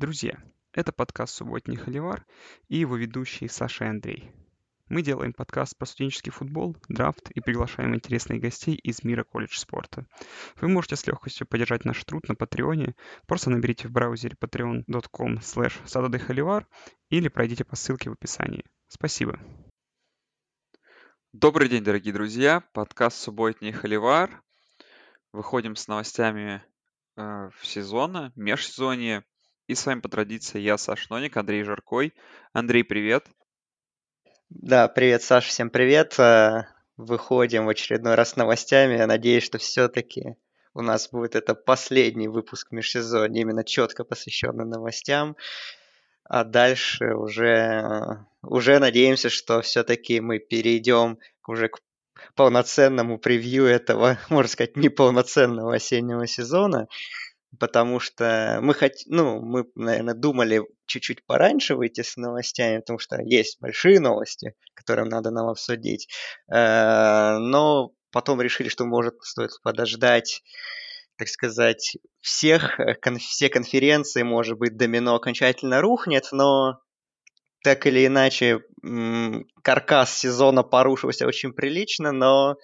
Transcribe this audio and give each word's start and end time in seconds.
Друзья, 0.00 0.42
это 0.72 0.92
подкаст 0.92 1.34
«Субботний 1.34 1.76
холивар» 1.76 2.24
и 2.68 2.78
его 2.78 2.96
ведущий 2.96 3.48
Саша 3.48 3.84
и 3.84 3.88
Андрей. 3.88 4.32
Мы 4.88 5.02
делаем 5.02 5.34
подкаст 5.34 5.76
про 5.76 5.84
студенческий 5.84 6.32
футбол, 6.32 6.74
драфт 6.88 7.30
и 7.32 7.40
приглашаем 7.42 7.94
интересных 7.94 8.40
гостей 8.40 8.76
из 8.76 9.04
мира 9.04 9.24
колледж 9.24 9.58
спорта. 9.58 10.06
Вы 10.56 10.68
можете 10.68 10.96
с 10.96 11.06
легкостью 11.06 11.46
поддержать 11.46 11.84
наш 11.84 12.02
труд 12.02 12.26
на 12.30 12.34
Патреоне. 12.34 12.94
Просто 13.26 13.50
наберите 13.50 13.88
в 13.88 13.90
браузере 13.90 14.38
patreon.com 14.40 15.34
slash 15.34 16.66
или 17.10 17.28
пройдите 17.28 17.66
по 17.66 17.76
ссылке 17.76 18.08
в 18.08 18.14
описании. 18.14 18.64
Спасибо. 18.88 19.38
Добрый 21.34 21.68
день, 21.68 21.84
дорогие 21.84 22.14
друзья. 22.14 22.62
Подкаст 22.72 23.18
«Субботний 23.18 23.72
холивар». 23.72 24.42
Выходим 25.32 25.76
с 25.76 25.88
новостями 25.88 26.64
э, 27.18 27.50
в 27.54 27.66
сезона, 27.66 28.32
межсезонье. 28.34 29.26
И 29.70 29.76
с 29.76 29.86
вами 29.86 30.00
по 30.00 30.08
традиции 30.08 30.58
я, 30.58 30.76
Саш 30.76 31.10
Ноник, 31.10 31.36
Андрей 31.36 31.62
Жаркой. 31.62 32.12
Андрей, 32.52 32.82
привет. 32.82 33.28
Да, 34.48 34.88
привет, 34.88 35.22
Саша, 35.22 35.48
всем 35.48 35.70
привет. 35.70 36.18
Э, 36.18 36.64
выходим 36.96 37.66
в 37.66 37.68
очередной 37.68 38.16
раз 38.16 38.30
с 38.30 38.36
новостями. 38.36 38.96
Я 38.96 39.06
надеюсь, 39.06 39.44
что 39.44 39.58
все-таки 39.58 40.34
у 40.74 40.82
нас 40.82 41.08
будет 41.08 41.36
это 41.36 41.54
последний 41.54 42.26
выпуск 42.26 42.72
межсезонья, 42.72 43.42
именно 43.42 43.62
четко 43.62 44.02
посвященный 44.02 44.64
новостям. 44.64 45.36
А 46.24 46.42
дальше 46.42 47.14
уже, 47.14 48.26
уже 48.42 48.80
надеемся, 48.80 49.30
что 49.30 49.60
все-таки 49.60 50.20
мы 50.20 50.40
перейдем 50.40 51.18
уже 51.46 51.68
к 51.68 51.78
полноценному 52.34 53.18
превью 53.18 53.66
этого, 53.66 54.18
можно 54.30 54.50
сказать, 54.50 54.76
неполноценного 54.76 55.76
осеннего 55.76 56.26
сезона 56.26 56.88
потому 57.58 58.00
что 58.00 58.58
мы 58.62 58.74
хот... 58.74 58.92
ну, 59.06 59.40
мы, 59.40 59.64
наверное, 59.74 60.14
думали 60.14 60.62
чуть-чуть 60.86 61.24
пораньше 61.26 61.74
выйти 61.74 62.02
с 62.02 62.16
новостями, 62.16 62.78
потому 62.78 62.98
что 62.98 63.20
есть 63.22 63.60
большие 63.60 64.00
новости, 64.00 64.54
которые 64.74 65.06
надо 65.08 65.30
нам 65.30 65.48
обсудить. 65.48 66.08
Э, 66.52 67.38
но 67.38 67.92
потом 68.12 68.40
решили, 68.40 68.68
что, 68.68 68.84
может, 68.84 69.14
стоит 69.22 69.50
подождать, 69.62 70.42
так 71.16 71.28
сказать, 71.28 71.96
всех, 72.20 72.78
э, 72.80 72.96
все 73.18 73.48
конференции, 73.48 74.22
может 74.22 74.58
быть, 74.58 74.76
домино 74.76 75.16
окончательно 75.16 75.80
рухнет, 75.80 76.28
но 76.32 76.80
так 77.62 77.86
или 77.86 78.06
иначе, 78.06 78.60
каркас 79.62 80.16
сезона 80.16 80.62
порушился 80.62 81.26
очень 81.26 81.52
прилично, 81.52 82.10
но 82.10 82.56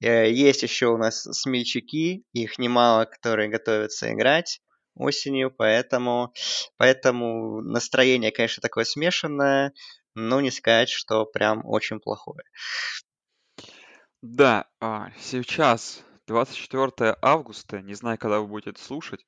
есть 0.00 0.62
еще 0.62 0.88
у 0.88 0.96
нас 0.98 1.22
смельчаки, 1.22 2.24
их 2.32 2.58
немало, 2.58 3.04
которые 3.06 3.48
готовятся 3.48 4.12
играть 4.12 4.60
осенью, 4.94 5.50
поэтому, 5.50 6.32
поэтому 6.76 7.60
настроение, 7.60 8.32
конечно, 8.32 8.60
такое 8.60 8.84
смешанное, 8.84 9.72
но 10.14 10.40
не 10.40 10.50
сказать, 10.50 10.88
что 10.88 11.26
прям 11.26 11.62
очень 11.64 12.00
плохое. 12.00 12.44
Да, 14.22 14.66
а, 14.80 15.10
сейчас 15.20 16.02
24 16.26 17.16
августа, 17.20 17.80
не 17.82 17.94
знаю, 17.94 18.18
когда 18.18 18.40
вы 18.40 18.46
будете 18.46 18.70
это 18.70 18.82
слушать, 18.82 19.24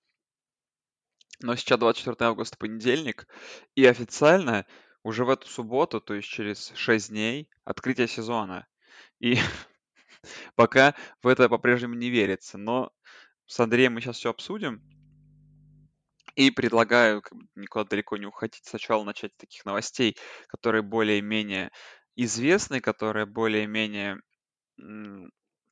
но 1.40 1.54
сейчас 1.54 1.78
24 1.78 2.16
августа 2.20 2.56
понедельник, 2.56 3.28
и 3.74 3.84
официально 3.84 4.66
уже 5.04 5.24
в 5.24 5.30
эту 5.30 5.46
субботу, 5.46 6.00
то 6.00 6.14
есть 6.14 6.28
через 6.28 6.72
6 6.74 7.10
дней, 7.10 7.48
открытие 7.64 8.08
сезона. 8.08 8.66
И 9.20 9.36
Пока 10.54 10.94
в 11.22 11.28
это 11.28 11.48
по-прежнему 11.48 11.94
не 11.94 12.10
верится, 12.10 12.58
но 12.58 12.92
с 13.46 13.58
Андреем 13.60 13.94
мы 13.94 14.00
сейчас 14.00 14.16
все 14.16 14.30
обсудим. 14.30 14.82
И 16.34 16.50
предлагаю 16.50 17.20
как 17.22 17.36
бы, 17.36 17.46
никуда 17.56 17.84
далеко 17.84 18.16
не 18.16 18.26
уходить. 18.26 18.64
Сначала 18.64 19.02
начать 19.02 19.32
с 19.34 19.38
таких 19.38 19.64
новостей, 19.64 20.16
которые 20.46 20.82
более-менее 20.82 21.70
известны, 22.14 22.80
которые 22.80 23.26
более-менее 23.26 24.20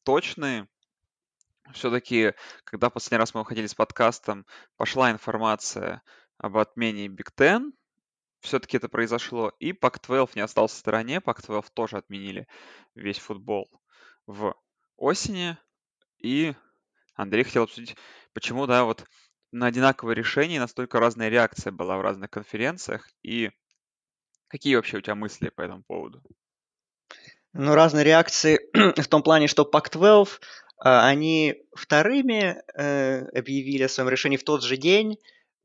точные. 0.03 0.69
Все-таки, 1.73 2.33
когда 2.65 2.91
последний 2.91 3.19
раз 3.19 3.35
мы 3.35 3.41
выходили 3.41 3.67
с 3.67 3.75
подкастом, 3.75 4.47
пошла 4.77 5.11
информация 5.11 6.03
об 6.39 6.57
отмене 6.57 7.07
Big 7.07 7.31
Ten, 7.37 7.73
все-таки 8.41 8.77
это 8.77 8.89
произошло, 8.89 9.53
и 9.59 9.73
Pac-12 9.73 10.33
не 10.37 10.43
остался 10.43 10.77
в 10.77 10.79
стороне, 10.79 11.19
Pac-12 11.19 11.67
тоже 11.75 11.97
отменили 11.97 12.47
весь 12.95 13.19
футбол 13.19 13.69
в 14.27 14.55
осени. 14.97 15.57
И 16.19 16.55
Андрей 17.15 17.45
хотел 17.45 17.65
обсудить, 17.65 17.97
почему, 18.33 18.67
да, 18.67 18.85
вот 18.85 19.05
на 19.53 19.67
одинаковое 19.67 20.15
решение 20.15 20.61
настолько 20.61 21.01
разная 21.01 21.29
реакция 21.29 21.73
была 21.73 21.97
в 21.97 22.03
разных 22.03 22.31
конференциях, 22.31 23.09
и 23.23 23.51
какие 24.49 24.77
вообще 24.77 24.99
у 24.99 25.01
тебя 25.01 25.15
мысли 25.15 25.49
по 25.49 25.63
этому 25.63 25.83
поводу? 25.83 26.23
Ну, 27.53 27.75
разные 27.75 28.05
реакции 28.05 28.61
в 29.01 29.09
том 29.09 29.23
плане, 29.23 29.47
что 29.47 29.69
Pac-12, 29.71 30.29
а, 30.79 31.07
они 31.07 31.65
вторыми 31.75 32.63
э, 32.75 33.27
объявили 33.29 33.85
о 33.85 33.89
своем 33.89 34.11
решении 34.11 34.37
в 34.37 34.45
тот 34.45 34.63
же 34.63 34.77
день, 34.77 35.19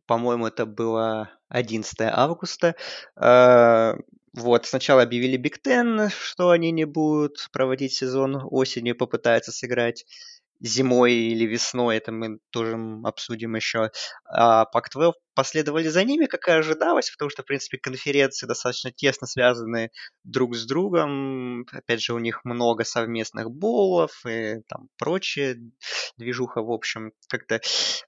по-моему, 0.06 0.48
это 0.48 0.66
было 0.66 1.30
11 1.50 1.96
августа. 2.02 2.76
Э, 3.16 3.96
вот, 4.34 4.66
сначала 4.66 5.04
объявили 5.04 5.38
Биг 5.38 5.60
Ten, 5.66 6.10
что 6.10 6.52
они 6.52 6.72
не 6.72 6.86
будут 6.86 7.48
проводить 7.52 7.94
сезон 7.94 8.42
осенью, 8.50 8.96
попытаются 8.96 9.52
сыграть 9.52 10.06
зимой 10.62 11.14
или 11.14 11.46
весной, 11.46 11.98
это 11.98 12.12
мы 12.12 12.38
тоже 12.52 12.78
обсудим 13.04 13.56
еще. 13.56 13.92
А 14.26 14.66
Pac-12 14.74 15.14
последовали 15.34 15.88
за 15.88 16.04
ними, 16.04 16.28
как 16.28 16.48
и 16.48 16.52
ожидалось, 16.52 17.10
потому 17.10 17.30
что, 17.30 17.42
в 17.42 17.46
принципе, 17.46 17.78
конференции 17.80 18.46
достаточно 18.46 18.92
тесно 18.92 19.28
связаны 19.28 19.90
друг 20.24 20.56
с 20.56 20.66
другом. 20.66 21.66
Опять 21.72 22.02
же, 22.02 22.14
у 22.14 22.20
них 22.20 22.46
много 22.46 22.84
совместных 22.84 23.50
болов 23.50 24.24
и 24.26 24.62
там 24.68 24.88
прочее 24.98 25.58
движуха, 26.18 26.62
в 26.62 26.72
общем. 26.72 27.12
Как-то 27.28 27.60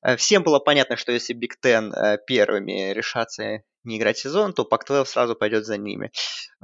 э, 0.04 0.16
всем 0.18 0.44
было 0.44 0.60
понятно, 0.60 0.96
что 0.96 1.12
если 1.12 1.36
Big 1.36 1.54
Ten 1.64 1.92
э, 1.92 2.20
первыми 2.28 2.94
решатся 2.94 3.64
не 3.84 3.98
играть 3.98 4.18
сезон, 4.18 4.54
то 4.54 4.68
Pac-12 4.70 5.06
сразу 5.06 5.36
пойдет 5.36 5.66
за 5.66 5.78
ними. 5.78 6.12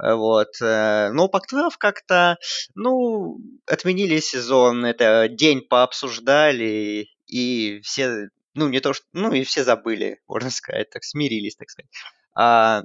Э, 0.02 0.14
вот. 0.14 0.54
Но 0.60 1.30
Pac-12 1.32 1.70
как-то, 1.78 2.38
ну, 2.74 3.38
отменили 3.66 4.20
сезон, 4.20 4.84
это 4.84 5.28
день 5.28 5.60
пообсуждали, 5.62 7.08
и 7.26 7.80
все 7.82 8.30
ну, 8.54 8.68
не 8.68 8.80
то, 8.80 8.92
что, 8.92 9.06
ну, 9.12 9.32
и 9.32 9.44
все 9.44 9.64
забыли, 9.64 10.20
можно 10.28 10.50
сказать, 10.50 10.90
так, 10.90 11.04
смирились, 11.04 11.56
так 11.56 11.70
сказать. 11.70 11.90
А 12.34 12.84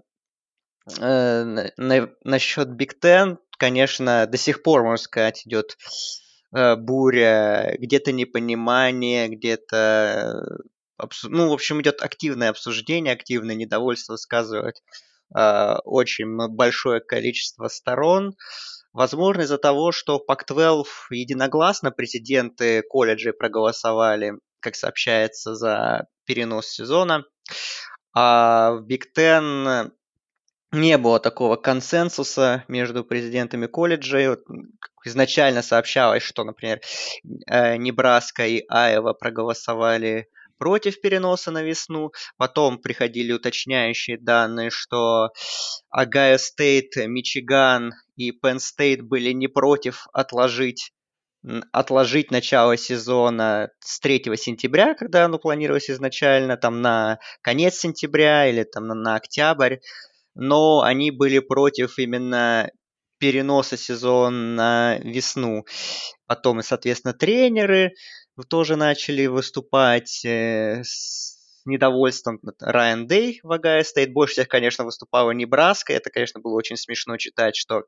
э, 1.00 1.69
на, 1.78 2.09
насчет 2.23 2.69
Big 2.69 2.94
Ten, 3.02 3.38
конечно, 3.57 4.28
до 4.28 4.38
сих 4.38 4.63
пор, 4.63 4.84
можно 4.84 5.03
сказать, 5.03 5.46
идет 5.46 5.78
э, 6.56 6.75
буря, 6.75 7.75
где-то 7.79 8.12
непонимание, 8.12 9.28
где-то, 9.28 10.44
ну, 11.23 11.50
в 11.50 11.53
общем, 11.53 11.81
идет 11.81 12.01
активное 12.01 12.50
обсуждение, 12.50 13.13
активное 13.13 13.56
недовольство 13.56 14.13
высказывает 14.13 14.75
э, 15.38 15.75
очень 15.83 16.38
большое 16.50 17.01
количество 17.01 17.67
сторон. 17.67 18.35
Возможно, 18.94 19.41
из-за 19.41 19.57
того, 19.57 19.91
что 19.91 20.23
Pac-12 20.28 20.85
единогласно 21.11 21.91
президенты 21.91 22.81
колледжей 22.81 23.34
проголосовали 23.34 24.34
как 24.66 24.75
сообщается, 24.75 25.53
за 25.53 26.07
перенос 26.25 26.67
сезона. 26.67 27.23
А 28.16 28.72
в 28.72 28.88
Big 28.88 29.03
Ten 29.16 29.91
не 30.72 30.97
было 30.97 31.19
такого 31.19 31.55
консенсуса 31.55 32.66
между 32.67 33.05
президентами 33.05 33.67
колледжей. 33.67 34.38
Изначально 35.05 35.61
сообщалось, 35.61 36.23
что, 36.23 36.44
например, 36.44 36.81
э, 37.47 37.78
Небраска 37.78 38.47
и 38.47 38.66
Айова 38.67 39.13
проголосовали 39.13 40.29
против 40.57 41.01
переноса 41.01 41.51
на 41.51 41.63
весну. 41.63 42.11
Потом 42.38 42.79
приходили 42.79 43.31
уточняющие 43.31 44.17
данные, 44.17 44.69
что 44.69 45.29
Огайо 45.90 46.37
Стейт, 46.37 46.96
Мичиган 46.96 47.93
и 48.16 48.31
Пенн 48.31 48.59
Стейт 48.59 49.02
были 49.02 49.31
не 49.31 49.47
против 49.47 50.07
отложить 50.13 50.91
отложить 51.72 52.31
начало 52.31 52.75
сезона 52.75 53.69
с 53.79 53.99
3 53.99 54.23
сентября, 54.35 54.96
когда 54.96 55.25
оно 55.25 55.37
планировалось 55.37 55.91
изначально, 55.91 56.58
там 56.58 56.81
на 56.81 57.19
конец 57.41 57.75
сентября 57.75 58.49
или 58.49 58.63
там 58.63 58.87
на, 58.87 58.96
на 58.96 59.16
октябрь, 59.16 59.78
но 60.34 60.81
они 60.81 61.11
были 61.11 61.40
против 61.40 61.99
именно 61.99 62.72
переноса 63.19 63.78
сезона 63.78 64.37
на 64.37 64.97
весну. 64.99 65.66
Потом, 66.28 66.59
и, 66.59 66.63
соответственно, 66.63 67.13
тренеры 67.13 67.91
тоже 68.43 68.76
начали 68.76 69.26
выступать 69.28 70.26
э, 70.26 70.84
недовольством 71.66 72.40
Райан 72.59 73.08
Дэй 73.08 73.40
в 73.44 73.52
Огайо 73.52 73.84
Стейт. 73.84 74.14
Больше 74.14 74.34
всех, 74.34 74.47
конечно, 74.47 74.84
выступала 74.84 75.32
Небраска. 75.32 75.94
Это, 75.94 76.09
конечно, 76.09 76.40
было 76.40 76.56
очень 76.56 76.78
смешно 76.78 77.17
читать, 77.17 77.56
что 77.56 77.84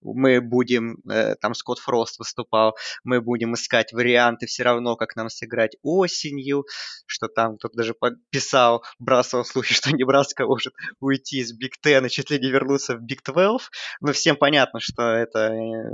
мы 0.00 0.40
будем, 0.40 0.98
э, 1.10 1.34
там 1.36 1.54
Скотт 1.54 1.78
Фрост 1.78 2.18
выступал, 2.18 2.76
мы 3.04 3.20
будем 3.20 3.54
искать 3.54 3.92
варианты 3.92 4.46
все 4.46 4.62
равно, 4.62 4.96
как 4.96 5.16
нам 5.16 5.28
сыграть 5.28 5.76
осенью, 5.82 6.64
что 7.06 7.28
там 7.28 7.56
кто-то 7.56 7.76
даже 7.76 7.94
писал, 8.30 8.84
бросал 8.98 9.44
слухи, 9.44 9.74
что 9.74 9.90
Небраска 9.94 10.46
может 10.46 10.74
уйти 11.00 11.38
из 11.38 11.52
Big 11.52 11.78
Ten 11.80 12.06
и 12.06 12.10
чуть 12.10 12.30
ли 12.30 12.38
не 12.38 12.50
вернуться 12.50 12.96
в 12.96 13.00
Big 13.00 13.22
12. 13.22 13.68
Но 14.00 14.12
всем 14.12 14.36
понятно, 14.36 14.80
что 14.80 15.02
это 15.02 15.50
э, 15.50 15.90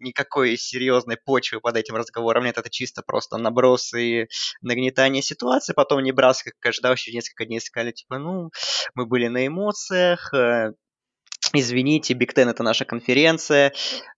никакой 0.00 0.56
серьезной 0.56 1.16
почвы 1.16 1.60
под 1.60 1.76
этим 1.76 1.96
разговором 1.96 2.44
нет, 2.44 2.58
это 2.58 2.70
чисто 2.70 3.02
просто 3.02 3.36
наброс 3.38 3.94
и 3.94 4.26
нагнетание 4.62 5.22
ситуации. 5.22 5.72
Потом 5.72 6.02
Небраска, 6.02 6.52
ожидал, 6.68 6.92
еще 6.92 7.12
несколько 7.12 7.46
дней 7.46 7.60
сказали, 7.60 7.92
типа, 7.92 8.18
ну, 8.18 8.50
мы 8.94 9.06
были 9.06 9.28
на 9.28 9.46
эмоциях, 9.46 10.32
э, 10.34 10.72
извините, 11.52 12.14
Big 12.14 12.34
Ten 12.34 12.48
это 12.48 12.62
наша 12.62 12.84
конференция 12.84 13.72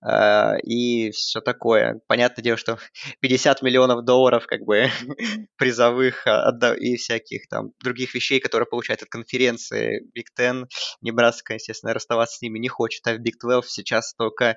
э, 0.05 0.61
и 0.62 1.11
все 1.11 1.41
такое. 1.41 2.00
Понятное 2.06 2.43
дело, 2.43 2.56
что 2.56 2.79
50 3.20 3.62
миллионов 3.62 4.05
долларов 4.05 4.47
как 4.47 4.62
бы 4.62 4.88
призовых 5.56 6.26
э, 6.26 6.76
и 6.79 6.97
всяких 6.97 7.49
там 7.49 7.73
других 7.82 8.14
вещей, 8.14 8.41
которые 8.41 8.67
получают 8.67 9.03
от 9.03 9.08
конференции 9.08 10.03
Big 10.15 10.32
Ten, 10.35 10.69
Небраска, 11.00 11.55
естественно, 11.55 11.94
расставаться 11.94 12.38
с 12.38 12.43
ними 12.43 12.58
не 12.58 12.69
хочет, 12.69 13.06
а 13.06 13.14
в 13.14 13.19
Big 13.19 13.38
12 13.38 13.70
сейчас 13.70 14.14
только 14.14 14.56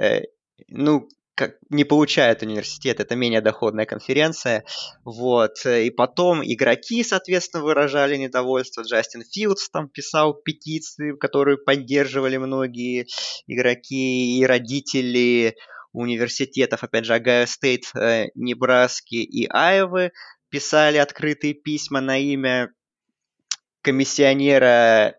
э, 0.00 0.22
ну, 0.68 1.08
как 1.34 1.56
не 1.70 1.84
получает 1.84 2.42
университет, 2.42 3.00
это 3.00 3.16
менее 3.16 3.40
доходная 3.40 3.86
конференция, 3.86 4.64
вот, 5.04 5.64
и 5.64 5.90
потом 5.90 6.42
игроки, 6.44 7.02
соответственно, 7.02 7.64
выражали 7.64 8.16
недовольство, 8.16 8.82
Джастин 8.82 9.24
Филдс 9.24 9.70
там 9.70 9.88
писал 9.88 10.34
петиции, 10.34 11.16
которые 11.16 11.56
поддерживали 11.56 12.36
многие 12.36 13.06
игроки 13.46 14.38
и 14.38 14.44
родители 14.44 15.56
университетов, 15.92 16.82
опять 16.84 17.04
же, 17.04 17.14
Огайо 17.14 17.46
Стейт, 17.46 17.94
э, 17.94 18.28
Небраски 18.34 19.16
и 19.16 19.46
Айовы 19.50 20.12
писали 20.48 20.98
открытые 20.98 21.54
письма 21.54 22.00
на 22.00 22.18
имя 22.18 22.72
комиссионера 23.82 25.16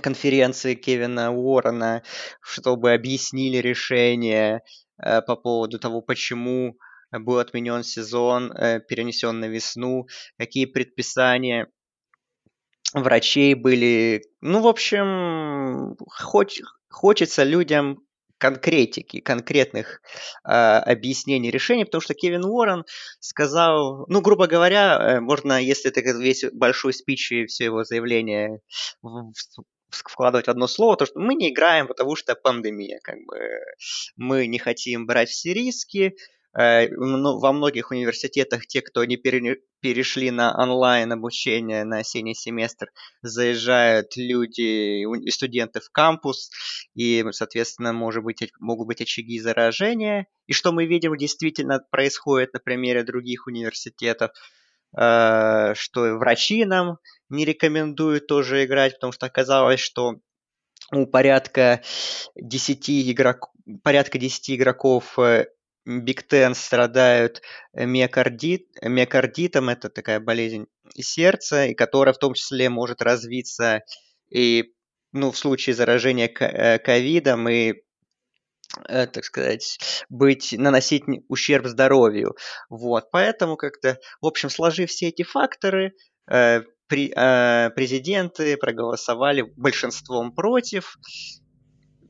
конференции 0.00 0.74
Кевина 0.74 1.32
Уоррена, 1.32 2.02
чтобы 2.40 2.92
объяснили 2.92 3.58
решение 3.58 4.62
по 4.98 5.36
поводу 5.36 5.78
того, 5.78 6.02
почему 6.02 6.76
был 7.20 7.38
отменен 7.38 7.82
сезон, 7.82 8.52
э, 8.52 8.80
перенесен 8.80 9.40
на 9.40 9.46
весну, 9.46 10.06
какие 10.38 10.66
предписания 10.66 11.68
врачей 12.94 13.54
были. 13.54 14.22
Ну, 14.40 14.60
в 14.62 14.66
общем, 14.66 15.96
хоч, 16.08 16.60
хочется 16.90 17.42
людям 17.44 17.98
конкретики, 18.38 19.20
конкретных 19.20 20.02
э, 20.44 20.50
объяснений 20.50 21.50
решений, 21.50 21.84
потому 21.84 22.00
что 22.00 22.14
Кевин 22.14 22.44
Уоррен 22.44 22.84
сказал, 23.20 24.04
ну, 24.08 24.20
грубо 24.20 24.48
говоря, 24.48 24.98
э, 24.98 25.20
можно, 25.20 25.62
если 25.62 25.90
это 25.90 26.00
весь 26.00 26.44
большой 26.52 26.92
спич 26.92 27.30
и 27.30 27.46
все 27.46 27.66
его 27.66 27.84
заявление 27.84 28.60
вкладывать 29.94 30.48
одно 30.48 30.66
слово, 30.66 30.96
то 30.96 31.06
что 31.06 31.18
мы 31.18 31.34
не 31.34 31.50
играем, 31.50 31.86
потому 31.86 32.16
что 32.16 32.34
пандемия, 32.34 33.00
как 33.02 33.16
бы 33.26 33.38
мы 34.16 34.46
не 34.46 34.58
хотим 34.58 35.06
брать 35.06 35.28
все 35.28 35.52
риски. 35.52 36.14
Э, 36.54 36.88
во 36.94 37.52
многих 37.52 37.90
университетах 37.90 38.66
те, 38.66 38.82
кто 38.82 39.04
не 39.04 39.16
перешли 39.16 40.30
на 40.30 40.54
онлайн 40.54 41.10
обучение 41.12 41.84
на 41.84 41.98
осенний 41.98 42.34
семестр, 42.34 42.88
заезжают 43.22 44.16
люди 44.16 45.02
и 45.02 45.30
студенты 45.30 45.80
в 45.80 45.90
кампус, 45.90 46.50
и, 46.94 47.24
соответственно, 47.30 47.94
может 47.94 48.22
быть, 48.22 48.52
могут 48.60 48.86
быть 48.86 49.00
очаги 49.00 49.40
заражения. 49.40 50.26
И 50.46 50.52
что 50.52 50.72
мы 50.72 50.84
видим 50.84 51.16
действительно 51.16 51.80
происходит 51.90 52.52
на 52.52 52.60
примере 52.60 53.02
других 53.02 53.46
университетов– 53.46 54.30
что 54.94 56.16
врачи 56.18 56.64
нам 56.64 56.98
не 57.28 57.44
рекомендуют 57.44 58.26
тоже 58.26 58.64
играть, 58.64 58.94
потому 58.94 59.12
что 59.12 59.26
оказалось, 59.26 59.80
что 59.80 60.16
у 60.92 61.06
порядка 61.06 61.82
10 62.36 63.10
игроков, 63.10 63.50
порядка 63.82 64.18
10 64.18 64.50
игроков 64.50 65.18
Биг 65.84 66.26
Тен 66.28 66.54
страдают 66.54 67.42
миокардит, 67.72 68.68
миокардитом, 68.82 69.68
это 69.68 69.88
такая 69.88 70.20
болезнь 70.20 70.66
сердца, 70.96 71.66
и 71.66 71.74
которая 71.74 72.12
в 72.12 72.18
том 72.18 72.34
числе 72.34 72.68
может 72.68 73.02
развиться 73.02 73.82
и 74.30 74.72
ну, 75.12 75.30
в 75.30 75.36
случае 75.36 75.74
заражения 75.74 76.28
э, 76.28 76.78
ковидом 76.78 77.48
и 77.48 77.82
э, 78.88 79.06
так 79.06 79.24
сказать, 79.24 79.78
быть, 80.08 80.54
наносить 80.56 81.04
ущерб 81.28 81.66
здоровью. 81.66 82.36
Вот, 82.68 83.10
поэтому 83.10 83.56
как-то, 83.56 83.98
в 84.20 84.26
общем, 84.26 84.50
сложив 84.50 84.90
все 84.90 85.08
эти 85.08 85.22
факторы, 85.22 85.94
э, 86.30 86.62
при, 86.88 87.12
э, 87.16 87.70
президенты 87.70 88.56
проголосовали 88.56 89.42
большинством 89.56 90.34
против. 90.34 90.98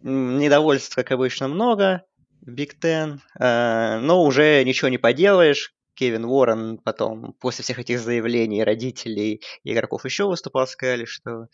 Недовольств, 0.02 0.96
как 0.96 1.12
обычно, 1.12 1.46
много 1.46 2.02
Биг 2.40 2.78
Тен, 2.80 3.20
э, 3.38 3.98
но 4.00 4.24
уже 4.24 4.64
ничего 4.64 4.88
не 4.88 4.98
поделаешь. 4.98 5.72
Кевин 5.94 6.24
Уоррен 6.24 6.78
потом, 6.78 7.34
после 7.34 7.62
всех 7.62 7.78
этих 7.78 8.00
заявлений 8.00 8.64
родителей 8.64 9.42
и 9.62 9.72
игроков 9.72 10.04
еще 10.04 10.26
выступал, 10.26 10.66
сказали, 10.66 11.04
что 11.04 11.46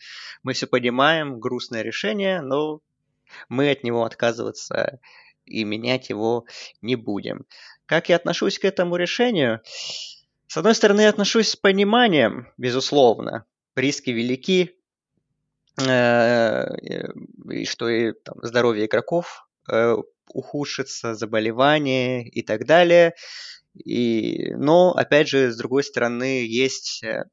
мы 0.43 0.53
все 0.53 0.65
понимаем, 0.65 1.39
грустное 1.39 1.83
решение, 1.83 2.41
но 2.41 2.79
мы 3.47 3.71
от 3.71 3.83
него 3.83 4.03
отказываться 4.03 4.99
и 5.45 5.63
менять 5.63 6.09
его 6.09 6.45
не 6.81 6.95
будем. 6.95 7.45
Как 7.85 8.09
я 8.09 8.15
отношусь 8.15 8.59
к 8.59 8.65
этому 8.65 8.95
решению? 8.95 9.61
С 10.47 10.57
одной 10.57 10.75
стороны, 10.75 11.01
я 11.01 11.09
отношусь 11.09 11.49
с 11.49 11.55
пониманием, 11.55 12.47
безусловно. 12.57 13.45
Риски 13.75 14.09
велики, 14.11 14.75
э, 15.79 16.65
и 17.51 17.65
что 17.65 17.89
и 17.89 18.13
там, 18.13 18.35
здоровье 18.41 18.85
игроков 18.85 19.47
э, 19.71 19.95
ухудшится, 20.33 21.15
заболевания 21.15 22.27
и 22.27 22.41
так 22.41 22.65
далее. 22.65 23.13
И, 23.75 24.53
но, 24.55 24.91
опять 24.91 25.27
же, 25.27 25.51
с 25.51 25.57
другой 25.57 25.83
стороны, 25.83 26.45
есть 26.45 27.03
э, 27.03 27.25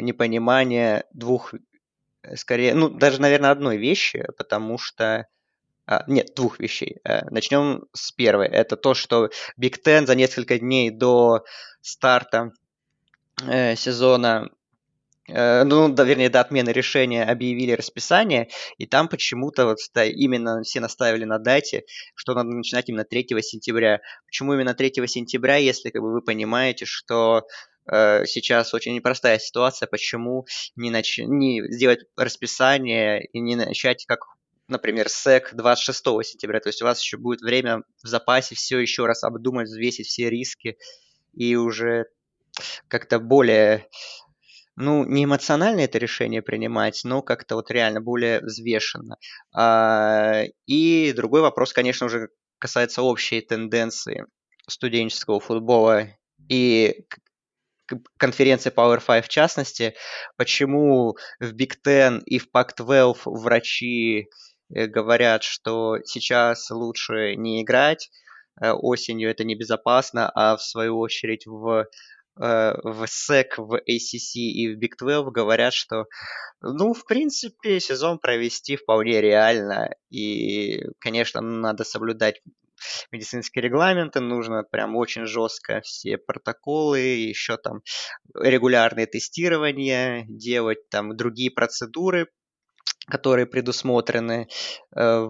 непонимание 0.00 1.04
двух 1.12 1.54
скорее, 2.34 2.74
ну, 2.74 2.88
даже, 2.88 3.20
наверное, 3.20 3.50
одной 3.50 3.76
вещи, 3.76 4.24
потому 4.36 4.78
что... 4.78 5.26
А, 5.84 6.04
нет, 6.06 6.32
двух 6.36 6.60
вещей. 6.60 6.98
Э, 7.04 7.28
начнем 7.30 7.86
с 7.92 8.12
первой. 8.12 8.46
Это 8.46 8.76
то, 8.76 8.94
что 8.94 9.30
Big 9.60 9.76
Ten 9.84 10.06
за 10.06 10.14
несколько 10.14 10.58
дней 10.58 10.90
до 10.90 11.44
старта 11.80 12.52
э, 13.44 13.74
сезона 13.74 14.48
э, 15.28 15.64
ну, 15.64 15.88
да, 15.88 16.04
вернее, 16.04 16.30
до 16.30 16.40
отмены 16.40 16.70
решения 16.70 17.24
объявили 17.24 17.72
расписание, 17.72 18.48
и 18.78 18.86
там 18.86 19.08
почему-то 19.08 19.66
вот 19.66 19.78
да, 19.92 20.04
именно 20.04 20.62
все 20.62 20.78
наставили 20.78 21.24
на 21.24 21.40
дате, 21.40 21.84
что 22.14 22.34
надо 22.34 22.50
начинать 22.50 22.88
именно 22.88 23.04
3 23.04 23.26
сентября. 23.42 24.00
Почему 24.26 24.54
именно 24.54 24.74
3 24.74 24.92
сентября, 25.08 25.56
если 25.56 25.90
как 25.90 26.00
бы, 26.00 26.12
вы 26.12 26.22
понимаете, 26.22 26.84
что 26.84 27.42
Э, 27.42 27.71
сейчас 27.86 28.74
очень 28.74 28.94
непростая 28.94 29.38
ситуация, 29.38 29.86
почему 29.86 30.46
не, 30.76 30.90
нач... 30.90 31.18
не 31.18 31.62
сделать 31.72 32.00
расписание 32.16 33.24
и 33.24 33.40
не 33.40 33.56
начать 33.56 34.04
как 34.06 34.20
например, 34.68 35.08
СЭК 35.08 35.54
26 35.54 36.02
сентября, 36.24 36.60
то 36.60 36.68
есть 36.68 36.82
у 36.82 36.84
вас 36.84 37.00
еще 37.00 37.16
будет 37.16 37.42
время 37.42 37.82
в 38.02 38.08
запасе 38.08 38.54
все 38.54 38.78
еще 38.78 39.06
раз 39.06 39.22
обдумать, 39.22 39.68
взвесить 39.68 40.06
все 40.06 40.30
риски 40.30 40.76
и 41.34 41.56
уже 41.56 42.06
как-то 42.88 43.18
более, 43.18 43.88
ну, 44.76 45.04
не 45.04 45.24
эмоционально 45.24 45.80
это 45.80 45.98
решение 45.98 46.42
принимать, 46.42 47.02
но 47.04 47.22
как-то 47.22 47.56
вот 47.56 47.70
реально 47.70 48.00
более 48.00 48.40
взвешенно. 48.40 49.16
А, 49.54 50.42
и 50.66 51.12
другой 51.14 51.42
вопрос, 51.42 51.72
конечно, 51.72 52.06
уже 52.06 52.28
касается 52.58 53.02
общей 53.02 53.40
тенденции 53.40 54.26
студенческого 54.68 55.40
футбола 55.40 56.08
и 56.48 57.06
конференции 58.16 58.72
Power 58.72 59.02
5 59.04 59.24
в 59.24 59.28
частности, 59.28 59.94
почему 60.36 61.16
в 61.40 61.54
Big 61.54 61.74
Ten 61.86 62.22
и 62.24 62.38
в 62.38 62.48
Pac-12 62.54 63.16
врачи 63.24 64.28
э, 64.74 64.86
говорят, 64.86 65.42
что 65.42 65.98
сейчас 66.04 66.70
лучше 66.70 67.36
не 67.36 67.62
играть, 67.62 68.10
э, 68.60 68.70
осенью 68.70 69.30
это 69.30 69.44
небезопасно, 69.44 70.30
а 70.34 70.56
в 70.56 70.62
свою 70.62 70.98
очередь 70.98 71.46
в 71.46 71.86
э, 72.40 72.74
в 72.82 73.04
SEC, 73.04 73.46
в 73.56 73.74
ACC 73.74 74.34
и 74.34 74.74
в 74.74 74.78
Big 74.78 74.96
12 74.98 75.32
говорят, 75.32 75.74
что, 75.74 76.06
ну, 76.60 76.94
в 76.94 77.04
принципе, 77.06 77.80
сезон 77.80 78.18
провести 78.18 78.76
вполне 78.76 79.20
реально. 79.20 79.94
И, 80.10 80.82
конечно, 80.98 81.40
надо 81.40 81.84
соблюдать 81.84 82.40
медицинские 83.10 83.62
регламенты, 83.62 84.20
нужно 84.20 84.62
прям 84.64 84.96
очень 84.96 85.26
жестко 85.26 85.80
все 85.82 86.18
протоколы, 86.18 87.00
еще 87.00 87.56
там 87.56 87.82
регулярные 88.34 89.06
тестирования, 89.06 90.24
делать 90.28 90.88
там 90.88 91.16
другие 91.16 91.50
процедуры, 91.50 92.28
которые 93.08 93.46
предусмотрены 93.46 94.48
э, 94.94 95.28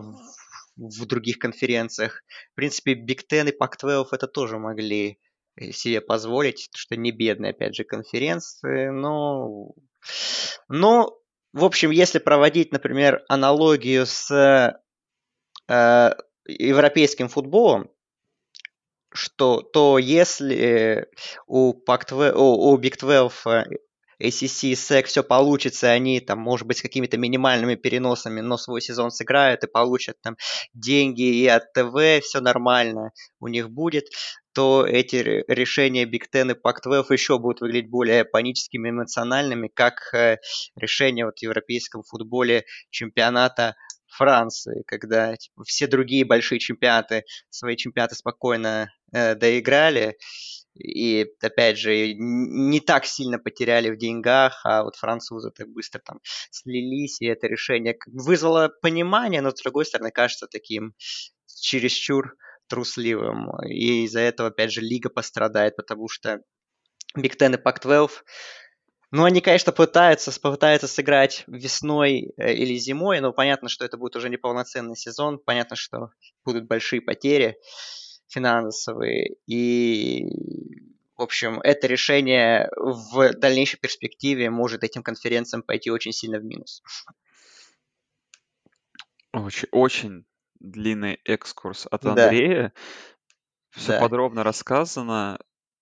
в 0.76 1.06
других 1.06 1.38
конференциях. 1.38 2.23
В 2.52 2.56
принципе, 2.56 2.94
Big 2.94 3.21
Ten 3.30 3.50
и 3.50 3.56
Pac-12 3.56 4.06
это 4.12 4.26
тоже 4.26 4.59
могли 4.59 5.18
э, 5.56 5.73
себе 5.73 6.00
позволить, 6.00 6.68
что 6.75 6.97
не 6.97 7.12
бедные, 7.12 7.50
опять 7.50 7.75
же, 7.75 7.85
конференции, 7.85 8.88
но... 8.88 9.73
Но, 10.68 11.16
в 11.52 11.64
общем, 11.64 11.90
если 11.90 12.18
проводить, 12.18 12.73
например, 12.73 13.23
аналогию 13.28 14.06
с 14.06 14.30
э, 15.68 16.14
европейским 16.46 17.28
футболом, 17.28 17.90
что 19.12 19.62
то 19.62 19.99
если 19.99 21.06
у, 21.46 21.75
Pac-12, 21.75 22.32
у, 22.32 22.72
у 22.72 22.78
Big 22.78 22.99
12 22.99 23.78
ACC, 24.22 24.72
SEC 24.72 25.04
все 25.04 25.22
получится, 25.25 25.90
они 25.90 26.20
там, 26.20 26.38
может 26.38 26.66
быть, 26.66 26.78
с 26.78 26.82
какими-то 26.82 27.18
минимальными 27.18 27.75
переносами, 27.75 28.40
но 28.40 28.56
свой 28.56 28.80
сезон 28.80 29.11
сыграют 29.11 29.64
и 29.64 29.66
получат 29.66 30.16
там 30.22 30.37
деньги 30.75 31.22
и 31.22 31.46
от 31.46 31.72
ТВ, 31.72 32.25
все 32.25 32.40
нормально 32.40 33.11
у 33.40 33.49
них 33.49 33.70
будет, 33.70 34.04
то 34.54 34.87
эти 34.87 35.44
решения 35.49 36.04
Big 36.04 36.25
Ten 36.32 36.52
и 36.52 36.54
Pac-12 36.54 37.06
еще 37.11 37.38
будут 37.38 37.61
выглядеть 37.61 37.90
более 37.90 38.25
паническими, 38.25 38.90
эмоциональными, 38.90 39.68
как 39.68 40.14
э, 40.14 40.38
решения 40.76 41.25
вот 41.25 41.38
в 41.38 41.42
европейском 41.42 42.02
футболе 42.02 42.64
чемпионата 42.90 43.75
Франции, 44.12 44.83
когда 44.87 45.37
типа, 45.37 45.64
все 45.64 45.87
другие 45.87 46.25
большие 46.25 46.59
чемпионаты 46.59 47.25
свои 47.50 47.76
чемпионаты 47.76 48.14
спокойно 48.14 48.90
э, 49.12 49.35
доиграли, 49.35 50.16
и, 50.75 51.26
опять 51.42 51.78
же, 51.78 52.14
не 52.14 52.81
так 52.81 53.04
сильно 53.04 53.38
потеряли 53.38 53.90
в 53.90 53.99
деньгах, 53.99 54.61
а 54.64 54.85
вот 54.85 54.97
французы 54.97 55.50
так 55.50 55.69
быстро 55.69 56.00
там 56.00 56.19
слились, 56.50 57.21
и 57.21 57.26
это 57.26 57.47
решение 57.47 57.97
вызвало 58.07 58.73
понимание, 58.81 59.42
но, 59.42 59.50
с 59.50 59.61
другой 59.62 59.85
стороны, 59.85 60.11
кажется 60.11 60.47
таким 60.47 60.95
чересчур 61.47 62.37
трусливым. 62.69 63.50
И 63.66 64.04
из-за 64.04 64.21
этого, 64.21 64.49
опять 64.49 64.73
же, 64.73 64.81
лига 64.81 65.11
пострадает, 65.11 65.76
потому 65.76 66.09
что 66.09 66.40
Big 67.16 67.37
Ten 67.38 67.54
и 67.54 67.62
Pac-12 67.62 68.11
ну, 69.12 69.25
они, 69.25 69.42
конечно, 69.42 69.73
пытаются, 69.73 70.33
попытаются 70.40 70.88
сыграть 70.88 71.45
весной 71.47 72.33
э, 72.38 72.54
или 72.54 72.76
зимой, 72.76 73.21
но 73.21 73.35
понятно, 73.35 73.69
что 73.69 73.85
это 73.85 73.99
будет 73.99 74.16
уже 74.16 74.31
не 74.31 74.38
полноценный 74.38 74.97
сезон, 74.97 75.38
понятно, 75.38 75.76
что 75.76 76.11
будут 76.47 76.66
большие 76.66 77.02
потери 77.02 77.59
финансовые. 78.26 79.37
И, 79.47 80.25
в 81.14 81.23
общем, 81.23 81.61
это 81.61 81.87
решение 81.88 82.71
в 82.75 83.35
дальнейшей 83.35 83.78
перспективе 83.78 84.49
может 84.49 84.83
этим 84.83 85.02
конференциям 85.02 85.62
пойти 85.62 85.90
очень 85.90 86.12
сильно 86.12 86.38
в 86.38 86.45
минус. 86.45 86.83
Очень, 89.35 89.69
очень 89.73 90.25
длинный 90.59 91.21
экскурс 91.26 91.87
от 91.90 92.07
Андрея. 92.07 92.73
Да. 92.75 93.78
Все 93.78 93.92
да. 93.92 94.00
подробно 94.00 94.42
рассказано. 94.42 95.38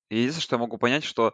Единственное, 0.09 0.43
что 0.43 0.57
я 0.57 0.61
могу 0.61 0.79
понять, 0.79 1.05
что 1.05 1.33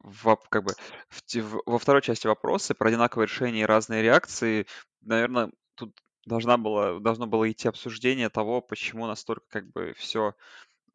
в, 0.00 0.36
как 0.48 0.64
бы, 0.64 0.74
в, 1.08 1.62
во 1.66 1.78
второй 1.78 2.02
части 2.02 2.26
вопроса 2.26 2.74
про 2.74 2.88
одинаковые 2.88 3.26
решения 3.26 3.62
и 3.62 3.66
разные 3.66 4.02
реакции, 4.02 4.66
наверное, 5.02 5.50
тут 5.74 5.96
должна 6.26 6.56
была, 6.56 6.98
должно 7.00 7.26
было 7.26 7.50
идти 7.50 7.68
обсуждение 7.68 8.28
того, 8.28 8.60
почему 8.60 9.06
настолько 9.06 9.46
как 9.48 9.70
бы 9.72 9.94
все 9.96 10.34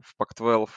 в 0.02 0.16
Pac-12 0.20 0.70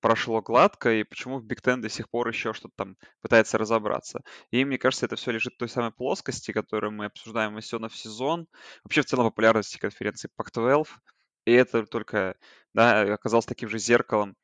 прошло 0.00 0.40
гладко, 0.40 0.92
и 0.92 1.04
почему 1.04 1.38
в 1.38 1.44
Big 1.44 1.60
Ten 1.62 1.76
до 1.80 1.90
сих 1.90 2.08
пор 2.08 2.28
еще 2.28 2.54
что-то 2.54 2.74
там 2.76 2.96
пытается 3.20 3.58
разобраться. 3.58 4.22
И 4.50 4.64
мне 4.64 4.78
кажется, 4.78 5.06
это 5.06 5.16
все 5.16 5.30
лежит 5.30 5.54
в 5.54 5.58
той 5.58 5.68
самой 5.68 5.92
плоскости, 5.92 6.52
которую 6.52 6.92
мы 6.92 7.06
обсуждаем 7.06 7.58
из 7.58 7.66
сезона 7.66 7.88
в 7.88 7.96
сезон. 7.96 8.46
Вообще 8.82 9.02
в 9.02 9.06
целом 9.06 9.26
популярности 9.26 9.78
конференции 9.78 10.30
Pac-12. 10.38 10.86
И 11.44 11.52
это 11.52 11.84
только 11.84 12.36
да, 12.72 13.02
оказалось 13.12 13.44
таким 13.44 13.68
же 13.68 13.78
зеркалом 13.78 14.36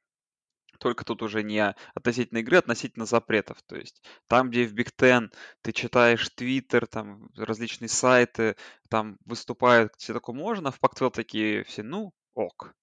только 0.78 1.04
тут 1.04 1.22
уже 1.22 1.42
не 1.42 1.74
относительно 1.94 2.38
игры, 2.38 2.56
а 2.56 2.60
относительно 2.60 3.06
запретов. 3.06 3.62
То 3.66 3.76
есть 3.76 4.02
там, 4.28 4.50
где 4.50 4.66
в 4.66 4.74
Big 4.74 4.90
Ten 4.96 5.32
ты 5.62 5.72
читаешь 5.72 6.30
Twitter, 6.36 6.86
там 6.86 7.30
различные 7.36 7.88
сайты, 7.88 8.56
там 8.88 9.18
выступают, 9.24 9.94
все 9.96 10.14
такое 10.14 10.34
можно, 10.34 10.70
в 10.70 10.80
Pac-12 10.80 11.10
такие 11.10 11.64
все, 11.64 11.82
ну, 11.82 12.12
ок. 12.34 12.74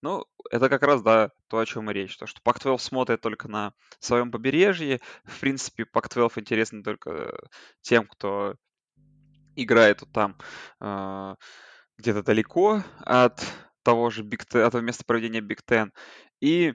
Ну, 0.00 0.24
это 0.50 0.68
как 0.68 0.82
раз, 0.82 1.02
да, 1.02 1.30
то, 1.48 1.58
о 1.58 1.66
чем 1.66 1.90
и 1.90 1.94
речь. 1.94 2.16
То, 2.16 2.26
что 2.26 2.40
Pac-12 2.44 2.78
смотрит 2.78 3.20
только 3.20 3.48
на 3.48 3.72
своем 4.00 4.30
побережье. 4.30 5.00
В 5.24 5.40
принципе, 5.40 5.84
Pac-12 5.84 6.40
интересен 6.40 6.82
только 6.82 7.38
тем, 7.82 8.06
кто 8.06 8.56
играет 9.54 10.00
вот 10.00 10.12
там 10.12 10.36
э, 10.80 11.34
где-то 11.98 12.22
далеко 12.22 12.82
от 13.00 13.44
того 13.82 14.10
же 14.10 14.22
Big 14.22 14.46
Ten, 14.50 14.62
от 14.62 14.74
места 14.74 15.04
проведения 15.04 15.40
Big 15.40 15.60
Ten. 15.66 15.90
И 16.40 16.74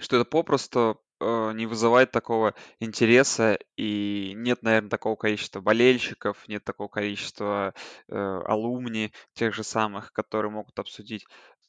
что 0.00 0.16
это 0.16 0.24
попросту 0.24 1.00
э, 1.20 1.52
не 1.54 1.66
вызывает 1.66 2.10
такого 2.10 2.54
интереса, 2.80 3.58
и 3.76 4.32
нет, 4.34 4.62
наверное, 4.62 4.90
такого 4.90 5.16
количества 5.16 5.60
болельщиков, 5.60 6.48
нет 6.48 6.64
такого 6.64 6.88
количества 6.88 7.74
э, 8.08 8.14
алумни 8.16 9.12
тех 9.34 9.54
же 9.54 9.62
самых, 9.62 10.12
которые 10.12 10.50
могут 10.50 10.78
обсудить. 10.78 11.26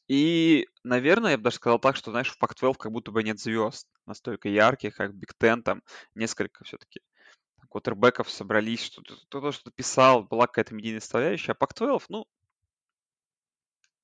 И, 0.08 0.68
наверное, 0.82 1.32
я 1.32 1.38
бы 1.38 1.44
даже 1.44 1.56
сказал 1.56 1.78
так, 1.78 1.96
что, 1.96 2.10
знаешь, 2.10 2.30
в 2.30 2.42
Pac-12 2.42 2.74
как 2.78 2.92
будто 2.92 3.12
бы 3.12 3.22
нет 3.22 3.38
звезд 3.38 3.88
настолько 4.06 4.48
ярких, 4.48 4.96
как 4.96 5.12
Big 5.12 5.30
Ten, 5.38 5.62
там 5.62 5.82
несколько 6.14 6.64
все-таки 6.64 7.00
квотербеков 7.70 8.28
собрались, 8.30 8.82
что-то, 8.84 9.14
кто-то 9.28 9.52
что-то 9.52 9.70
писал, 9.70 10.24
была 10.24 10.46
какая-то 10.46 10.74
медийная 10.74 11.00
составляющая, 11.00 11.52
а 11.52 11.54
Pac-12, 11.54 12.02
ну, 12.08 12.26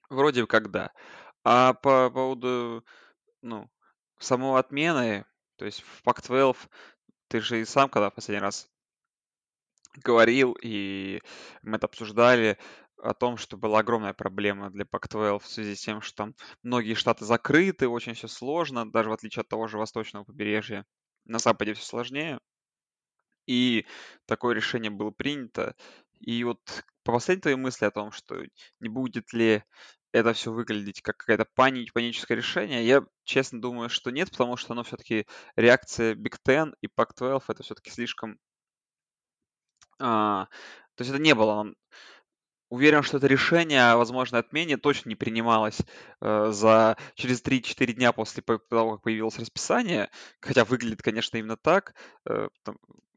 вроде 0.08 0.47
как 0.47 0.70
да. 0.70 0.92
А 1.44 1.75
по 1.75 2.11
поводу, 2.11 2.85
ну, 3.42 3.68
самой 4.18 4.58
отмены, 4.60 5.25
то 5.56 5.64
есть 5.64 5.82
в 5.82 6.02
Pac-12, 6.04 6.56
ты 7.28 7.40
же 7.40 7.60
и 7.60 7.64
сам, 7.64 7.88
когда 7.88 8.10
в 8.10 8.14
последний 8.14 8.42
раз 8.42 8.70
говорил, 9.96 10.56
и 10.62 11.20
мы 11.62 11.76
это 11.76 11.87
обсуждали, 11.87 12.58
о 13.02 13.14
том, 13.14 13.37
что 13.37 13.56
была 13.56 13.80
огромная 13.80 14.12
проблема 14.12 14.70
для 14.70 14.84
Pac-12 14.84 15.38
в 15.38 15.46
связи 15.46 15.75
с 15.75 15.80
тем, 15.80 16.00
что 16.00 16.16
там 16.16 16.34
многие 16.62 16.94
штаты 16.94 17.25
закрыты, 17.25 17.88
очень 17.88 18.14
все 18.14 18.28
сложно, 18.28 18.90
даже 18.90 19.10
в 19.10 19.12
отличие 19.12 19.42
от 19.42 19.48
того 19.48 19.68
же 19.68 19.78
восточного 19.78 20.25
побережья. 20.25 20.84
На 21.25 21.38
Западе 21.38 21.75
все 21.75 21.84
сложнее. 21.84 22.40
И 23.46 23.87
такое 24.26 24.54
решение 24.54 24.90
было 24.90 25.10
принято. 25.10 25.75
И 26.20 26.42
вот 26.44 26.60
по 27.04 27.12
последней 27.12 27.42
твоей 27.42 27.56
мысли 27.56 27.84
о 27.84 27.90
том, 27.90 28.12
что 28.12 28.42
не 28.80 28.88
будет 28.88 29.32
ли 29.32 29.62
это 30.12 30.33
все 30.33 30.53
выглядеть 30.53 31.03
как 31.03 31.17
какая-то 31.19 31.47
пани- 31.55 31.91
паническое 31.93 32.37
решение, 32.37 32.87
я 32.87 33.05
честно 33.25 33.61
думаю, 33.61 33.88
что 33.88 34.11
нет, 34.11 34.31
потому 34.31 34.57
что 34.57 34.73
оно 34.73 34.83
все-таки 34.85 35.27
реакция 35.57 36.15
Big 36.15 36.37
Ten 36.47 36.75
и 36.81 36.87
Pac-12 36.87 37.43
это 37.49 37.62
все-таки 37.62 37.91
слишком... 37.91 38.38
А, 40.00 40.47
то 40.95 41.03
есть 41.03 41.11
это 41.11 41.21
не 41.21 41.35
было 41.35 41.75
Уверен, 42.71 43.03
что 43.03 43.17
это 43.17 43.27
решение 43.27 43.83
о 43.93 43.97
возможной 43.97 44.41
отмене 44.41 44.77
точно 44.77 45.09
не 45.09 45.15
принималось 45.15 45.79
э, 46.21 46.50
за 46.53 46.99
через 47.15 47.41
3-4 47.43 47.93
дня 47.95 48.12
после 48.12 48.43
того, 48.43 48.93
как 48.93 49.03
появилось 49.03 49.38
расписание, 49.38 50.11
хотя 50.41 50.67
выглядит, 50.67 51.00
конечно, 51.00 51.38
именно 51.38 51.57
так, 51.57 51.95
э, 52.27 52.49
там, 52.65 52.77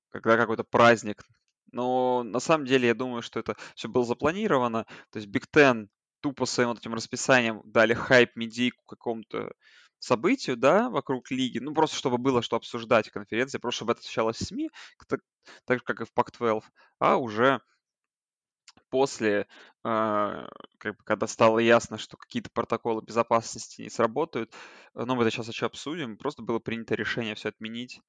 когда 0.10 0.38
какой-то 0.38 0.64
праздник. 0.64 1.26
Но 1.74 2.24
на 2.24 2.40
самом 2.40 2.66
деле 2.66 2.88
я 2.88 2.94
думаю, 2.94 3.22
что 3.22 3.42
это 3.42 3.58
все 3.76 3.90
было 3.90 4.06
запланировано. 4.06 4.86
То 5.10 5.20
есть 5.20 5.28
Big 5.28 5.44
Ten 5.54 5.90
тупо 6.22 6.46
своим 6.46 6.70
вот 6.70 6.80
этим 6.80 6.94
расписанием 6.94 7.62
дали 7.66 7.94
хайп, 7.94 8.36
медийку 8.36 8.84
какому-то 8.86 9.51
событию, 10.00 10.58
да, 10.58 10.90
вокруг 10.90 11.30
лиги, 11.32 11.60
ну, 11.60 11.74
просто 11.74 11.96
чтобы 11.98 12.18
было 12.18 12.42
что 12.42 12.56
обсуждать 12.56 13.10
в 13.10 13.12
конференции, 13.12 13.60
просто 13.60 13.78
чтобы 13.78 13.92
это 13.94 14.01
освещалось 14.01 14.38
в 14.38 14.46
СМИ, 14.46 14.70
так, 15.08 15.22
так 15.66 15.80
же, 15.80 15.84
как 15.84 16.01
и 16.01 16.06
в 16.06 16.12
Pac-12, 16.13 16.63
а 17.00 17.18
уже 17.18 17.62
после, 18.90 19.48
э, 19.84 20.48
как 20.78 20.98
бы, 20.98 21.04
когда 21.04 21.28
стало 21.28 21.60
ясно, 21.60 21.98
что 21.98 22.18
какие-то 22.18 22.50
протоколы 22.51 23.01
безопасности 23.01 23.82
не 23.82 23.90
сработают, 23.90 24.54
ну, 24.94 25.16
мы 25.16 25.24
это 25.24 25.32
сейчас 25.32 25.48
еще 25.48 25.66
обсудим, 25.66 26.18
просто 26.18 26.42
было 26.42 26.60
принято 26.60 26.96
решение 26.96 27.36
все 27.36 27.50
отменить. 27.50 28.01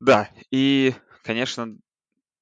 Да, 0.00 0.30
и, 0.50 0.94
конечно, 1.22 1.76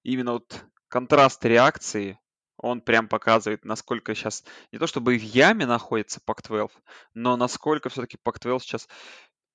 именно 0.03 0.35
вот 0.35 0.65
контраст 0.89 1.45
реакции 1.45 2.19
он 2.63 2.81
прям 2.81 3.09
показывает, 3.09 3.65
насколько 3.65 4.15
сейчас 4.15 4.45
не 4.71 4.79
то 4.79 4.87
чтобы 4.87 5.19
в 5.19 5.23
яме 5.23 5.67
находится 5.67 6.21
Pac-12, 6.27 6.71
но 7.13 7.37
насколько 7.37 7.91
все-таки 7.91 8.17
Pac-12 8.25 8.61
сейчас 8.61 8.89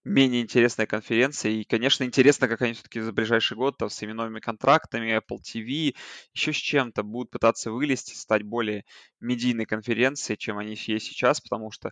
менее 0.04 0.42
интересная 0.42 0.86
конференция. 0.86 1.52
И, 1.52 1.64
конечно, 1.64 2.04
интересно, 2.04 2.48
как 2.48 2.62
они 2.62 2.74
все-таки 2.74 3.00
за 3.02 3.12
ближайший 3.12 3.58
год 3.58 3.78
там, 3.78 3.90
с 3.90 4.04
именными 4.04 4.40
контрактами, 4.40 5.18
Apple 5.18 5.40
TV, 5.40 5.96
еще 6.34 6.54
с 6.54 6.58
чем-то 6.58 7.04
будут 7.04 7.32
пытаться 7.32 7.72
вылезти, 7.72 8.14
стать 8.14 8.44
более 8.44 8.86
медийной 9.20 9.66
конференцией, 9.66 10.38
чем 10.38 10.58
они 10.58 10.76
есть 10.76 11.08
сейчас, 11.08 11.42
потому 11.42 11.72
что, 11.72 11.92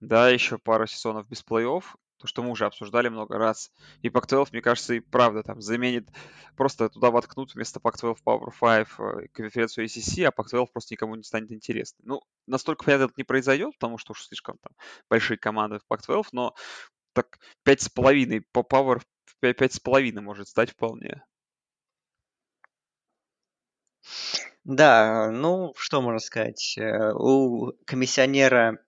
да, 0.00 0.30
еще 0.30 0.58
пару 0.58 0.86
сезонов 0.86 1.28
без 1.28 1.44
плей-офф, 1.44 1.84
то, 2.24 2.28
что 2.28 2.42
мы 2.42 2.50
уже 2.50 2.64
обсуждали 2.64 3.10
много 3.10 3.36
раз. 3.36 3.70
И 4.00 4.08
Pac-12, 4.08 4.48
мне 4.52 4.62
кажется, 4.62 4.94
и 4.94 5.00
правда 5.00 5.42
там 5.42 5.60
заменит, 5.60 6.08
просто 6.56 6.88
туда 6.88 7.10
воткнут 7.10 7.54
вместо 7.54 7.80
Pac-12 7.80 8.16
Power 8.24 8.50
5 8.58 8.88
э, 8.98 9.28
конференцию 9.28 9.84
ACC, 9.84 10.24
а 10.24 10.30
Pac-12 10.30 10.68
просто 10.72 10.94
никому 10.94 11.16
не 11.16 11.22
станет 11.22 11.52
интересным. 11.52 12.06
Ну, 12.06 12.22
настолько 12.46 12.86
понятно 12.86 13.04
это 13.04 13.14
не 13.18 13.24
произойдет, 13.24 13.74
потому 13.74 13.98
что 13.98 14.12
уж 14.12 14.24
слишком 14.24 14.56
там 14.56 14.72
большие 15.10 15.36
команды 15.36 15.80
в 15.80 15.92
Pac-12, 15.92 16.28
но 16.32 16.54
так 17.12 17.38
пять 17.62 17.82
с 17.82 17.90
половиной 17.90 18.40
по 18.40 18.60
Power 18.60 19.02
пять 19.40 19.74
с 19.74 19.80
половиной 19.80 20.22
может 20.22 20.48
стать 20.48 20.70
вполне. 20.70 21.22
Да, 24.64 25.30
ну, 25.30 25.74
что 25.76 26.00
можно 26.00 26.20
сказать. 26.20 26.78
Э, 26.78 27.12
у 27.12 27.72
комиссионера 27.84 28.78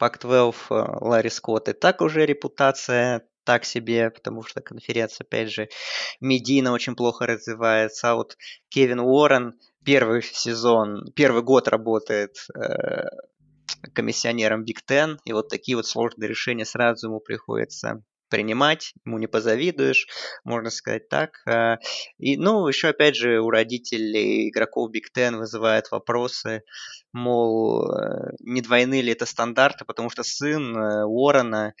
Pac-12 0.00 0.54
э, 0.70 0.98
Ларри 1.00 1.30
Скотт 1.30 1.68
и 1.68 1.72
так 1.72 2.00
уже 2.00 2.26
репутация 2.26 3.26
так 3.44 3.64
себе, 3.64 4.10
потому 4.10 4.42
что 4.42 4.60
конференция, 4.60 5.24
опять 5.24 5.50
же, 5.50 5.68
медийно 6.20 6.72
очень 6.72 6.96
плохо 6.96 7.26
развивается. 7.26 8.10
А 8.10 8.14
вот 8.16 8.36
Кевин 8.68 9.00
Уоррен 9.00 9.54
первый 9.84 10.22
сезон, 10.22 11.12
первый 11.14 11.42
год 11.42 11.68
работает 11.68 12.36
э, 12.54 13.04
комиссионером 13.94 14.64
Big 14.64 14.78
Ten, 14.88 15.18
и 15.24 15.32
вот 15.32 15.48
такие 15.48 15.76
вот 15.76 15.86
сложные 15.86 16.28
решения 16.28 16.64
сразу 16.64 17.06
ему 17.06 17.20
приходится 17.20 18.02
принимать, 18.28 18.94
ему 19.04 19.18
не 19.18 19.26
позавидуешь, 19.26 20.06
можно 20.44 20.70
сказать 20.70 21.08
так. 21.08 21.42
Э, 21.46 21.76
и, 22.18 22.36
ну, 22.36 22.66
еще, 22.68 22.88
опять 22.88 23.16
же, 23.16 23.40
у 23.40 23.50
родителей 23.50 24.48
игроков 24.48 24.90
Big 24.90 25.06
Ten 25.14 25.36
вызывает 25.36 25.90
вопросы, 25.90 26.62
мол, 27.12 27.90
э, 27.90 28.32
не 28.40 28.60
двойны 28.62 29.00
ли 29.00 29.12
это 29.12 29.26
стандарты, 29.26 29.84
потому 29.84 30.10
что 30.10 30.22
сын 30.22 30.76
э, 30.76 31.04
Уоррена 31.04 31.74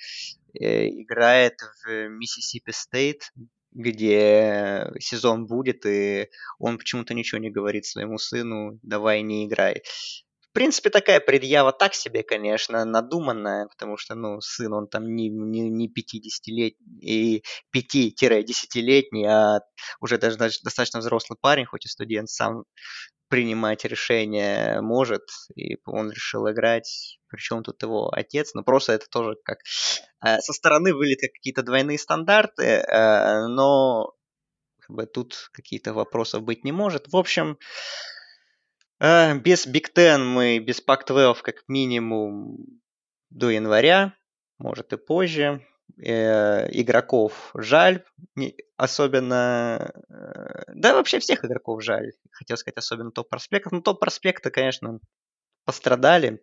играет 0.58 1.60
в 1.84 2.08
Миссисипи 2.08 2.70
Стейт, 2.70 3.30
где 3.72 4.90
сезон 4.98 5.46
будет, 5.46 5.84
и 5.84 6.30
он 6.58 6.78
почему-то 6.78 7.12
ничего 7.12 7.38
не 7.38 7.50
говорит 7.50 7.84
своему 7.84 8.16
сыну, 8.16 8.78
давай 8.82 9.20
не 9.20 9.46
играй 9.46 9.82
принципе, 10.56 10.88
такая 10.88 11.20
предъява 11.20 11.70
так 11.72 11.92
себе, 11.92 12.22
конечно, 12.22 12.82
надуманная, 12.86 13.66
потому 13.68 13.98
что, 13.98 14.14
ну, 14.14 14.40
сын, 14.40 14.72
он 14.72 14.88
там 14.88 15.14
не, 15.14 15.28
не, 15.28 15.68
не 15.68 15.88
50-летний, 15.88 17.44
5-10-летний, 17.72 19.26
а 19.26 19.60
уже 20.00 20.16
даже 20.16 20.38
достаточно 20.38 21.00
взрослый 21.00 21.36
парень, 21.38 21.66
хоть 21.66 21.84
и 21.84 21.88
студент, 21.88 22.30
сам 22.30 22.64
принимать 23.28 23.84
решения 23.84 24.80
может, 24.80 25.24
и 25.56 25.76
он 25.84 26.10
решил 26.10 26.48
играть, 26.50 27.18
причем 27.28 27.62
тут 27.62 27.82
его 27.82 28.08
отец, 28.10 28.54
но 28.54 28.62
просто 28.62 28.94
это 28.94 29.06
тоже 29.10 29.36
как 29.44 29.58
э, 30.24 30.38
со 30.38 30.52
стороны 30.54 30.94
выглядит 30.94 31.20
как 31.20 31.32
какие-то 31.32 31.62
двойные 31.62 31.98
стандарты, 31.98 32.64
э, 32.64 33.46
но 33.48 34.14
как 34.80 34.96
бы, 34.96 35.06
тут 35.06 35.50
какие-то 35.52 35.92
вопросов 35.92 36.44
быть 36.44 36.64
не 36.64 36.72
может. 36.72 37.08
В 37.12 37.16
общем, 37.16 37.58
а, 38.98 39.34
без 39.34 39.66
Big 39.66 39.92
Ten 39.94 40.24
мы, 40.24 40.58
без 40.58 40.80
Pac-12 40.80 41.36
как 41.42 41.56
минимум 41.68 42.58
до 43.30 43.50
января, 43.50 44.14
может 44.58 44.92
и 44.92 44.96
позже. 44.96 45.66
Э, 46.04 46.68
игроков 46.72 47.52
жаль, 47.54 48.04
не, 48.34 48.56
особенно... 48.76 49.92
Э, 50.10 50.64
да, 50.74 50.94
вообще 50.94 51.20
всех 51.20 51.44
игроков 51.44 51.82
жаль. 51.82 52.12
Хотел 52.32 52.56
сказать, 52.56 52.76
особенно 52.76 53.12
топ-проспектов. 53.12 53.72
Но 53.72 53.80
топ-проспекты, 53.80 54.50
конечно, 54.50 54.98
пострадали. 55.64 56.42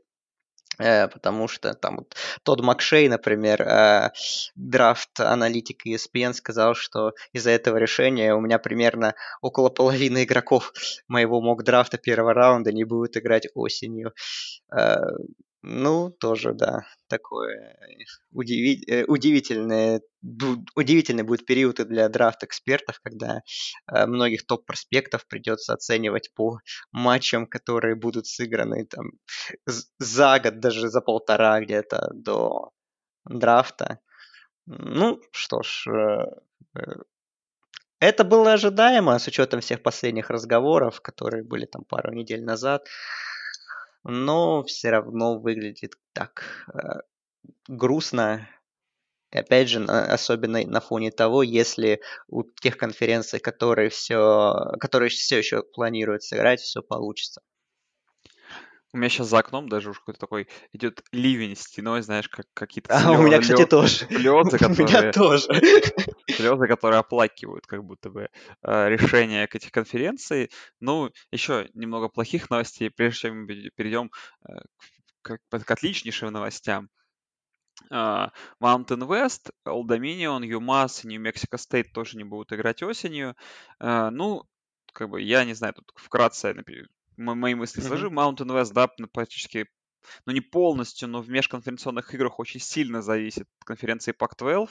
Э, 0.80 1.08
потому 1.08 1.48
что 1.48 1.74
там 1.74 1.98
вот 1.98 2.16
Тодд 2.44 2.62
Макшей, 2.62 3.08
например, 3.08 3.62
э, 3.62 4.12
драфт-аналитик 4.56 5.86
ESPN 5.86 6.34
сказал, 6.34 6.74
что 6.76 7.14
из-за 7.32 7.52
этого 7.52 7.78
решения 7.78 8.34
у 8.34 8.42
меня 8.42 8.60
примерно 8.60 9.16
около 9.42 9.70
половины 9.70 10.24
игроков 10.24 10.74
моего 11.08 11.42
мок-драфта 11.42 11.98
первого 11.98 12.34
раунда 12.34 12.72
не 12.72 12.84
будут 12.84 13.18
играть 13.18 13.48
осенью. 13.54 14.14
Э, 15.64 15.68
ну, 15.68 16.10
тоже, 16.10 16.54
да, 16.54 16.86
такое 17.08 17.78
удиви... 18.32 18.84
Э, 18.88 19.06
удивительное, 19.06 20.02
удивительный 20.76 21.24
будет 21.24 21.46
период 21.46 21.80
и 21.80 21.86
для 21.86 22.10
драфт 22.10 22.44
экспертов, 22.44 23.00
когда 23.04 23.42
э, 23.92 24.06
многих 24.06 24.46
топ-проспектов 24.46 25.26
придется 25.28 25.74
оценивать 25.74 26.34
по 26.36 26.60
матчам, 26.92 27.48
которые 27.48 27.96
будут 27.96 28.28
сыграны 28.28 28.86
там 28.86 29.12
за 30.00 30.40
год, 30.40 30.60
даже 30.60 30.90
за 30.90 31.02
полтора 31.02 31.60
где-то 31.62 32.10
до 32.14 32.72
драфта. 33.26 34.00
Ну, 34.66 35.22
что 35.32 35.62
ж, 35.62 35.88
э, 35.88 36.84
это 38.00 38.26
было 38.26 38.54
ожидаемо 38.54 39.18
с 39.18 39.28
учетом 39.28 39.62
всех 39.62 39.82
последних 39.82 40.30
разговоров, 40.30 41.00
которые 41.00 41.44
были 41.44 41.66
там 41.66 41.86
пару 41.86 42.12
недель 42.14 42.44
назад 42.44 42.86
но 44.04 44.64
все 44.64 44.90
равно 44.92 45.40
выглядит 45.40 45.94
так 46.14 46.68
э, 46.74 47.02
грустно. 47.68 48.48
И 49.32 49.38
опять 49.38 49.70
же, 49.70 49.84
особенно 49.84 50.64
на 50.66 50.80
фоне 50.80 51.12
того, 51.12 51.44
если 51.44 52.02
у 52.28 52.44
тех 52.44 52.78
конференций, 52.78 53.40
которые 53.40 53.90
все, 53.90 54.76
которые 54.80 55.10
все 55.10 55.40
еще 55.40 55.64
планируют 55.64 56.24
сыграть, 56.24 56.62
все 56.62 56.82
получится. 56.84 57.42
У 58.94 58.98
меня 58.98 59.10
сейчас 59.10 59.28
за 59.28 59.40
окном 59.40 59.70
даже 59.70 59.90
уж 59.90 60.00
какой-то 60.00 60.20
такой 60.20 60.48
идет 60.72 61.04
ливень 61.12 61.56
стеной, 61.56 62.02
знаешь, 62.04 62.30
как 62.30 62.46
какие-то 62.54 62.94
А 62.94 63.12
у 63.12 63.24
меня, 63.24 63.40
кстати, 63.40 63.66
тоже. 63.66 64.08
слезы, 64.12 64.60
У 64.70 64.70
меня 64.70 65.02
которые, 65.02 65.12
тоже. 65.12 65.48
слезы, 66.30 66.68
которые 66.68 67.00
оплакивают 67.00 67.66
как 67.66 67.84
будто 67.84 68.10
бы 68.10 68.30
э, 68.62 68.90
решение 68.90 69.48
этих 69.52 69.72
конференций. 69.72 70.52
Ну, 70.80 71.12
еще 71.32 71.70
немного 71.74 72.10
плохих 72.10 72.50
новостей, 72.50 72.90
прежде 72.90 73.20
чем 73.22 73.42
мы 73.42 73.48
пере- 73.48 73.72
перейдем 73.76 74.12
э, 74.48 74.54
к, 75.22 75.40
к- 75.50 75.72
отличнейшим 75.72 76.32
новостям. 76.32 76.90
А, 77.90 78.32
Mountain 78.60 79.04
West, 79.08 79.52
Old 79.66 79.88
Dominion, 79.88 80.42
UMass 80.44 81.04
и 81.04 81.08
New 81.08 81.22
Mexico 81.22 81.58
State 81.58 81.92
тоже 81.94 82.18
не 82.18 82.24
будут 82.24 82.52
играть 82.54 82.84
осенью. 82.84 83.36
А, 83.80 84.10
Ну, 84.12 84.44
как 84.94 85.10
бы, 85.10 85.22
я 85.22 85.44
не 85.46 85.54
знаю, 85.54 85.74
тут 85.74 85.92
вкратце 85.96 86.54
мои 87.18 87.56
мысли 87.56 87.82
сложу. 87.82 88.10
Mountain 88.10 88.48
West, 88.48 88.74
да, 88.74 88.90
практически, 89.12 89.68
ну 90.26 90.34
не 90.34 90.42
полностью, 90.42 91.08
но 91.08 91.22
в 91.22 91.30
межконференционных 91.30 92.14
играх 92.14 92.40
очень 92.40 92.60
сильно 92.60 93.02
зависит 93.02 93.48
от 93.60 93.66
конференции 93.66 94.14
Pac-12. 94.14 94.70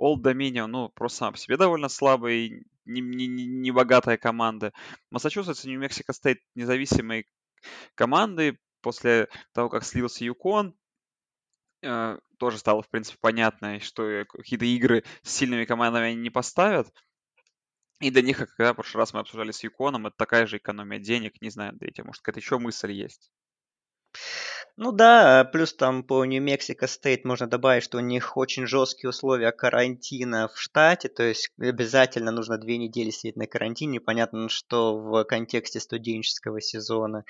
Old 0.00 0.22
Dominion, 0.22 0.66
ну, 0.66 0.88
просто 0.88 1.18
сам 1.18 1.32
по 1.32 1.38
себе 1.38 1.56
довольно 1.56 1.88
слабый, 1.88 2.64
не, 2.84 3.00
не, 3.00 3.26
не- 3.26 3.46
не 3.46 3.70
богатая 3.70 4.16
команда. 4.16 4.72
Массачусетс 5.10 5.64
и 5.64 5.76
Mexico 5.76 6.12
State 6.12 6.38
независимые 6.54 7.24
команды. 7.94 8.58
После 8.82 9.28
того, 9.52 9.68
как 9.68 9.84
слился 9.84 10.24
Юкон, 10.24 10.74
э, 11.82 12.18
тоже 12.38 12.56
стало, 12.58 12.82
в 12.82 12.88
принципе, 12.88 13.18
понятно, 13.20 13.78
что 13.80 14.24
какие-то 14.26 14.64
игры 14.64 15.04
с 15.22 15.30
сильными 15.32 15.66
командами 15.66 16.06
они 16.06 16.16
не 16.16 16.30
поставят. 16.30 16.90
И 18.00 18.10
для 18.10 18.22
них, 18.22 18.38
как 18.38 18.54
когда 18.56 18.72
в 18.72 18.76
прошлый 18.76 19.00
раз 19.00 19.12
мы 19.12 19.20
обсуждали 19.20 19.52
с 19.52 19.62
Юконом, 19.62 20.06
это 20.06 20.16
такая 20.16 20.46
же 20.46 20.56
экономия 20.56 20.98
денег, 20.98 21.40
не 21.40 21.50
знаю, 21.50 21.74
дайте, 21.74 22.02
может, 22.02 22.22
какая-то 22.22 22.40
еще 22.40 22.58
мысль 22.58 22.92
есть. 22.92 23.30
Ну 24.76 24.92
да, 24.92 25.44
плюс 25.44 25.74
там 25.74 26.02
по 26.02 26.24
Нью-Мексико 26.24 26.86
Стейт 26.86 27.26
можно 27.26 27.46
добавить, 27.46 27.82
что 27.82 27.98
у 27.98 28.00
них 28.00 28.38
очень 28.38 28.66
жесткие 28.66 29.10
условия 29.10 29.52
карантина 29.52 30.48
в 30.48 30.58
штате, 30.58 31.08
то 31.08 31.22
есть 31.22 31.50
обязательно 31.58 32.30
нужно 32.30 32.56
две 32.56 32.78
недели 32.78 33.10
сидеть 33.10 33.36
на 33.36 33.46
карантине. 33.46 34.00
Понятно, 34.00 34.48
что 34.48 34.96
в 34.96 35.24
контексте 35.24 35.80
студенческого 35.80 36.62
сезона 36.62 37.24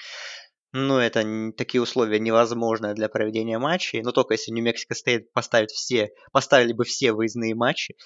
ну, 0.73 0.99
это 0.99 1.53
такие 1.57 1.83
условия 1.83 2.21
невозможны 2.21 2.95
для 2.95 3.09
проведения 3.09 3.59
матчей. 3.59 4.03
Но 4.03 4.13
только 4.13 4.35
если 4.35 4.53
Нью-Мексико 4.53 4.95
Стейт 4.95 5.33
поставит 5.33 5.73
все, 5.73 6.11
поставили 6.31 6.73
бы 6.73 6.85
все 6.85 7.13
выездные 7.13 7.57
матчи, 7.57 7.97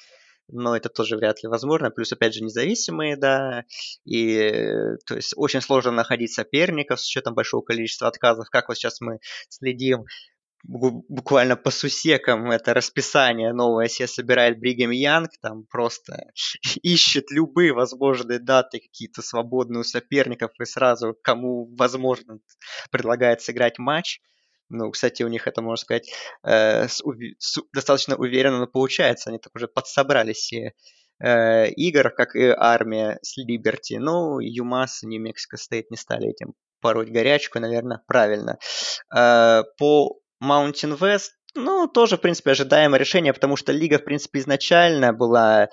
но 0.48 0.76
это 0.76 0.88
тоже 0.88 1.16
вряд 1.16 1.42
ли 1.42 1.48
возможно. 1.48 1.90
Плюс, 1.90 2.12
опять 2.12 2.34
же, 2.34 2.42
независимые, 2.42 3.16
да, 3.16 3.64
и 4.04 4.36
э, 4.36 4.96
то 5.06 5.16
есть 5.16 5.32
очень 5.36 5.60
сложно 5.60 5.90
находить 5.92 6.32
соперников 6.32 7.00
с 7.00 7.06
учетом 7.06 7.34
большого 7.34 7.62
количества 7.62 8.08
отказов. 8.08 8.50
Как 8.50 8.68
вот 8.68 8.76
сейчас 8.76 9.00
мы 9.00 9.18
следим 9.48 10.04
бу- 10.66 11.04
буквально 11.08 11.56
по 11.56 11.70
сусекам 11.70 12.50
это 12.50 12.74
расписание 12.74 13.52
новое 13.52 13.88
себе 13.88 14.08
собирает 14.08 14.58
Бригем 14.58 14.90
Янг, 14.90 15.30
там 15.40 15.64
просто 15.64 16.30
ищет 16.82 17.30
любые 17.30 17.72
возможные 17.72 18.38
даты, 18.38 18.80
какие-то 18.80 19.22
свободные 19.22 19.80
у 19.80 19.84
соперников 19.84 20.52
и 20.60 20.64
сразу 20.64 21.16
кому 21.22 21.74
возможно 21.76 22.38
предлагает 22.90 23.42
сыграть 23.42 23.78
матч. 23.78 24.20
Ну, 24.68 24.90
кстати, 24.90 25.22
у 25.22 25.28
них 25.28 25.46
это, 25.46 25.62
можно 25.62 25.82
сказать, 25.82 26.10
э, 26.42 26.88
с, 26.88 27.02
с, 27.38 27.58
достаточно 27.72 28.16
уверенно 28.16 28.66
получается. 28.66 29.30
Они 29.30 29.38
так 29.38 29.54
уже 29.54 29.68
подсобрали 29.68 30.32
все 30.32 30.72
э, 31.22 31.68
игр, 31.70 32.10
как 32.10 32.34
и 32.34 32.46
армия 32.46 33.18
с 33.22 33.36
Либерти. 33.36 33.94
Ну, 33.94 34.40
ЮМАС 34.40 35.02
и 35.02 35.06
Нью-Мексико 35.06 35.56
Стейт 35.56 35.90
не 35.90 35.96
стали 35.96 36.30
этим 36.30 36.54
пороть 36.80 37.10
горячку, 37.10 37.60
наверное, 37.60 38.02
правильно. 38.06 38.58
Э, 39.14 39.62
по 39.78 40.18
Mountain 40.42 40.98
West 40.98 41.30
ну, 41.56 41.86
тоже, 41.86 42.16
в 42.16 42.20
принципе, 42.20 42.50
ожидаемое 42.50 42.98
решение, 42.98 43.32
потому 43.32 43.56
что 43.56 43.72
лига, 43.72 43.98
в 43.98 44.04
принципе, 44.04 44.40
изначально 44.40 45.12
была, 45.12 45.68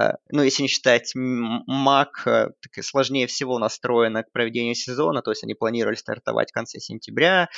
э, 0.00 0.12
ну, 0.30 0.42
если 0.42 0.62
не 0.62 0.68
считать 0.68 1.10
МАК, 1.16 2.22
э, 2.26 2.48
сложнее 2.82 3.26
всего 3.26 3.58
настроена 3.58 4.22
к 4.22 4.30
проведению 4.30 4.76
сезона, 4.76 5.20
то 5.20 5.32
есть 5.32 5.42
они 5.42 5.54
планировали 5.54 5.96
стартовать 5.96 6.50
в 6.50 6.54
конце 6.54 6.78
сентября, 6.78 7.48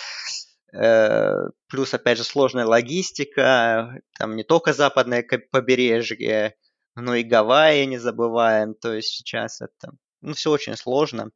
плюс, 0.72 1.94
опять 1.94 2.18
же, 2.18 2.24
сложная 2.24 2.66
логистика, 2.66 4.00
там 4.18 4.36
не 4.36 4.44
только 4.44 4.72
западное 4.72 5.26
побережье, 5.50 6.54
но 6.94 7.14
и 7.14 7.22
Гавайи 7.22 7.84
не 7.86 7.98
забываем, 7.98 8.74
то 8.74 8.92
есть 8.92 9.08
сейчас 9.08 9.60
это, 9.60 9.92
ну, 10.20 10.34
все 10.34 10.50
очень 10.50 10.76
сложно 10.76 11.30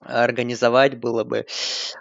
организовать 0.00 0.98
было 0.98 1.24
бы. 1.24 1.46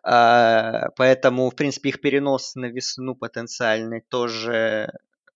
А, 0.04 0.90
поэтому, 0.98 1.50
в 1.50 1.56
принципе, 1.56 1.90
их 1.90 2.02
перенос 2.02 2.56
на 2.56 2.66
весну 2.66 3.16
потенциальный 3.16 4.02
тоже 4.02 4.92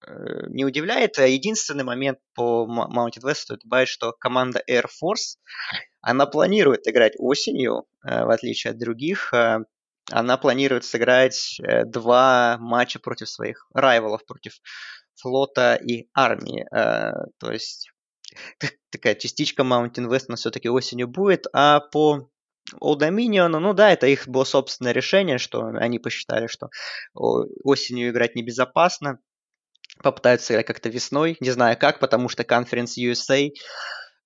э, 0.06 0.48
не 0.48 0.66
удивляет. 0.66 1.18
Единственный 1.18 1.84
момент 1.84 2.20
по 2.36 2.68
Mounted 2.68 3.24
West 3.24 3.36
стоит 3.36 3.62
добавить, 3.64 3.88
что 3.88 4.12
команда 4.12 4.62
Air 4.70 4.86
Force, 4.86 5.38
она 6.02 6.26
планирует 6.26 6.88
играть 6.88 7.14
осенью, 7.18 7.86
э, 8.04 8.26
в 8.26 8.30
отличие 8.30 8.72
от 8.72 8.78
других. 8.78 9.34
Э, 10.12 10.16
она 10.16 10.38
планирует 10.38 10.84
сыграть 10.86 11.60
два 11.86 12.58
матча 12.60 13.00
против 13.00 13.30
своих 13.30 13.68
райвалов, 13.74 14.26
против 14.26 14.54
флота 15.16 15.76
и 15.76 16.08
армии. 16.14 16.66
То 16.72 17.52
есть 17.52 17.90
такая 18.92 19.16
частичка 19.16 19.64
Mountain 19.64 20.08
West, 20.10 20.26
но 20.28 20.36
все-таки 20.36 20.70
осенью 20.70 21.08
будет. 21.08 21.46
А 21.54 21.80
по 21.80 22.30
Old 22.82 23.00
Dominion, 23.00 23.48
ну 23.48 23.74
да, 23.74 23.92
это 23.92 24.08
их 24.08 24.28
было 24.28 24.44
собственное 24.44 24.92
решение, 24.92 25.38
что 25.38 25.66
они 25.66 26.00
посчитали, 26.00 26.48
что 26.48 26.70
осенью 27.14 28.10
играть 28.10 28.36
небезопасно, 28.36 29.20
попытаются 30.04 30.54
играть 30.54 30.68
как-то 30.68 30.90
весной, 30.90 31.38
не 31.40 31.52
знаю 31.52 31.78
как, 31.78 32.00
потому 32.00 32.30
что 32.30 32.44
Conference 32.44 32.98
USA, 33.00 33.50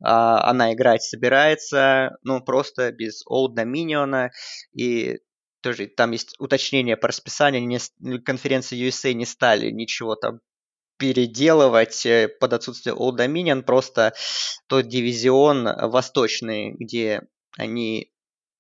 а, 0.04 0.50
она 0.50 0.74
играть 0.74 1.04
собирается, 1.04 2.18
ну, 2.24 2.42
просто 2.42 2.92
без 2.92 3.26
Old 3.28 3.56
Dominion, 3.56 4.30
и 4.74 5.20
тоже 5.64 5.88
там 5.88 6.12
есть 6.12 6.36
уточнение 6.40 6.98
по 6.98 7.08
расписанию, 7.08 7.66
не, 7.66 8.20
конференции 8.20 8.88
USA 8.88 9.14
не 9.14 9.26
стали 9.26 9.72
ничего 9.72 10.16
там 10.16 10.40
переделывать 10.98 12.06
э, 12.06 12.28
под 12.28 12.54
отсутствие 12.54 12.96
Old 12.96 13.18
Dominion, 13.18 13.64
просто 13.64 14.14
тот 14.68 14.88
дивизион 14.88 15.64
восточный, 15.90 16.72
где 16.74 17.24
они 17.58 18.14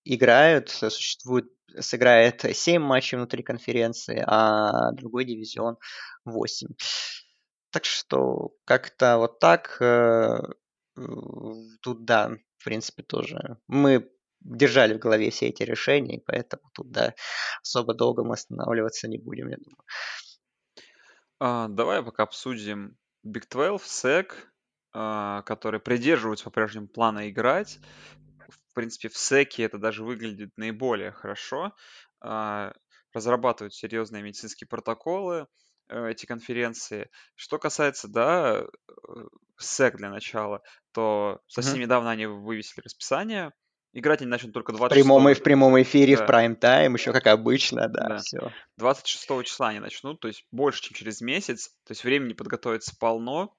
играют, 0.03 0.69
существует, 0.69 1.45
сыграет 1.79 2.43
7 2.53 2.81
матчей 2.81 3.17
внутри 3.17 3.43
конференции, 3.43 4.23
а 4.25 4.91
другой 4.91 5.25
дивизион 5.25 5.77
8. 6.25 6.69
Так 7.71 7.85
что 7.85 8.51
как-то 8.65 9.17
вот 9.17 9.39
так 9.39 9.77
э, 9.79 10.41
тут, 11.81 12.05
да, 12.05 12.31
в 12.57 12.63
принципе, 12.63 13.03
тоже 13.03 13.57
мы 13.67 14.09
держали 14.43 14.93
в 14.95 14.99
голове 14.99 15.29
все 15.31 15.47
эти 15.47 15.63
решения, 15.63 16.17
и 16.17 16.23
поэтому 16.25 16.63
тут, 16.73 16.91
да, 16.91 17.13
особо 17.61 17.93
долго 17.93 18.23
мы 18.23 18.33
останавливаться 18.33 19.07
не 19.07 19.17
будем, 19.17 19.49
я 19.49 19.57
думаю. 19.57 19.77
А, 21.39 21.67
давай 21.67 22.03
пока 22.03 22.23
обсудим 22.23 22.97
Big 23.25 23.47
12, 23.49 23.81
SEC, 23.87 24.47
а, 24.93 25.41
которые 25.43 25.81
придерживаются 25.81 26.45
по-прежнему 26.45 26.87
плана 26.87 27.29
играть 27.29 27.79
в 28.49 28.73
принципе, 28.75 29.09
в 29.09 29.17
SEC 29.17 29.63
это 29.63 29.77
даже 29.77 30.03
выглядит 30.03 30.51
наиболее 30.57 31.11
хорошо. 31.11 31.73
А, 32.21 32.73
разрабатывают 33.13 33.73
серьезные 33.73 34.23
медицинские 34.23 34.67
протоколы, 34.67 35.47
э, 35.89 36.09
эти 36.11 36.25
конференции. 36.25 37.09
Что 37.35 37.59
касается, 37.59 38.07
да, 38.07 38.65
SEC 39.59 39.97
для 39.97 40.09
начала, 40.09 40.61
то 40.93 41.41
совсем 41.47 41.79
Мгм. 41.79 41.81
недавно 41.81 42.11
они 42.11 42.25
вывесили 42.25 42.81
расписание. 42.83 43.53
Играть 43.93 44.21
они 44.21 44.29
начнут 44.29 44.53
только 44.53 44.73
В 44.73 44.89
прямом, 44.89 45.31
в 45.33 45.43
прямом 45.43 45.79
эфире, 45.81 46.15
в 46.15 46.25
прайм-тайм, 46.25 46.93
еще 46.93 47.13
как 47.13 47.27
обычно, 47.27 47.87
да, 47.87 48.09
Да. 48.09 48.17
все. 48.17 48.51
26 48.77 49.43
числа 49.43 49.69
они 49.69 49.79
начнут, 49.79 50.19
то 50.19 50.27
есть 50.27 50.45
больше, 50.51 50.81
чем 50.81 50.95
через 50.95 51.21
месяц. 51.21 51.69
То 51.85 51.91
есть 51.91 52.03
времени 52.03 52.33
подготовиться 52.33 52.95
полно. 52.99 53.55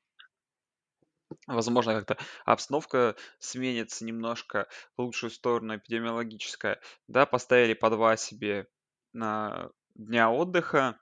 Возможно, 1.47 1.95
как-то 1.95 2.19
обстановка 2.45 3.17
сменится 3.39 4.05
немножко 4.05 4.67
в 4.97 5.03
лучшую 5.03 5.31
сторону 5.31 5.77
эпидемиологическая. 5.77 6.81
Да, 7.07 7.27
поставили 7.27 7.75
по 7.75 7.91
два 7.91 8.17
себе 8.17 8.67
на 9.13 9.71
дня 9.95 10.31
отдыха. 10.31 10.99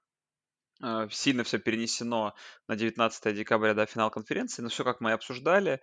Э, 0.83 1.09
сильно 1.11 1.45
все 1.45 1.59
перенесено 1.59 2.35
на 2.69 2.77
19 2.77 3.33
декабря, 3.33 3.75
да, 3.75 3.87
финал 3.87 4.11
конференции. 4.11 4.63
Но 4.63 4.69
все, 4.69 4.85
как 4.85 5.01
мы 5.01 5.11
и 5.11 5.15
обсуждали, 5.15 5.81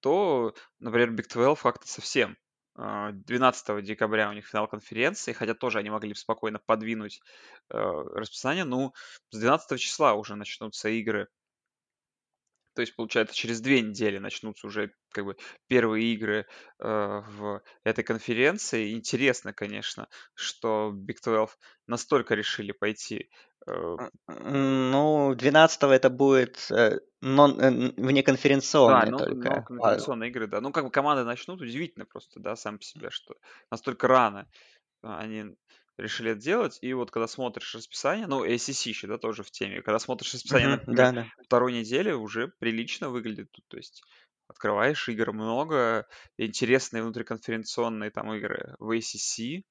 то, 0.00 0.54
например, 0.78 1.10
Big 1.10 1.28
12 1.28 1.62
как-то 1.62 1.88
совсем 1.88 2.36
12 2.76 3.68
э, 3.70 3.82
декабря 3.82 4.30
у 4.30 4.32
них 4.32 4.46
финал 4.46 4.68
конференции, 4.68 5.32
хотя 5.32 5.54
тоже 5.54 5.78
они 5.78 5.90
могли 5.90 6.10
бы 6.10 6.16
спокойно 6.16 6.58
подвинуть 6.64 7.20
э, 7.68 7.76
расписание. 7.78 8.64
Ну, 8.64 8.92
с 9.30 9.38
12 9.38 9.80
числа 9.80 10.14
уже 10.14 10.36
начнутся 10.36 10.88
игры 10.88 11.28
то 12.80 12.82
есть, 12.82 12.96
получается, 12.96 13.36
через 13.36 13.60
две 13.60 13.82
недели 13.82 14.16
начнутся 14.16 14.66
уже 14.66 14.94
как 15.12 15.26
бы 15.26 15.36
первые 15.68 16.14
игры 16.14 16.46
э, 16.78 16.86
в 16.88 17.60
этой 17.84 18.02
конференции. 18.02 18.94
Интересно, 18.94 19.52
конечно, 19.52 20.08
что 20.32 20.90
Big 20.90 21.18
12 21.22 21.58
настолько 21.86 22.34
решили 22.34 22.72
пойти. 22.72 23.28
Э... 23.66 23.96
Ну, 24.28 25.34
12 25.34 25.82
это 25.82 26.08
будет 26.08 26.70
э, 26.70 27.00
нон, 27.20 27.60
э, 27.60 27.92
внеконференционные 27.98 29.04
да, 29.04 29.10
ну, 29.10 29.18
только. 29.18 29.62
конференционные 29.62 30.30
игры, 30.30 30.46
да. 30.46 30.62
Ну, 30.62 30.72
как 30.72 30.84
бы 30.84 30.90
команды 30.90 31.24
начнут, 31.24 31.60
удивительно 31.60 32.06
просто, 32.06 32.40
да, 32.40 32.56
сам 32.56 32.78
по 32.78 32.82
себе, 32.82 33.10
что 33.10 33.34
настолько 33.70 34.08
рано 34.08 34.48
они 35.02 35.54
решили 36.00 36.32
это 36.32 36.40
делать. 36.40 36.78
И 36.82 36.92
вот 36.92 37.10
когда 37.10 37.26
смотришь 37.26 37.74
расписание, 37.74 38.26
ну, 38.26 38.44
ACC 38.44 38.88
еще, 38.88 39.06
да, 39.06 39.18
тоже 39.18 39.42
в 39.42 39.50
теме, 39.50 39.82
когда 39.82 39.98
смотришь 39.98 40.34
расписание, 40.34 40.68
mm-hmm, 40.68 40.84
например, 40.86 40.96
да, 40.96 41.12
да. 41.12 41.26
второй 41.44 41.72
недели, 41.72 42.12
уже 42.12 42.48
прилично 42.58 43.10
выглядит. 43.10 43.50
То 43.68 43.76
есть 43.76 44.02
открываешь 44.48 45.08
игр 45.08 45.32
много, 45.32 46.06
интересные 46.36 47.02
внутриконференционные 47.02 48.10
там 48.10 48.32
игры 48.34 48.74
в 48.78 48.90
ACC, 48.90 49.62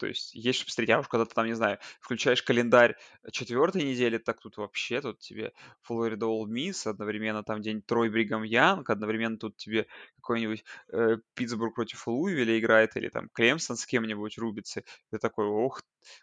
то 0.00 0.06
есть 0.06 0.34
есть 0.34 0.58
что 0.58 0.66
посмотреть. 0.66 0.96
А 0.96 1.00
уж 1.00 1.08
когда 1.08 1.26
ты 1.26 1.34
там, 1.34 1.46
не 1.46 1.52
знаю, 1.52 1.78
включаешь 2.00 2.42
календарь 2.42 2.96
четвертой 3.30 3.82
недели, 3.82 4.16
так 4.16 4.40
тут 4.40 4.56
вообще, 4.56 5.02
тут 5.02 5.18
тебе 5.18 5.52
Флорида 5.82 6.26
Олл 6.26 6.46
Мисс, 6.46 6.86
одновременно 6.86 7.44
там 7.44 7.60
день 7.60 7.82
Трой 7.82 8.08
Бригам 8.08 8.42
Янг, 8.42 8.88
одновременно 8.88 9.36
тут 9.36 9.58
тебе 9.58 9.86
какой-нибудь 10.16 10.64
э, 10.92 11.18
Питтсбург 11.34 11.74
против 11.74 12.08
Луивиля 12.08 12.58
играет, 12.58 12.96
или 12.96 13.10
там 13.10 13.28
Клемсон 13.28 13.76
с 13.76 13.84
кем-нибудь 13.84 14.38
рубится. 14.38 14.84
Ты 15.10 15.18
такой, 15.18 15.44
ох, 15.44 15.82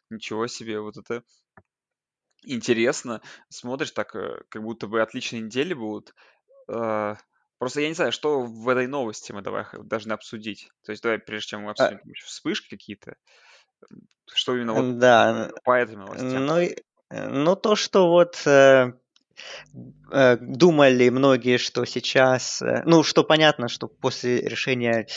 ничего 0.09 0.47
себе, 0.47 0.79
вот 0.79 0.97
это 0.97 1.23
интересно. 2.43 3.21
Смотришь 3.49 3.91
так, 3.91 4.15
э, 4.15 4.41
как 4.49 4.63
будто 4.63 4.87
бы 4.87 5.03
отличные 5.03 5.43
недели 5.43 5.75
будут. 5.75 6.15
Э, 6.67 7.15
Просто 7.57 7.81
я 7.81 7.87
не 7.87 7.95
знаю, 7.95 8.11
что 8.11 8.41
в 8.41 8.69
этой 8.69 8.87
новости 8.87 9.31
мы 9.31 9.41
давай 9.41 9.65
должны 9.83 10.13
обсудить. 10.13 10.69
То 10.83 10.91
есть 10.91 11.01
давай, 11.01 11.17
прежде 11.17 11.49
чем 11.49 11.61
мы 11.63 11.69
а 11.69 11.71
обсудим 11.71 11.99
а... 12.03 12.25
вспышки 12.25 12.69
какие-то, 12.69 13.15
что 14.33 14.55
именно 14.55 14.73
вот 14.73 14.99
да. 14.99 15.51
по 15.63 15.77
этим 15.77 15.99
новостям? 15.99 16.45
Ну, 16.45 16.69
ну 17.09 17.55
то, 17.55 17.75
что 17.75 18.09
вот 18.09 18.41
э, 18.45 18.91
э, 20.11 20.37
думали 20.37 21.09
многие, 21.09 21.57
что 21.57 21.85
сейчас... 21.85 22.61
Э, 22.61 22.83
ну, 22.85 23.03
что 23.03 23.23
понятно, 23.23 23.67
что 23.67 23.87
после 23.87 24.41
решения 24.41 25.07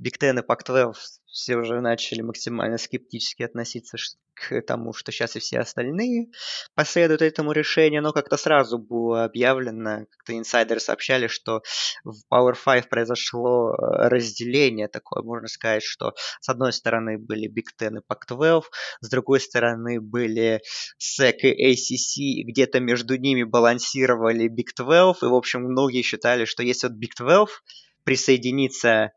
Big 0.00 0.18
Ten 0.20 0.38
и 0.40 0.46
Pac-12 0.46 0.94
все 1.38 1.56
уже 1.56 1.80
начали 1.80 2.20
максимально 2.20 2.78
скептически 2.78 3.44
относиться 3.44 3.96
к 4.34 4.60
тому, 4.62 4.92
что 4.92 5.12
сейчас 5.12 5.36
и 5.36 5.38
все 5.38 5.60
остальные 5.60 6.30
последуют 6.74 7.22
этому 7.22 7.52
решению, 7.52 8.02
но 8.02 8.12
как-то 8.12 8.36
сразу 8.36 8.76
было 8.76 9.22
объявлено, 9.24 10.06
как-то 10.10 10.36
инсайдеры 10.36 10.80
сообщали, 10.80 11.28
что 11.28 11.62
в 12.02 12.16
Power 12.28 12.56
5 12.62 12.88
произошло 12.88 13.70
э, 13.70 14.08
разделение 14.08 14.88
такое, 14.88 15.22
можно 15.22 15.46
сказать, 15.46 15.84
что 15.84 16.12
с 16.40 16.48
одной 16.48 16.72
стороны 16.72 17.18
были 17.18 17.48
Big 17.48 17.68
Ten 17.80 17.98
и 17.98 18.00
Pac-12, 18.00 18.64
с 19.00 19.08
другой 19.08 19.38
стороны 19.38 20.00
были 20.00 20.60
SEC 21.00 21.38
и 21.42 21.72
ACC, 21.72 22.50
где-то 22.50 22.80
между 22.80 23.16
ними 23.16 23.44
балансировали 23.44 24.48
Big 24.48 24.74
12, 24.76 25.22
и, 25.22 25.26
в 25.26 25.34
общем, 25.34 25.62
многие 25.62 26.02
считали, 26.02 26.46
что 26.46 26.64
если 26.64 26.88
вот 26.88 26.96
Big 26.96 27.12
12 27.16 27.54
присоединится 28.02 29.12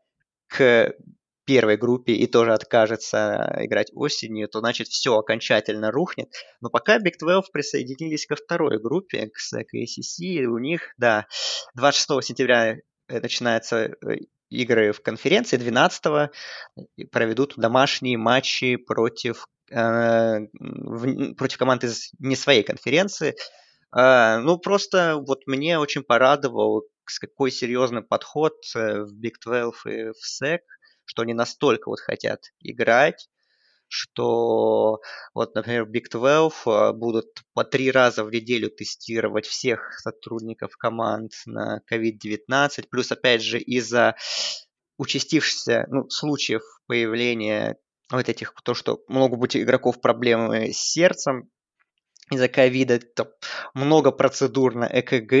к 0.46 0.94
первой 1.44 1.76
группе 1.76 2.12
и 2.12 2.26
тоже 2.26 2.52
откажется 2.52 3.56
играть 3.60 3.90
осенью, 3.94 4.48
то 4.48 4.60
значит 4.60 4.88
все 4.88 5.16
окончательно 5.16 5.90
рухнет. 5.90 6.28
Но 6.60 6.70
пока 6.70 6.98
Big 6.98 7.14
12 7.18 7.50
присоединились 7.52 8.26
ко 8.26 8.36
второй 8.36 8.80
группе, 8.80 9.28
к 9.28 9.74
SEC 9.74 10.44
у 10.44 10.58
них, 10.58 10.92
да, 10.96 11.26
26 11.74 12.24
сентября 12.24 12.76
э, 13.08 13.20
начинаются 13.20 13.86
э, 13.86 14.16
игры 14.50 14.92
в 14.92 15.02
конференции, 15.02 15.56
12 15.56 16.30
проведут 17.10 17.54
домашние 17.56 18.18
матчи 18.18 18.76
против, 18.76 19.46
э, 19.70 20.38
в, 20.52 21.34
против 21.34 21.58
команд 21.58 21.84
из 21.84 22.10
не 22.18 22.36
своей 22.36 22.62
конференции. 22.62 23.34
Э, 23.96 24.38
ну, 24.38 24.58
просто 24.58 25.16
вот 25.16 25.40
мне 25.46 25.78
очень 25.78 26.02
порадовал, 26.02 26.84
с 27.06 27.18
какой 27.18 27.50
серьезный 27.50 28.02
подход 28.02 28.54
в 28.74 29.12
Big 29.12 29.34
12 29.44 29.86
и 29.86 30.12
в 30.12 30.42
SEC– 30.42 30.60
что 31.04 31.22
они 31.22 31.34
настолько 31.34 31.88
вот 31.88 32.00
хотят 32.00 32.52
играть, 32.60 33.28
что 33.92 35.00
вот, 35.34 35.54
например, 35.54 35.84
Big 35.84 36.08
12 36.10 36.58
а, 36.66 36.92
будут 36.94 37.42
по 37.52 37.62
три 37.62 37.90
раза 37.90 38.24
в 38.24 38.30
неделю 38.30 38.70
тестировать 38.70 39.46
всех 39.46 39.98
сотрудников 39.98 40.78
команд 40.78 41.32
на 41.44 41.82
COVID-19, 41.92 42.88
плюс, 42.90 43.12
опять 43.12 43.42
же, 43.42 43.58
из-за 43.58 44.16
участившихся 44.96 45.86
ну, 45.90 46.08
случаев 46.08 46.62
появления 46.86 47.76
вот 48.10 48.28
этих, 48.28 48.54
то, 48.64 48.72
что 48.72 49.02
могут 49.08 49.38
быть 49.38 49.56
игроков 49.56 50.00
проблемы 50.00 50.72
с 50.72 50.78
сердцем, 50.78 51.50
из-за 52.34 52.48
ковида 52.48 53.00
много 53.74 54.10
процедур 54.10 54.74
на 54.74 54.86
ЭКГ, 54.86 55.32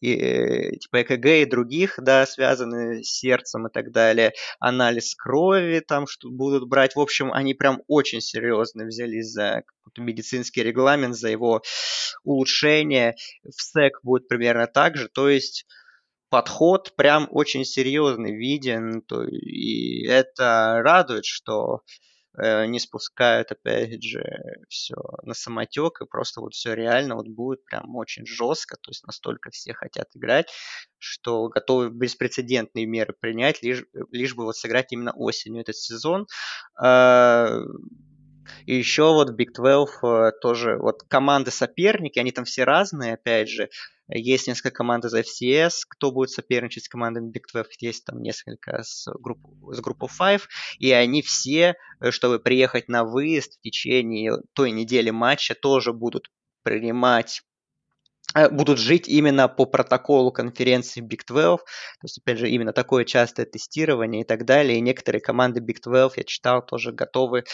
и, 0.00 0.14
э, 0.14 0.76
типа 0.76 1.02
ЭКГ 1.02 1.26
и 1.26 1.44
других, 1.44 1.94
да, 1.98 2.26
связаны 2.26 3.02
с 3.02 3.18
сердцем 3.18 3.66
и 3.66 3.70
так 3.70 3.92
далее, 3.92 4.32
анализ 4.58 5.14
крови 5.14 5.82
там, 5.86 6.06
что 6.06 6.30
будут 6.30 6.68
брать, 6.68 6.96
в 6.96 7.00
общем, 7.00 7.32
они 7.32 7.54
прям 7.54 7.82
очень 7.88 8.20
серьезно 8.20 8.86
взялись 8.86 9.30
за 9.30 9.62
медицинский 9.96 10.62
регламент, 10.62 11.16
за 11.16 11.28
его 11.28 11.62
улучшение. 12.24 13.16
В 13.44 13.60
СЭК 13.60 14.00
будет 14.02 14.28
примерно 14.28 14.66
так 14.66 14.96
же, 14.96 15.08
то 15.08 15.28
есть 15.28 15.66
подход 16.30 16.94
прям 16.96 17.28
очень 17.30 17.64
серьезный, 17.64 18.36
виден, 18.36 19.02
и 19.30 20.06
это 20.06 20.80
радует, 20.82 21.24
что 21.24 21.80
не 22.36 22.78
спускают, 22.78 23.52
опять 23.52 24.02
же, 24.02 24.22
все 24.68 24.94
на 25.22 25.34
самотек, 25.34 26.00
и 26.00 26.06
просто 26.06 26.40
вот 26.40 26.54
все 26.54 26.74
реально 26.74 27.16
вот 27.16 27.28
будет 27.28 27.64
прям 27.64 27.96
очень 27.96 28.26
жестко, 28.26 28.76
то 28.76 28.90
есть 28.90 29.04
настолько 29.06 29.50
все 29.50 29.74
хотят 29.74 30.08
играть, 30.14 30.50
что 30.98 31.48
готовы 31.48 31.90
беспрецедентные 31.90 32.86
меры 32.86 33.14
принять, 33.18 33.62
лишь, 33.62 33.84
лишь 34.10 34.34
бы 34.34 34.44
вот 34.44 34.56
сыграть 34.56 34.92
именно 34.92 35.12
осенью 35.12 35.62
этот 35.62 35.76
сезон. 35.76 36.26
И 38.66 38.76
еще 38.76 39.12
вот 39.12 39.30
Big 39.30 39.52
12 39.54 39.94
э, 40.02 40.32
тоже, 40.40 40.76
вот 40.78 41.02
команды 41.08 41.50
соперники, 41.50 42.18
они 42.18 42.32
там 42.32 42.44
все 42.44 42.64
разные, 42.64 43.14
опять 43.14 43.48
же. 43.48 43.68
Есть 44.12 44.48
несколько 44.48 44.70
команд 44.72 45.04
из 45.04 45.14
FCS, 45.14 45.82
кто 45.88 46.10
будет 46.10 46.30
соперничать 46.30 46.84
с 46.84 46.88
командами 46.88 47.30
Big 47.30 47.42
12, 47.52 47.82
есть 47.82 48.04
там 48.04 48.20
несколько 48.22 48.82
с, 48.82 49.06
групп, 49.20 49.38
с 49.72 49.80
группы 49.80 50.08
5, 50.18 50.42
и 50.78 50.90
они 50.90 51.22
все, 51.22 51.76
э, 52.00 52.10
чтобы 52.10 52.40
приехать 52.40 52.88
на 52.88 53.04
выезд 53.04 53.58
в 53.58 53.60
течение 53.60 54.38
той 54.52 54.72
недели 54.72 55.10
матча, 55.10 55.54
тоже 55.54 55.92
будут 55.92 56.28
принимать 56.64 57.42
э, 58.34 58.48
будут 58.50 58.78
жить 58.80 59.08
именно 59.08 59.46
по 59.48 59.64
протоколу 59.64 60.32
конференции 60.32 61.02
Big 61.02 61.20
12, 61.26 61.58
то 61.64 61.64
есть, 62.02 62.18
опять 62.18 62.38
же, 62.38 62.50
именно 62.50 62.72
такое 62.72 63.04
частое 63.04 63.46
тестирование 63.46 64.22
и 64.22 64.24
так 64.24 64.44
далее, 64.44 64.78
и 64.78 64.80
некоторые 64.82 65.20
команды 65.20 65.60
Big 65.60 65.80
12, 65.84 66.18
я 66.18 66.24
читал, 66.24 66.66
тоже 66.66 66.90
готовы 66.90 67.44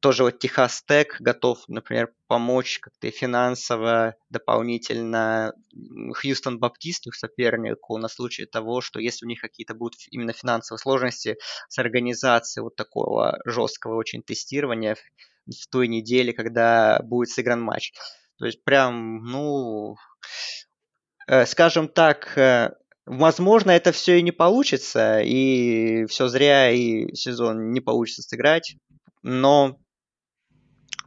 тоже 0.00 0.24
вот 0.24 0.38
Техас 0.38 0.82
Тек 0.82 1.16
готов, 1.20 1.62
например, 1.68 2.12
помочь 2.26 2.78
как-то 2.78 3.10
финансово 3.10 4.16
дополнительно 4.30 5.52
Хьюстон 6.14 6.58
Баптист, 6.58 7.06
их 7.06 7.14
сопернику, 7.14 7.98
на 7.98 8.08
случай 8.08 8.46
того, 8.46 8.80
что 8.80 8.98
если 8.98 9.26
у 9.26 9.28
них 9.28 9.40
какие-то 9.40 9.74
будут 9.74 10.00
именно 10.10 10.32
финансовые 10.32 10.78
сложности 10.78 11.36
с 11.68 11.78
организацией 11.78 12.62
вот 12.62 12.76
такого 12.76 13.38
жесткого 13.44 13.96
очень 13.96 14.22
тестирования 14.22 14.96
в 15.46 15.66
той 15.70 15.88
неделе, 15.88 16.32
когда 16.32 17.00
будет 17.02 17.28
сыгран 17.28 17.60
матч. 17.60 17.92
То 18.38 18.46
есть 18.46 18.64
прям, 18.64 19.24
ну, 19.24 19.96
э, 21.26 21.44
скажем 21.44 21.88
так, 21.88 22.36
э, 22.38 22.70
Возможно, 23.06 23.70
это 23.70 23.92
все 23.92 24.18
и 24.18 24.22
не 24.22 24.32
получится, 24.32 25.20
и 25.20 26.06
все 26.06 26.28
зря, 26.28 26.70
и 26.70 27.14
сезон 27.14 27.72
не 27.72 27.82
получится 27.82 28.22
сыграть 28.22 28.76
но, 29.24 29.80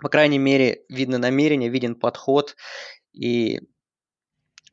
по 0.02 0.10
крайней 0.10 0.40
мере, 0.40 0.84
видно 0.90 1.20
намерение, 1.20 1.70
виден 1.70 1.96
подход, 1.96 2.56
и, 3.14 3.62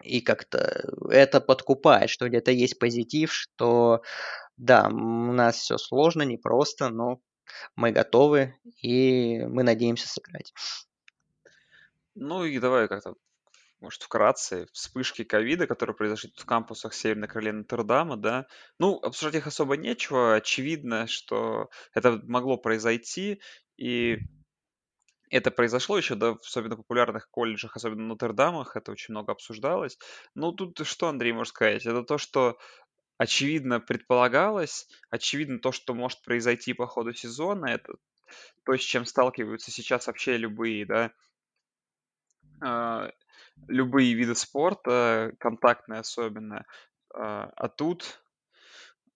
и 0.03 0.23
как-то 0.23 0.91
это 1.11 1.43
подкупает, 1.43 2.09
что 2.09 2.27
где-то 2.27 2.51
есть 2.51 2.79
позитив, 2.79 3.33
что 3.33 4.03
да, 4.57 4.89
у 4.89 5.33
нас 5.33 5.57
все 5.57 5.77
сложно, 5.77 6.23
непросто, 6.23 6.89
но 6.89 7.21
мы 7.77 7.93
готовы, 7.93 8.57
и 8.81 9.45
мы 9.47 9.63
надеемся 9.63 10.09
сыграть. 10.09 10.55
Ну 12.15 12.45
и 12.45 12.59
давай 12.59 12.89
как-то 12.89 13.15
может, 13.81 14.03
вкратце, 14.03 14.67
вспышки 14.73 15.25
ковида, 15.25 15.67
которые 15.67 15.95
произошли 15.95 16.33
в 16.37 16.45
кампусах 16.47 16.95
Северной 16.95 17.29
Каролины 17.29 17.59
Нотр-Дама, 17.59 18.17
да. 18.17 18.47
Ну, 18.79 18.99
обсуждать 19.03 19.41
их 19.41 19.47
особо 19.47 19.77
нечего. 19.77 20.35
Очевидно, 20.37 21.07
что 21.07 21.71
это 21.93 22.21
могло 22.25 22.57
произойти, 22.57 23.41
и 23.77 24.19
это 25.31 25.51
произошло 25.51 25.99
еще, 25.99 26.15
да, 26.15 26.35
в 26.35 26.41
особенно 26.41 26.77
популярных 26.77 27.29
колледжах, 27.31 27.77
особенно 27.77 28.05
в 28.05 28.07
Нотр-Дамах, 28.09 28.77
это 28.77 28.93
очень 28.93 29.13
много 29.13 29.33
обсуждалось. 29.33 29.99
Ну, 30.35 30.53
тут 30.53 30.87
что, 30.87 31.09
Андрей, 31.09 31.33
можно 31.33 31.51
сказать? 31.51 31.87
Это 31.87 32.03
то, 32.03 32.19
что 32.19 32.59
очевидно 33.19 33.81
предполагалось, 33.81 34.89
очевидно 35.11 35.59
то, 35.59 35.73
что 35.73 35.95
может 35.95 36.23
произойти 36.23 36.73
по 36.73 36.87
ходу 36.87 37.13
сезона, 37.13 37.67
это 37.67 37.95
то, 38.65 38.77
с 38.77 38.81
чем 38.81 39.05
сталкиваются 39.05 39.71
сейчас 39.71 40.07
вообще 40.07 40.37
любые, 40.37 40.87
да, 40.87 41.13
а, 42.61 43.11
любые 43.69 44.15
виды 44.15 44.35
спорта, 44.35 45.33
контактные 45.39 46.01
особенно. 46.01 46.65
А, 47.15 47.51
а 47.57 47.69
тут, 47.69 48.23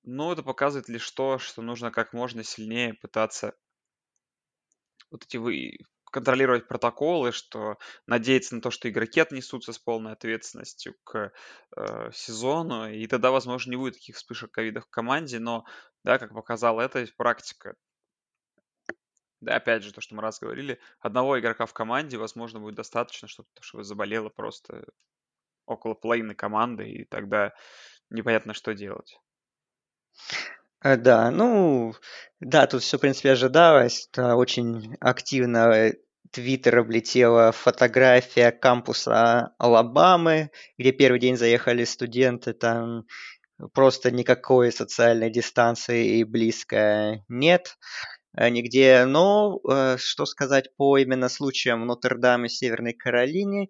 ну, 0.03 0.33
это 0.33 0.43
показывает 0.43 0.89
лишь 0.89 1.11
то, 1.11 1.39
что 1.39 1.63
нужно 1.63 1.91
как 1.91 2.13
можно 2.13 2.45
сильнее 2.45 2.95
пытаться 2.95 3.55
вот 5.11 5.25
эти 5.25 5.37
вы 5.37 5.79
контролировать 6.11 6.69
протоколы, 6.69 7.33
что 7.33 7.77
надеяться 8.07 8.55
на 8.55 8.63
то, 8.63 8.71
что 8.71 8.89
игроки 8.89 9.21
отнесутся 9.21 9.73
с 9.73 9.79
полной 9.79 10.13
ответственностью 10.13 10.95
к 11.05 11.33
э, 11.77 12.11
сезону, 12.13 12.91
и 12.91 13.07
тогда, 13.07 13.31
возможно, 13.31 13.71
не 13.71 13.77
будет 13.77 13.95
таких 13.95 14.17
вспышек 14.17 14.51
ковида 14.51 14.81
в 14.81 14.89
команде, 14.89 15.39
но, 15.39 15.65
да, 16.05 16.19
как 16.19 16.33
показала 16.33 16.81
это 16.81 17.07
практика, 17.17 17.75
да, 19.41 19.57
опять 19.57 19.83
же, 19.83 19.93
то, 19.93 20.01
что 20.01 20.15
мы 20.15 20.23
раз 20.23 20.41
говорили, 20.41 20.79
одного 21.01 21.39
игрока 21.39 21.67
в 21.67 21.73
команде, 21.73 22.17
возможно, 22.17 22.61
будет 22.61 22.75
достаточно, 22.75 23.29
чтобы, 23.29 23.49
чтобы 23.61 23.85
заболело 23.85 24.29
просто 24.29 24.85
около 25.67 25.95
половины 25.95 26.35
команды, 26.35 26.89
и 26.91 27.05
тогда 27.05 27.53
непонятно, 28.11 28.55
что 28.55 28.75
делать. 28.75 29.21
Э, 30.83 30.97
да, 30.97 31.31
ну, 31.31 31.95
да, 32.41 32.67
тут 32.67 32.83
все, 32.83 32.99
в 32.99 33.01
принципе, 33.01 33.33
ожидалось. 33.33 34.09
Да, 34.13 34.37
очень 34.37 34.97
активно 35.01 35.93
Твиттер 36.31 36.79
облетела 36.79 37.53
фотография 37.53 38.53
кампуса 38.53 39.55
Алабамы, 39.59 40.51
где 40.77 40.93
первый 40.93 41.21
день 41.21 41.37
заехали 41.37 41.85
студенты, 41.85 42.53
там 42.53 43.07
просто 43.73 44.11
никакой 44.11 44.73
социальной 44.73 45.31
дистанции 45.31 46.19
и 46.19 46.25
близко 46.25 47.25
нет. 47.29 47.77
Э, 48.39 48.51
нигде. 48.51 49.05
Но 49.05 49.61
э, 49.69 49.97
что 49.99 50.25
сказать 50.25 50.75
по 50.77 50.97
именно 50.97 51.29
случаям 51.29 51.87
Нотр-Дам 51.87 52.45
и 52.45 52.49
Северной 52.49 52.93
Каролине, 52.93 53.69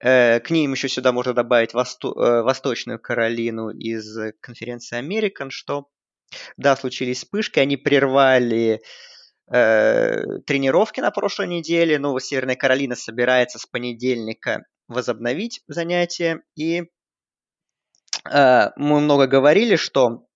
э, 0.00 0.40
к 0.40 0.50
ним 0.50 0.72
еще 0.72 0.88
сюда 0.88 1.12
можно 1.12 1.34
добавить 1.34 1.72
Восто- 1.72 2.42
Восточную 2.42 2.98
Каролину 2.98 3.70
из 3.70 4.16
конференции 4.40 4.98
American, 5.00 5.50
что, 5.50 5.88
да, 6.56 6.74
случились 6.74 7.18
вспышки, 7.18 7.60
они 7.60 7.76
прервали 7.76 8.82
э, 9.52 10.40
тренировки 10.46 11.00
на 11.00 11.12
прошлой 11.12 11.46
неделе, 11.46 11.98
но 12.00 12.18
Северная 12.18 12.56
Каролина 12.56 12.96
собирается 12.96 13.60
с 13.60 13.66
понедельника 13.66 14.64
возобновить 14.88 15.62
занятия, 15.68 16.42
и 16.56 16.82
э, 18.28 18.70
мы 18.76 19.00
много 19.00 19.28
говорили, 19.28 19.76
что 19.76 20.26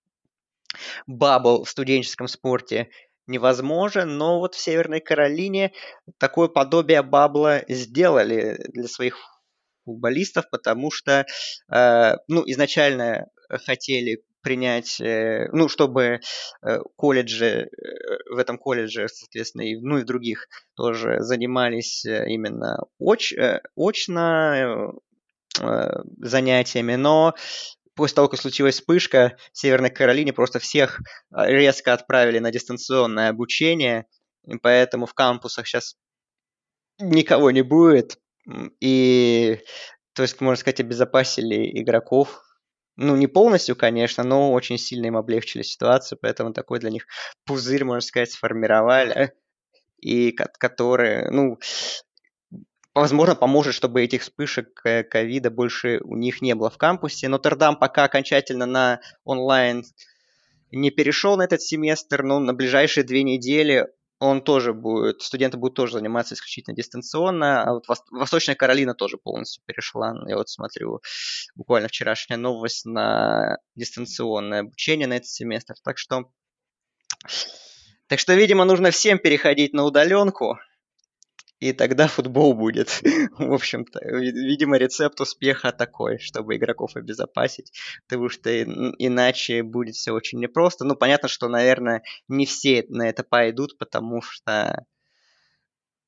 бабл 1.07 1.64
в 1.64 1.70
студенческом 1.70 2.29
спорте 2.29 2.90
невозможен, 3.26 4.16
но 4.16 4.38
вот 4.38 4.54
в 4.54 4.60
Северной 4.60 5.00
Каролине 5.00 5.72
такое 6.18 6.48
подобие 6.48 7.02
бабла 7.02 7.62
сделали 7.68 8.58
для 8.72 8.88
своих 8.88 9.16
футболистов, 9.84 10.50
потому 10.50 10.90
что, 10.90 11.24
э, 11.72 12.12
ну, 12.28 12.42
изначально 12.46 13.28
хотели 13.48 14.22
принять, 14.42 15.00
э, 15.00 15.48
ну, 15.52 15.68
чтобы 15.68 16.20
э, 16.62 16.78
колледжи, 16.96 17.70
в 18.30 18.38
этом 18.38 18.58
колледже, 18.58 19.08
соответственно, 19.08 19.62
и, 19.62 19.76
ну 19.76 19.98
и 19.98 20.02
в 20.02 20.06
других 20.06 20.48
тоже 20.76 21.20
занимались 21.20 22.04
именно 22.04 22.78
оч, 22.98 23.32
очно 23.74 24.92
занятиями, 26.18 26.96
но 26.96 27.34
после 27.96 28.14
того, 28.16 28.28
как 28.28 28.40
случилась 28.40 28.76
вспышка, 28.76 29.37
в 29.52 29.59
Северной 29.59 29.90
Каролине 29.90 30.32
просто 30.32 30.59
всех 30.61 31.00
резко 31.35 31.92
отправили 31.92 32.38
на 32.38 32.52
дистанционное 32.52 33.30
обучение, 33.30 34.06
и 34.46 34.56
поэтому 34.59 35.06
в 35.06 35.14
кампусах 35.14 35.66
сейчас 35.66 35.96
никого 37.00 37.50
не 37.50 37.62
будет, 37.62 38.18
и, 38.80 39.61
то 40.12 40.22
есть, 40.22 40.40
можно 40.40 40.61
сказать, 40.61 40.80
обезопасили 40.80 41.80
игроков. 41.80 42.42
Ну, 42.98 43.14
не 43.16 43.26
полностью, 43.26 43.76
конечно, 43.76 44.24
но 44.24 44.52
очень 44.52 44.78
сильно 44.78 45.06
им 45.06 45.16
облегчили 45.18 45.62
ситуацию, 45.62 46.18
поэтому 46.20 46.54
такой 46.54 46.78
для 46.78 46.90
них 46.90 47.06
пузырь, 47.44 47.85
можно 47.85 48.00
сказать, 48.00 48.32
сформировали, 48.32 49.35
и 49.98 50.32
который, 50.32 51.30
ну, 51.30 51.59
возможно, 53.00 53.35
поможет, 53.35 53.74
чтобы 53.74 54.02
этих 54.02 54.22
вспышек 54.22 54.82
ковида 54.82 55.50
больше 55.50 56.00
у 56.02 56.16
них 56.16 56.40
не 56.40 56.54
было 56.54 56.70
в 56.70 56.78
кампусе. 56.78 57.28
Нотр-Дам 57.28 57.76
пока 57.76 58.04
окончательно 58.04 58.66
на 58.66 59.00
онлайн 59.24 59.85
не 60.72 60.90
перешел 60.90 61.37
на 61.37 61.42
этот 61.42 61.62
семестр, 61.62 62.22
но 62.22 62.40
на 62.40 62.54
ближайшие 62.54 63.04
две 63.04 63.22
недели 63.22 63.87
он 64.18 64.40
тоже 64.40 64.72
будет, 64.72 65.20
студенты 65.20 65.59
будут 65.59 65.76
тоже 65.76 65.92
заниматься 65.92 66.35
исключительно 66.35 66.74
дистанционно, 66.74 67.62
а 67.62 67.74
вот 67.74 67.85
Восточная 68.11 68.54
Каролина 68.54 68.94
тоже 68.94 69.18
полностью 69.18 69.62
перешла. 69.66 70.14
Я 70.26 70.37
вот 70.37 70.48
смотрю 70.48 71.02
буквально 71.54 71.88
вчерашняя 71.88 72.38
новость 72.38 72.87
на 72.87 73.59
дистанционное 73.74 74.61
обучение 74.61 75.06
на 75.06 75.18
этот 75.18 75.28
семестр. 75.28 75.74
Так 75.85 75.98
что, 75.98 76.30
так 78.06 78.18
что, 78.18 78.32
видимо, 78.32 78.64
нужно 78.64 78.90
всем 78.90 79.18
переходить 79.18 79.74
на 79.74 79.85
удаленку, 79.85 80.59
и 81.59 81.73
тогда 81.73 82.07
футбол 82.09 82.55
будет. 82.55 83.01
В 83.38 83.53
общем-то, 83.53 84.01
видимо, 84.05 84.77
рецепт 84.77 85.21
успеха 85.21 85.73
такой, 85.73 86.19
чтобы 86.19 86.57
игроков 86.57 86.97
обезопасить, 86.97 87.73
потому 88.07 88.29
что 88.29 88.62
иначе 88.62 89.62
будет 89.62 89.95
все 89.95 90.12
очень 90.12 90.40
непросто. 90.40 90.85
Ну, 90.85 90.95
понятно, 90.97 91.29
что, 91.29 91.49
наверное, 91.49 92.03
не 92.29 92.47
все 92.47 92.85
на 92.88 93.09
это 93.09 93.23
пойдут, 93.23 93.79
потому 93.79 94.23
что, 94.23 94.85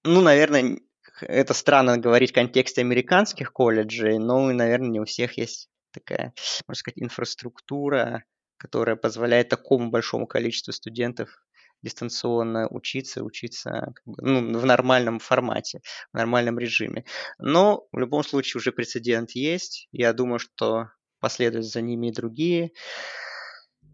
ну, 0.04 0.20
наверное, 0.20 0.78
это 1.20 1.54
странно 1.54 1.98
говорить 1.98 2.30
в 2.30 2.34
контексте 2.34 2.80
американских 2.82 3.52
колледжей, 3.52 4.18
но, 4.18 4.52
наверное, 4.52 4.90
не 4.90 5.00
у 5.00 5.04
всех 5.04 5.38
есть 5.38 5.68
такая, 5.90 6.32
можно 6.66 6.78
сказать, 6.78 6.98
инфраструктура, 6.98 8.24
которая 8.56 8.96
позволяет 8.96 9.48
такому 9.48 9.90
большому 9.90 10.26
количеству 10.26 10.72
студентов 10.72 11.42
дистанционно 11.82 12.66
учиться, 12.68 13.22
учиться 13.22 13.92
как 13.94 14.02
бы, 14.04 14.22
ну, 14.22 14.58
в 14.58 14.66
нормальном 14.66 15.18
формате, 15.18 15.80
в 16.12 16.16
нормальном 16.16 16.58
режиме. 16.58 17.04
Но 17.38 17.86
в 17.92 17.98
любом 17.98 18.24
случае 18.24 18.58
уже 18.58 18.72
прецедент 18.72 19.32
есть. 19.32 19.88
Я 19.92 20.12
думаю, 20.12 20.38
что 20.38 20.90
последуют 21.20 21.66
за 21.66 21.80
ними 21.80 22.08
и 22.08 22.12
другие. 22.12 22.72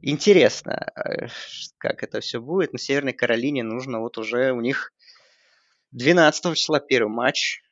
Интересно, 0.03 0.93
э, 0.97 1.29
как 1.79 2.03
это 2.03 2.21
все 2.21 2.41
будет. 2.41 2.73
На 2.73 2.79
Северной 2.79 3.13
Каролине 3.13 3.63
нужно 3.63 4.01
вот 4.01 4.19
уже 4.19 4.53
у 4.53 4.61
них 4.61 4.93
12 5.93 6.55
числа 6.55 6.81
первый 6.81 7.13
матч. 7.13 7.63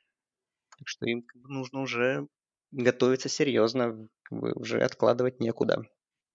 Так 0.79 0.88
что 0.88 1.07
им 1.07 1.27
нужно 1.35 1.81
уже 1.81 2.27
готовиться 2.70 3.29
серьезно, 3.29 4.09
как 4.22 4.57
уже 4.57 4.81
откладывать 4.83 5.40
некуда 5.40 5.83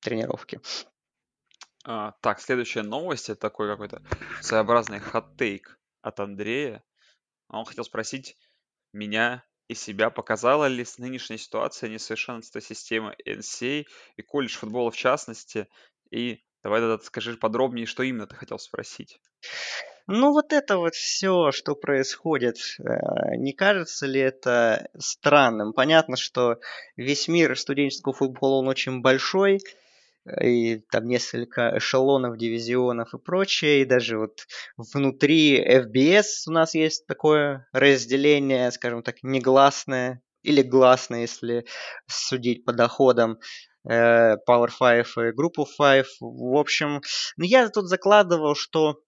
тренировки. 0.01 0.61
А, 1.89 2.11
так, 2.19 2.41
следующая 2.41 2.83
новость 2.83 3.29
это 3.29 3.39
такой 3.39 3.69
какой-то 3.69 4.01
своеобразный 4.41 4.99
хот-тейк 4.99 5.79
от 6.01 6.19
Андрея. 6.19 6.83
Он 7.47 7.63
хотел 7.63 7.85
спросить 7.85 8.35
меня 8.91 9.45
и 9.69 9.73
себя, 9.73 10.09
показала 10.09 10.65
ли 10.65 10.83
с 10.83 10.97
нынешней 10.97 11.37
ситуацией 11.37 11.93
несовершенство 11.93 12.59
системы 12.59 13.15
NCA 13.25 13.85
и 14.17 14.21
колледж 14.21 14.57
футбола 14.57 14.91
в 14.91 14.97
частности. 14.97 15.69
И 16.11 16.43
давай 16.61 16.81
тогда 16.81 16.99
скажи 16.99 17.37
подробнее, 17.37 17.85
что 17.85 18.03
именно 18.03 18.27
ты 18.27 18.35
хотел 18.35 18.59
спросить. 18.59 19.21
Ну, 20.07 20.33
вот 20.33 20.51
это 20.51 20.79
вот 20.79 20.93
все, 20.93 21.53
что 21.53 21.73
происходит, 21.73 22.57
э, 22.79 23.35
не 23.37 23.53
кажется 23.53 24.07
ли 24.07 24.19
это 24.19 24.89
странным? 24.97 25.71
Понятно, 25.71 26.17
что 26.17 26.59
весь 26.97 27.29
мир 27.29 27.57
студенческого 27.57 28.13
футбола, 28.13 28.59
он 28.59 28.67
очень 28.67 29.01
большой, 29.01 29.61
и 30.41 30.79
там 30.91 31.07
несколько 31.07 31.77
эшелонов, 31.77 32.37
дивизионов 32.37 33.13
и 33.13 33.17
прочее, 33.17 33.81
и 33.81 33.85
даже 33.85 34.17
вот 34.17 34.45
внутри 34.77 35.63
FBS 35.63 36.47
у 36.47 36.51
нас 36.51 36.73
есть 36.75 37.07
такое 37.07 37.67
разделение, 37.71 38.71
скажем 38.71 39.03
так, 39.03 39.17
негласное 39.23 40.21
или 40.43 40.61
гласное, 40.61 41.21
если 41.21 41.65
судить 42.07 42.65
по 42.65 42.73
доходам 42.73 43.39
э, 43.89 44.35
Power 44.47 44.69
5 44.79 44.99
и 44.99 45.31
of 45.31 45.67
5. 45.77 46.05
В 46.21 46.57
общем, 46.57 47.01
ну, 47.37 47.45
я 47.45 47.69
тут 47.69 47.87
закладывал, 47.87 48.55
что 48.55 49.01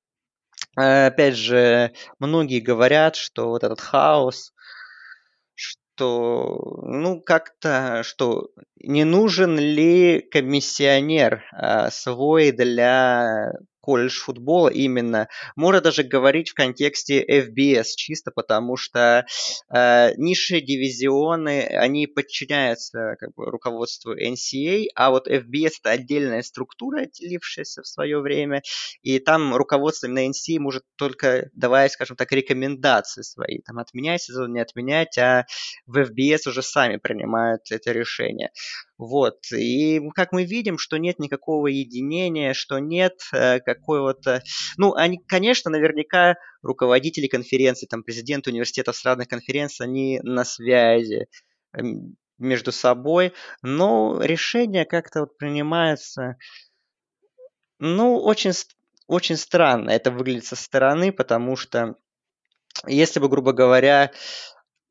э, 0.77 1.07
опять 1.07 1.35
же, 1.35 1.93
многие 2.19 2.59
говорят, 2.59 3.15
что 3.15 3.49
вот 3.49 3.63
этот 3.63 3.79
хаос, 3.79 4.53
что, 5.99 6.79
ну, 6.83 7.19
как-то, 7.19 8.03
что 8.03 8.51
не 8.81 9.03
нужен 9.03 9.59
ли 9.59 10.21
комиссионер 10.21 11.43
а, 11.51 11.91
свой 11.91 12.53
для 12.53 13.51
колледж 13.89 14.19
футбола 14.19 14.69
именно. 14.69 15.29
Можно 15.55 15.81
даже 15.81 16.03
говорить 16.03 16.49
в 16.49 16.53
контексте 16.53 17.25
FBS, 17.25 17.95
чисто 17.95 18.29
потому 18.29 18.77
что 18.77 19.25
э, 19.73 20.13
низшие 20.15 20.61
дивизионы, 20.61 21.61
они 21.63 22.05
подчиняются 22.05 23.15
как 23.19 23.33
бы, 23.33 23.49
руководству 23.49 24.13
NCA, 24.15 24.85
а 24.93 25.09
вот 25.09 25.27
FBS 25.27 25.71
это 25.81 25.89
отдельная 25.89 26.43
структура, 26.43 27.01
отделившаяся 27.01 27.81
в 27.81 27.87
свое 27.87 28.19
время, 28.19 28.61
и 29.01 29.17
там 29.17 29.55
руководство 29.55 30.07
на 30.07 30.27
NCA 30.27 30.59
может 30.59 30.83
только 30.95 31.49
давать, 31.53 31.91
скажем 31.93 32.15
так, 32.15 32.31
рекомендации 32.31 33.23
свои, 33.23 33.57
там 33.65 33.79
отменять 33.79 34.21
сезон, 34.21 34.53
не 34.53 34.59
отменять, 34.59 35.17
а 35.17 35.45
в 35.87 35.97
FBS 35.97 36.47
уже 36.47 36.61
сами 36.61 36.97
принимают 36.97 37.71
это 37.71 37.91
решение. 37.91 38.51
Вот. 38.99 39.37
И 39.53 40.01
как 40.13 40.33
мы 40.33 40.43
видим, 40.43 40.77
что 40.77 40.97
нет 40.97 41.19
никакого 41.19 41.67
единения, 41.67 42.53
что 42.53 42.79
нет 42.79 43.13
э, 43.33 43.61
какого-то... 43.79 44.43
Ну, 44.77 44.93
они, 44.93 45.19
конечно, 45.27 45.71
наверняка 45.71 46.35
руководители 46.61 47.27
конференции, 47.27 47.87
там, 47.87 48.03
президенты 48.03 48.51
университетов 48.51 48.95
с 48.95 49.05
разных 49.05 49.27
конференций, 49.27 49.85
они 49.85 50.19
на 50.23 50.45
связи 50.45 51.27
эм, 51.73 52.15
между 52.37 52.71
собой, 52.71 53.33
но 53.61 54.19
решение 54.21 54.85
как-то 54.85 55.21
вот 55.21 55.37
принимается, 55.37 56.37
ну, 57.79 58.19
очень, 58.19 58.51
очень 59.07 59.37
странно 59.37 59.91
это 59.91 60.11
выглядит 60.11 60.45
со 60.45 60.55
стороны, 60.55 61.11
потому 61.11 61.55
что 61.55 61.95
если 62.87 63.19
бы, 63.19 63.29
грубо 63.29 63.53
говоря, 63.53 64.11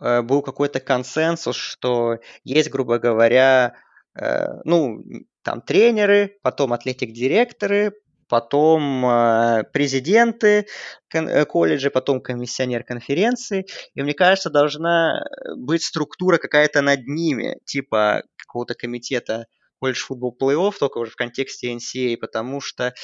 э, 0.01 0.23
был 0.23 0.43
какой-то 0.43 0.81
консенсус, 0.81 1.57
что 1.57 2.19
есть, 2.45 2.71
грубо 2.71 2.99
говоря, 2.99 3.77
Э, 4.19 4.61
ну, 4.65 5.03
там 5.43 5.61
тренеры, 5.61 6.39
потом 6.43 6.73
атлетик-директоры, 6.73 7.93
потом 8.29 9.05
э, 9.07 9.65
президенты 9.73 10.67
э, 11.13 11.45
колледжа, 11.45 11.91
потом 11.91 12.21
комиссионер 12.21 12.85
конференции. 12.85 13.67
И 13.95 14.03
мне 14.03 14.15
кажется, 14.15 14.51
должна 14.51 15.25
быть 15.57 15.83
структура 15.83 16.39
какая-то 16.39 16.83
над 16.83 17.07
ними, 17.07 17.59
типа 17.65 18.23
какого-то 18.37 18.75
комитета 18.75 19.47
колледж 19.81 20.05
футбол 20.05 20.37
плей-офф, 20.41 20.75
только 20.79 20.99
уже 20.99 21.13
в 21.13 21.17
контексте 21.17 21.73
NCAA, 21.73 22.17
потому 22.17 22.61
что, 22.61 22.95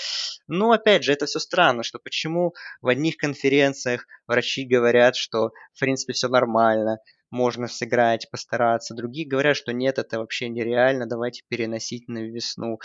ну, 0.49 0.73
опять 0.73 1.05
же, 1.05 1.13
это 1.13 1.27
все 1.27 1.39
странно, 1.39 1.83
что 1.83 1.99
почему 1.99 2.53
в 2.81 2.89
одних 2.89 3.17
конференциях 3.17 4.07
врачи 4.27 4.67
говорят, 4.67 5.17
что, 5.17 5.51
в 5.73 5.81
принципе, 5.81 6.13
все 6.13 6.29
нормально, 6.29 6.99
можно 7.31 7.69
сыграть, 7.69 8.31
постараться. 8.31 8.95
Другие 8.95 9.29
говорят, 9.29 9.57
что 9.57 9.73
нет, 9.73 9.99
это 9.99 10.19
вообще 10.19 10.49
нереально, 10.49 11.07
давайте 11.07 11.43
переносить 11.49 12.09
на 12.09 12.19
весну. 12.19 12.79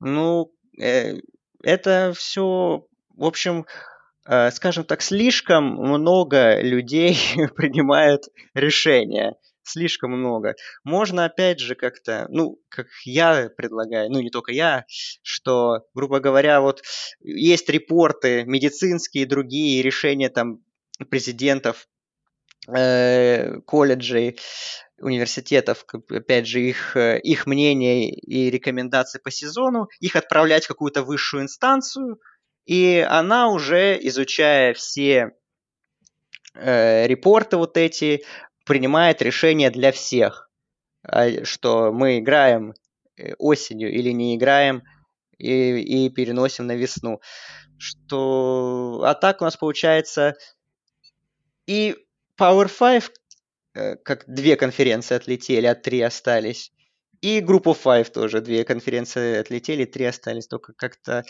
Ну, 0.00 0.52
э, 0.80 1.16
это 1.62 2.12
все, 2.16 2.86
в 3.16 3.24
общем, 3.24 3.66
э, 4.26 4.50
скажем 4.50 4.84
так, 4.84 5.02
слишком 5.02 5.74
много 5.74 6.60
людей 6.60 7.16
принимает 7.56 8.24
решения. 8.54 9.36
Слишком 9.62 10.12
много. 10.12 10.54
Можно, 10.84 11.24
опять 11.24 11.58
же, 11.58 11.74
как-то, 11.74 12.26
ну, 12.28 12.60
как 12.68 12.86
я 13.04 13.50
предлагаю, 13.56 14.08
ну, 14.12 14.20
не 14.20 14.30
только 14.30 14.52
я, 14.52 14.84
что, 15.22 15.80
грубо 15.92 16.20
говоря, 16.20 16.60
вот 16.60 16.82
есть 17.20 17.68
репорты 17.68 18.44
медицинские 18.44 19.26
другие 19.26 19.82
решения 19.82 20.28
там 20.28 20.60
президентов 21.10 21.88
колледжей, 22.66 24.38
университетов, 24.98 25.84
опять 26.10 26.46
же, 26.46 26.60
их, 26.60 26.96
э, 26.96 27.20
их 27.20 27.46
мнение 27.46 28.10
и 28.10 28.50
рекомендации 28.50 29.18
по 29.18 29.30
сезону, 29.30 29.88
их 30.00 30.16
отправлять 30.16 30.64
в 30.64 30.68
какую-то 30.68 31.02
высшую 31.02 31.42
инстанцию, 31.42 32.18
и 32.64 33.06
она 33.08 33.48
уже, 33.48 33.98
изучая 34.06 34.74
все 34.74 35.32
э, 36.54 37.06
репорты 37.06 37.56
вот 37.56 37.76
эти, 37.76 38.24
принимает 38.64 39.22
решение 39.22 39.70
для 39.70 39.92
всех, 39.92 40.50
а, 41.02 41.44
что 41.44 41.92
мы 41.92 42.18
играем 42.18 42.74
э, 43.16 43.34
осенью 43.38 43.92
или 43.92 44.10
не 44.10 44.34
играем 44.34 44.82
и, 45.38 46.06
и 46.06 46.10
переносим 46.10 46.66
на 46.66 46.74
весну. 46.74 47.20
Что... 47.78 49.02
А 49.04 49.14
так 49.14 49.42
у 49.42 49.44
нас 49.44 49.56
получается 49.56 50.34
и 51.66 52.05
Power 52.38 52.68
5, 52.68 53.10
э, 53.74 53.96
как 53.96 54.24
две 54.26 54.56
конференции 54.56 55.14
отлетели, 55.16 55.66
а 55.66 55.74
три 55.74 56.00
остались. 56.02 56.72
И 57.20 57.40
группу 57.40 57.74
5 57.74 58.12
тоже 58.12 58.40
две 58.40 58.64
конференции 58.64 59.38
отлетели, 59.38 59.84
три 59.84 60.04
остались. 60.04 60.46
Только 60.46 60.72
как-то... 60.74 61.24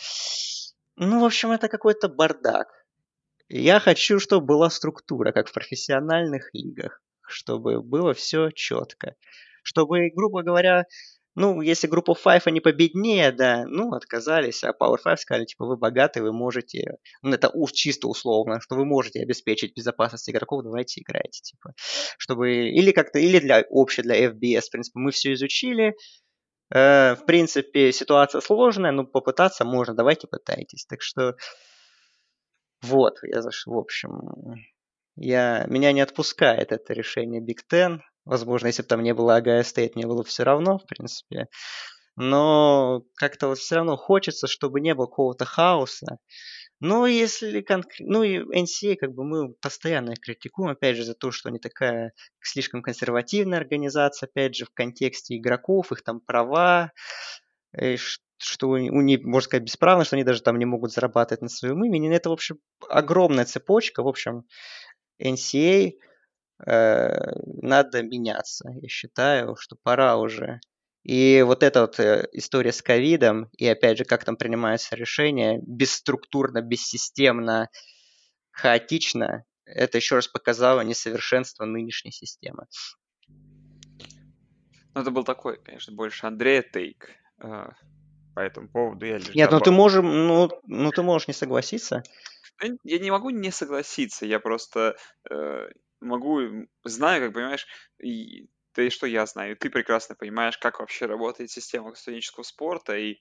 Ну, 0.97 1.21
в 1.21 1.25
общем, 1.25 1.53
это 1.53 1.69
какой-то 1.69 2.09
бардак. 2.09 2.69
Я 3.49 3.79
хочу, 3.79 4.19
чтобы 4.19 4.47
была 4.47 4.71
структура, 4.71 5.33
как 5.33 5.49
в 5.49 5.53
профессиональных 5.53 6.51
лигах, 6.53 7.01
чтобы 7.27 7.81
было 7.81 8.13
все 8.13 8.51
четко. 8.51 9.15
Чтобы, 9.63 10.11
грубо 10.11 10.43
говоря, 10.43 10.85
ну, 11.37 11.61
если 11.61 11.87
группа 11.87 12.15
5 12.15 12.47
они 12.47 12.61
победнее, 12.61 13.31
да, 13.31 13.67
ну, 13.67 13.93
отказались, 13.93 14.65
а 14.65 14.71
Power 14.71 14.97
5 15.05 15.21
сказали, 15.21 15.45
типа, 15.45 15.67
вы 15.67 15.77
богаты, 15.77 16.23
вы 16.23 16.33
можете, 16.33 16.97
ну, 17.21 17.35
это 17.35 17.51
уж 17.51 17.73
чисто 17.73 18.09
условно, 18.09 18.59
что 18.61 18.75
вы 18.75 18.87
можете 18.87 19.21
обеспечить 19.21 19.77
безопасность 19.77 20.31
игроков, 20.31 20.65
давайте 20.65 21.03
играйте, 21.03 21.43
типа, 21.43 21.75
чтобы, 22.17 22.71
или 22.71 22.91
как-то, 22.91 23.19
или 23.19 23.39
для, 23.39 23.65
общее 23.69 24.03
для 24.03 24.29
FBS, 24.29 24.63
в 24.63 24.71
принципе, 24.71 24.99
мы 24.99 25.11
все 25.11 25.35
изучили, 25.35 25.95
э, 26.75 27.15
в 27.15 27.27
принципе, 27.27 27.93
ситуация 27.93 28.41
сложная, 28.41 28.93
но 28.93 29.05
попытаться 29.05 29.67
можно, 29.67 29.95
давайте 29.95 30.27
пытайтесь, 30.29 30.87
так 30.87 31.03
что, 31.03 31.37
вот, 32.81 33.19
я 33.23 33.43
зашел, 33.43 33.75
в 33.75 33.79
общем, 33.79 34.65
я, 35.17 35.67
меня 35.69 35.93
не 35.93 36.01
отпускает 36.01 36.73
это 36.73 36.95
решение 36.95 37.43
Big 37.43 37.61
Ten, 37.71 38.01
Возможно, 38.27 38.67
если 38.67 38.83
бы 38.83 38.89
там 38.89 39.03
не 39.03 39.15
было 39.15 39.37
Агая 39.37 39.63
Стейт, 39.63 39.95
мне 39.95 40.07
было 40.07 40.25
все 40.25 40.43
равно, 40.43 40.79
в 40.79 40.87
принципе. 40.87 41.47
Но 42.17 43.03
как-то 43.15 43.49
вот 43.49 43.59
все 43.59 43.77
равно 43.77 43.97
хочется, 43.97 44.49
чтобы 44.49 44.81
не 44.81 44.95
было 44.95 45.07
какого-то 45.07 45.45
хаоса. 45.45 46.19
Ну, 46.81 47.07
если 47.07 47.63
конкретно... 47.63 48.13
Ну, 48.13 48.23
и 48.23 48.39
NCA, 48.39 48.97
как 48.97 49.13
бы 49.15 49.25
мы 49.25 49.55
постоянно 49.55 50.11
их 50.11 50.21
критикуем, 50.21 50.73
опять 50.73 50.97
же, 50.97 51.05
за 51.05 51.15
то, 51.15 51.31
что 51.31 51.49
они 51.49 51.59
такая 51.59 52.13
слишком 52.43 52.83
консервативная 52.83 53.59
организация, 53.59 54.27
опять 54.27 54.57
же, 54.57 54.67
в 54.67 54.71
контексте 54.75 55.37
игроков, 55.37 55.93
их 55.93 56.03
там 56.03 56.21
права, 56.21 56.93
что 58.39 58.69
у 58.69 58.77
них, 58.77 59.23
можно 59.23 59.47
сказать, 59.47 59.65
бесправно, 59.65 60.05
что 60.05 60.17
они 60.17 60.25
даже 60.25 60.43
там 60.43 60.59
не 60.59 60.67
могут 60.67 60.93
зарабатывать 60.93 61.43
на 61.43 61.49
своем 61.49 61.83
имени. 61.85 62.15
Это, 62.15 62.29
в 62.29 62.33
общем, 62.33 62.59
огромная 62.89 63.45
цепочка. 63.45 64.03
В 64.03 64.09
общем, 64.09 64.45
NCA 65.23 65.89
э, 65.89 65.93
надо 66.59 68.03
меняться. 68.03 68.71
Я 68.81 68.89
считаю, 68.89 69.57
что 69.57 69.77
пора 69.83 70.17
уже. 70.17 70.61
И 71.07 71.43
вот 71.43 71.63
эта 71.63 71.83
вот 71.83 72.01
э, 72.01 72.29
история 72.33 72.73
с 72.73 72.83
ковидом, 72.83 73.49
и 73.57 73.69
опять 73.69 73.97
же, 73.97 74.05
как 74.05 74.25
там 74.25 74.37
принимаются 74.37 74.97
решения, 74.97 75.61
бесструктурно, 75.65 76.63
бессистемно, 76.63 77.69
хаотично, 78.51 79.45
это 79.67 79.99
еще 79.99 80.17
раз 80.17 80.27
показало 80.27 80.81
несовершенство 80.81 81.65
нынешней 81.65 82.11
системы. 82.11 82.67
Ну, 83.29 85.01
это 85.01 85.13
был 85.13 85.23
такой, 85.23 85.63
конечно, 85.63 85.95
больше 85.95 86.27
Андрея 86.27 86.63
тейк 86.63 87.09
э, 87.41 87.69
по 88.35 88.41
этому 88.41 88.69
поводу. 88.69 89.07
Я 89.07 89.19
лишь 89.19 89.33
Нет, 89.33 89.53
ну 89.53 89.61
ты, 89.61 89.71
можешь, 89.71 90.03
ну, 90.03 90.51
ну 90.67 90.91
ты 90.91 91.03
можешь 91.03 91.29
не 91.29 91.35
согласиться. 91.35 92.03
Я 92.83 92.99
не 92.99 93.13
могу 93.13 93.31
не 93.31 93.53
согласиться, 93.53 94.27
я 94.27 94.41
просто 94.41 94.97
э, 95.31 95.69
могу, 96.07 96.67
знаю, 96.85 97.23
как 97.23 97.35
понимаешь, 97.35 97.67
и, 97.99 98.49
да 98.75 98.83
и 98.83 98.91
что 98.91 99.07
я 99.07 99.27
знаю, 99.27 99.53
и 99.53 99.55
ты 99.55 99.71
прекрасно 99.71 100.15
понимаешь, 100.15 100.59
как 100.59 100.81
вообще 100.81 101.07
работает 101.07 101.51
система 101.51 101.95
студенческого 101.95 102.45
спорта, 102.45 102.97
и 102.97 103.19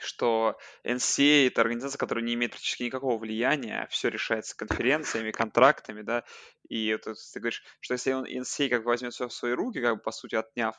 что 0.00 0.58
NCA 0.84 1.48
это 1.48 1.60
организация, 1.60 1.98
которая 1.98 2.24
не 2.24 2.34
имеет 2.34 2.52
практически 2.52 2.84
никакого 2.84 3.18
влияния, 3.18 3.86
все 3.90 4.08
решается 4.08 4.56
конференциями, 4.56 5.30
контрактами, 5.30 6.02
да, 6.02 6.24
и 6.68 6.92
вот, 6.92 7.02
ты 7.32 7.40
говоришь, 7.40 7.62
что 7.80 7.94
если 7.94 8.12
он 8.12 8.24
NCA 8.24 8.68
как 8.68 8.84
возьмет 8.84 9.12
все 9.12 9.28
в 9.28 9.32
свои 9.32 9.52
руки, 9.52 9.80
как 9.80 9.96
бы 9.96 10.02
по 10.02 10.12
сути 10.12 10.36
отняв 10.36 10.76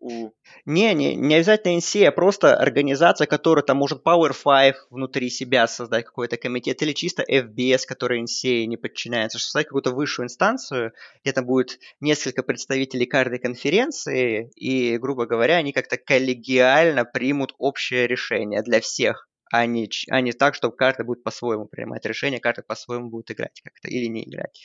Не, 0.00 0.94
не, 0.94 1.14
не 1.14 1.34
обязательно 1.34 1.78
NCA, 1.78 2.06
а 2.06 2.12
просто 2.12 2.56
организация, 2.56 3.26
которая 3.26 3.64
там 3.64 3.78
может 3.78 4.04
Power 4.06 4.32
5 4.32 4.76
внутри 4.90 5.30
себя 5.30 5.66
создать 5.66 6.04
какой-то 6.04 6.36
комитет, 6.36 6.82
или 6.82 6.92
чисто 6.92 7.24
FBS, 7.28 7.80
который 7.86 8.22
NCA 8.22 8.66
не 8.66 8.76
подчиняется, 8.76 9.38
создать 9.38 9.66
какую-то 9.66 9.90
высшую 9.90 10.26
инстанцию, 10.26 10.92
где 11.22 11.32
там 11.32 11.46
будет 11.46 11.80
несколько 12.00 12.42
представителей 12.42 13.06
каждой 13.06 13.38
конференции, 13.38 14.50
и, 14.54 14.98
грубо 14.98 15.26
говоря, 15.26 15.56
они 15.56 15.72
как-то 15.72 15.96
коллегиально 15.96 17.04
примут 17.04 17.54
общее 17.58 18.06
решение 18.06 18.62
для 18.62 18.80
всех, 18.80 19.28
а 19.50 19.66
не, 19.66 19.88
а 20.10 20.20
не 20.20 20.32
так, 20.32 20.54
чтобы 20.54 20.76
каждый 20.76 21.06
будет 21.06 21.24
по-своему 21.24 21.66
принимать 21.66 22.04
решение, 22.06 22.40
каждый 22.40 22.64
по-своему 22.64 23.08
будет 23.08 23.30
играть 23.30 23.60
как-то 23.62 23.88
или 23.88 24.06
не 24.06 24.24
играть. 24.24 24.60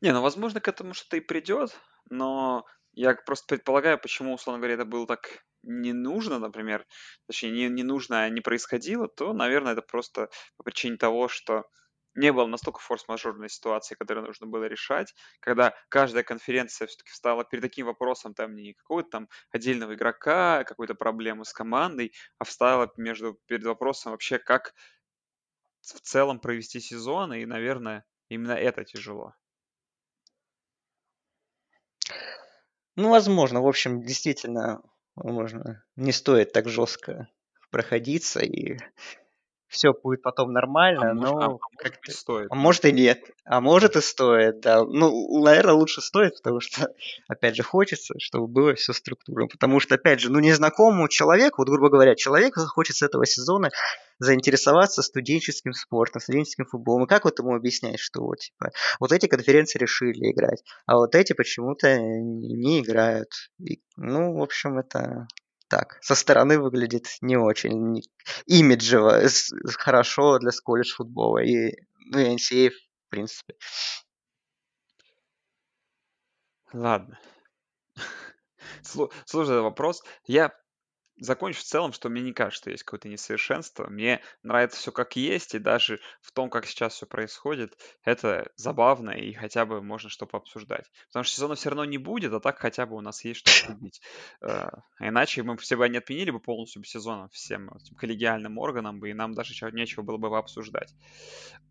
Не, 0.00 0.12
ну, 0.12 0.22
возможно, 0.22 0.60
к 0.60 0.68
этому 0.68 0.94
что-то 0.94 1.18
и 1.18 1.20
придет, 1.20 1.76
но 2.08 2.64
я 2.92 3.14
просто 3.14 3.46
предполагаю, 3.48 3.98
почему, 3.98 4.34
условно 4.34 4.58
говоря, 4.60 4.74
это 4.74 4.84
было 4.84 5.06
так 5.06 5.44
не 5.62 5.92
нужно, 5.92 6.38
например, 6.38 6.86
точнее, 7.26 7.50
не, 7.50 7.68
не 7.68 7.82
нужно, 7.82 8.22
а 8.24 8.28
не 8.30 8.40
происходило, 8.40 9.08
то, 9.08 9.32
наверное, 9.32 9.72
это 9.72 9.82
просто 9.82 10.30
по 10.56 10.62
причине 10.64 10.96
того, 10.96 11.28
что 11.28 11.64
не 12.14 12.32
было 12.32 12.46
настолько 12.46 12.80
форс-мажорной 12.80 13.48
ситуации, 13.48 13.94
которую 13.94 14.26
нужно 14.26 14.46
было 14.46 14.64
решать, 14.64 15.14
когда 15.40 15.74
каждая 15.88 16.24
конференция 16.24 16.88
все-таки 16.88 17.10
встала 17.10 17.44
перед 17.44 17.62
таким 17.62 17.86
вопросом, 17.86 18.34
там 18.34 18.54
не 18.54 18.74
какого-то 18.74 19.10
там 19.10 19.28
отдельного 19.52 19.94
игрока, 19.94 20.64
какой-то 20.64 20.94
проблемы 20.94 21.44
с 21.44 21.52
командой, 21.52 22.12
а 22.38 22.44
встала 22.44 22.90
между, 22.96 23.38
перед 23.46 23.64
вопросом 23.64 24.12
вообще, 24.12 24.38
как 24.38 24.74
в 25.82 26.00
целом 26.00 26.40
провести 26.40 26.80
сезон, 26.80 27.34
и, 27.34 27.44
наверное, 27.44 28.06
именно 28.30 28.52
это 28.52 28.82
тяжело. 28.82 29.34
Ну, 32.96 33.10
возможно. 33.10 33.60
В 33.62 33.66
общем, 33.66 34.02
действительно, 34.02 34.82
можно 35.16 35.84
не 35.96 36.12
стоит 36.12 36.52
так 36.52 36.68
жестко 36.68 37.28
проходиться 37.70 38.40
и 38.40 38.78
все 39.70 39.92
будет 39.92 40.20
потом 40.22 40.52
нормально, 40.52 41.12
а 41.12 41.14
но 41.14 41.32
может, 41.32 41.42
а, 41.42 41.48
может 41.48 42.08
и 42.08 42.10
стоит. 42.10 42.46
А 42.50 42.54
может 42.56 42.84
и 42.84 42.92
нет. 42.92 43.30
А 43.44 43.60
может 43.60 43.96
и 43.96 44.00
стоит, 44.00 44.60
да. 44.60 44.84
Ну, 44.84 45.42
наверное, 45.42 45.74
лучше 45.74 46.00
стоит, 46.00 46.36
потому 46.36 46.60
что, 46.60 46.92
опять 47.28 47.54
же, 47.54 47.62
хочется, 47.62 48.14
чтобы 48.18 48.48
было 48.48 48.74
все 48.74 48.92
структурно. 48.92 49.46
Потому 49.46 49.78
что, 49.78 49.94
опять 49.94 50.20
же, 50.20 50.30
ну, 50.30 50.40
незнакомому 50.40 51.08
человеку, 51.08 51.62
вот, 51.62 51.68
грубо 51.68 51.88
говоря, 51.88 52.16
человек 52.16 52.56
хочет 52.56 52.96
с 52.96 53.02
этого 53.02 53.24
сезона 53.26 53.70
заинтересоваться 54.18 55.02
студенческим 55.02 55.72
спортом, 55.72 56.20
студенческим 56.20 56.66
футболом. 56.66 57.04
И 57.04 57.08
как 57.08 57.24
вот 57.24 57.38
ему 57.38 57.54
объяснять, 57.54 58.00
что 58.00 58.22
вот, 58.22 58.38
типа, 58.38 58.72
вот 58.98 59.12
эти 59.12 59.26
конференции 59.26 59.78
решили 59.78 60.32
играть, 60.32 60.64
а 60.86 60.96
вот 60.96 61.14
эти 61.14 61.32
почему-то 61.32 61.96
не 61.96 62.80
играют. 62.80 63.28
И, 63.64 63.80
ну, 63.96 64.36
в 64.36 64.42
общем, 64.42 64.78
это 64.78 65.28
так, 65.70 65.98
со 66.02 66.16
стороны 66.16 66.58
выглядит 66.58 67.06
не 67.20 67.36
очень 67.36 68.02
имиджево, 68.44 69.22
хорошо 69.78 70.38
для 70.38 70.50
колледж 70.64 70.92
футбола 70.92 71.38
и, 71.38 71.76
ну, 72.06 72.18
NCAA, 72.18 72.70
в 72.70 73.08
принципе. 73.08 73.54
Ладно. 76.72 77.18
Сложный 79.26 79.60
вопрос. 79.60 80.02
Я 80.26 80.52
закончу 81.20 81.60
в 81.60 81.64
целом, 81.64 81.92
что 81.92 82.08
мне 82.08 82.22
не 82.22 82.32
кажется, 82.32 82.62
что 82.62 82.70
есть 82.70 82.82
какое-то 82.82 83.08
несовершенство. 83.08 83.86
Мне 83.88 84.20
нравится 84.42 84.78
все 84.78 84.90
как 84.90 85.16
есть, 85.16 85.54
и 85.54 85.58
даже 85.58 86.00
в 86.20 86.32
том, 86.32 86.50
как 86.50 86.66
сейчас 86.66 86.94
все 86.94 87.06
происходит, 87.06 87.78
это 88.04 88.50
забавно, 88.56 89.10
и 89.10 89.32
хотя 89.32 89.66
бы 89.66 89.82
можно 89.82 90.08
что 90.08 90.26
пообсуждать. 90.26 90.90
Потому 91.08 91.24
что 91.24 91.34
сезона 91.34 91.54
все 91.54 91.70
равно 91.70 91.84
не 91.84 91.98
будет, 91.98 92.32
а 92.32 92.40
так 92.40 92.58
хотя 92.58 92.86
бы 92.86 92.96
у 92.96 93.00
нас 93.00 93.24
есть 93.24 93.40
что 93.40 93.50
обсудить. 93.50 94.00
Э, 94.42 94.68
а 94.98 95.08
иначе 95.08 95.42
мы 95.42 95.56
все 95.58 95.76
бы 95.76 95.88
не 95.88 95.98
отменили 95.98 96.30
бы 96.30 96.40
полностью 96.40 96.82
сезон 96.84 97.28
всем 97.28 97.70
этим 97.74 97.94
коллегиальным 97.96 98.58
органам, 98.58 99.04
и 99.04 99.12
нам 99.12 99.34
даже 99.34 99.54
нечего 99.72 100.02
было 100.02 100.16
бы 100.16 100.36
обсуждать. 100.36 100.94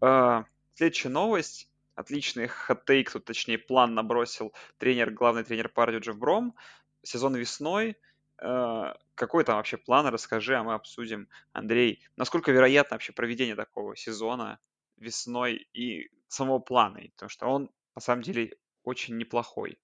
Э, 0.01 0.43
следующая 0.75 1.09
новость. 1.09 1.67
Отличный 1.95 2.47
хот-тейк, 2.47 3.11
тут 3.11 3.25
точнее 3.25 3.57
план 3.57 3.93
набросил 3.93 4.53
тренер, 4.77 5.11
главный 5.11 5.43
тренер 5.43 5.67
Пардю 5.67 5.99
Джефф 5.99 6.17
Бром. 6.17 6.55
Сезон 7.03 7.35
весной– 7.35 7.97
какой 8.39 9.43
там 9.43 9.57
вообще 9.57 9.77
план, 9.77 10.07
расскажи, 10.07 10.55
а 10.55 10.63
мы 10.63 10.73
обсудим. 10.73 11.27
Андрей, 11.51 12.01
насколько 12.15 12.51
вероятно 12.51 12.95
вообще 12.95 13.11
проведение 13.13 13.55
такого 13.55 13.95
сезона 13.95 14.59
весной 14.97 15.67
и 15.73 16.09
самого 16.27 16.59
плана, 16.59 17.01
потому 17.15 17.29
что 17.29 17.47
он, 17.47 17.69
на 17.95 18.01
самом 18.01 18.21
деле, 18.21 18.55
очень 18.83 19.17
неплохой. 19.17 19.79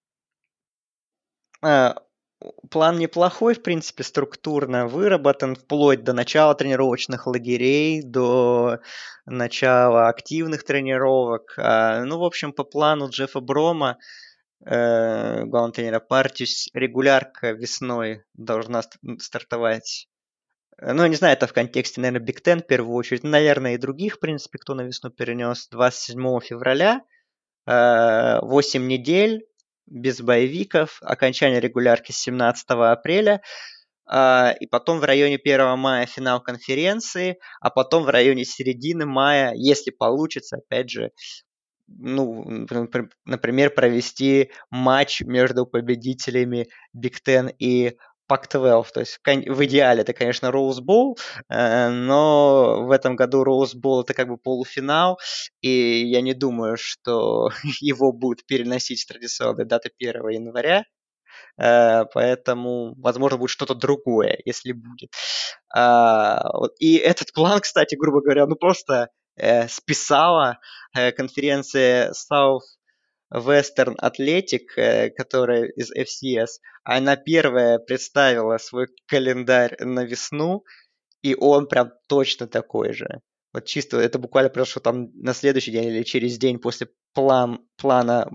А, 1.61 1.95
план 2.69 2.97
неплохой, 2.97 3.55
в 3.55 3.63
принципе, 3.63 4.03
структурно 4.03 4.87
выработан 4.87 5.55
вплоть 5.55 6.03
до 6.03 6.13
начала 6.13 6.55
тренировочных 6.55 7.27
лагерей, 7.27 8.01
до 8.03 8.79
начала 9.25 10.07
активных 10.09 10.63
тренировок. 10.63 11.55
А, 11.57 12.03
ну, 12.05 12.19
в 12.19 12.23
общем, 12.23 12.53
по 12.53 12.63
плану 12.63 13.09
Джеффа 13.09 13.39
Брома, 13.39 13.91
э, 13.91 13.95
главного 14.61 15.71
тренера 15.71 15.99
Партис, 15.99 16.69
регулярка 16.73 17.51
весной 17.51 18.23
должна 18.33 18.81
стартовать. 19.19 20.07
Ну, 20.81 21.03
я 21.03 21.07
не 21.07 21.15
знаю, 21.15 21.33
это 21.33 21.47
в 21.47 21.53
контексте, 21.53 22.01
наверное, 22.01 22.25
Биг 22.25 22.41
Тен 22.41 22.59
в 22.61 22.67
первую 22.67 22.95
очередь, 22.95 23.23
наверное, 23.23 23.75
и 23.75 23.77
других, 23.77 24.15
в 24.15 24.19
принципе, 24.19 24.57
кто 24.57 24.73
на 24.73 24.81
весну 24.81 25.09
перенес. 25.09 25.67
27 25.69 26.39
февраля, 26.41 27.01
8 27.65 27.71
э, 27.71 28.85
недель, 28.85 29.45
без 29.85 30.19
боевиков, 30.21 30.99
окончание 31.01 31.59
регулярки 31.59 32.11
17 32.11 32.65
апреля, 32.71 33.41
и 34.07 34.67
потом 34.69 34.99
в 34.99 35.03
районе 35.03 35.39
1 35.43 35.79
мая 35.79 36.05
финал 36.05 36.41
конференции, 36.41 37.39
а 37.59 37.71
потом 37.71 38.03
в 38.03 38.09
районе 38.09 38.45
середины 38.45 39.05
мая, 39.05 39.53
если 39.55 39.89
получится, 39.89 40.57
опять 40.57 40.89
же, 40.91 41.11
ну, 41.87 42.65
например, 43.25 43.69
провести 43.71 44.51
матч 44.69 45.21
между 45.21 45.65
победителями 45.65 46.67
Биг 46.93 47.19
Ten 47.25 47.53
и 47.57 47.97
Pac-12. 48.29 48.85
То 48.93 48.99
есть 49.01 49.19
в 49.25 49.65
идеале 49.65 50.01
это, 50.01 50.13
конечно, 50.13 50.47
Rose 50.47 50.81
Bowl, 50.81 51.15
э, 51.49 51.89
но 51.89 52.83
в 52.85 52.91
этом 52.91 53.15
году 53.15 53.43
Rose 53.43 53.75
Bowl 53.75 54.01
это 54.01 54.13
как 54.13 54.27
бы 54.29 54.37
полуфинал, 54.37 55.19
и 55.61 55.69
я 56.05 56.21
не 56.21 56.33
думаю, 56.33 56.77
что 56.77 57.49
его 57.81 58.11
будут 58.11 58.45
переносить 58.45 59.01
с 59.01 59.05
традиционной 59.05 59.65
даты 59.65 59.91
1 59.99 60.27
января. 60.29 60.85
Э, 61.59 62.05
поэтому, 62.13 62.95
возможно, 62.97 63.37
будет 63.37 63.51
что-то 63.51 63.75
другое, 63.75 64.39
если 64.45 64.71
будет. 64.73 65.11
А, 65.73 66.49
и 66.79 66.97
этот 66.97 67.33
план, 67.33 67.59
кстати, 67.61 67.95
грубо 67.95 68.21
говоря, 68.21 68.47
ну 68.47 68.55
просто 68.55 69.09
э, 69.35 69.67
списала 69.67 70.59
конференция 70.93 72.11
South 72.11 72.61
Western 73.33 73.95
Athletic, 74.01 74.77
э, 74.77 75.09
которая 75.09 75.65
из 75.65 75.91
FCS, 75.91 76.59
она 76.83 77.15
первая 77.15 77.79
представила 77.79 78.57
свой 78.57 78.87
календарь 79.07 79.75
на 79.79 80.05
весну, 80.05 80.63
и 81.21 81.35
он 81.35 81.67
прям 81.67 81.91
точно 82.07 82.47
такой 82.47 82.93
же. 82.93 83.21
Вот 83.53 83.65
чисто 83.65 83.97
это 83.97 84.19
буквально 84.19 84.49
произошло 84.49 84.81
там 84.81 85.09
на 85.15 85.33
следующий 85.33 85.71
день 85.71 85.85
или 85.85 86.03
через 86.03 86.37
день 86.37 86.59
после 86.59 86.87
план, 87.13 87.61
плана 87.77 88.29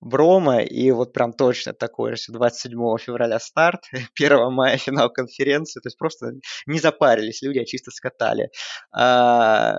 Брома, 0.00 0.62
и 0.62 0.90
вот 0.90 1.12
прям 1.12 1.32
точно 1.32 1.72
такой 1.72 2.16
же, 2.16 2.32
27 2.32 2.78
февраля 2.98 3.38
старт, 3.38 3.84
1 4.20 4.52
мая 4.52 4.76
финал 4.76 5.10
конференции, 5.10 5.80
то 5.80 5.86
есть 5.86 5.98
просто 5.98 6.32
не 6.66 6.78
запарились 6.78 7.42
люди, 7.42 7.60
а 7.60 7.64
чисто 7.64 7.90
скатали. 7.90 8.50
А, 8.92 9.78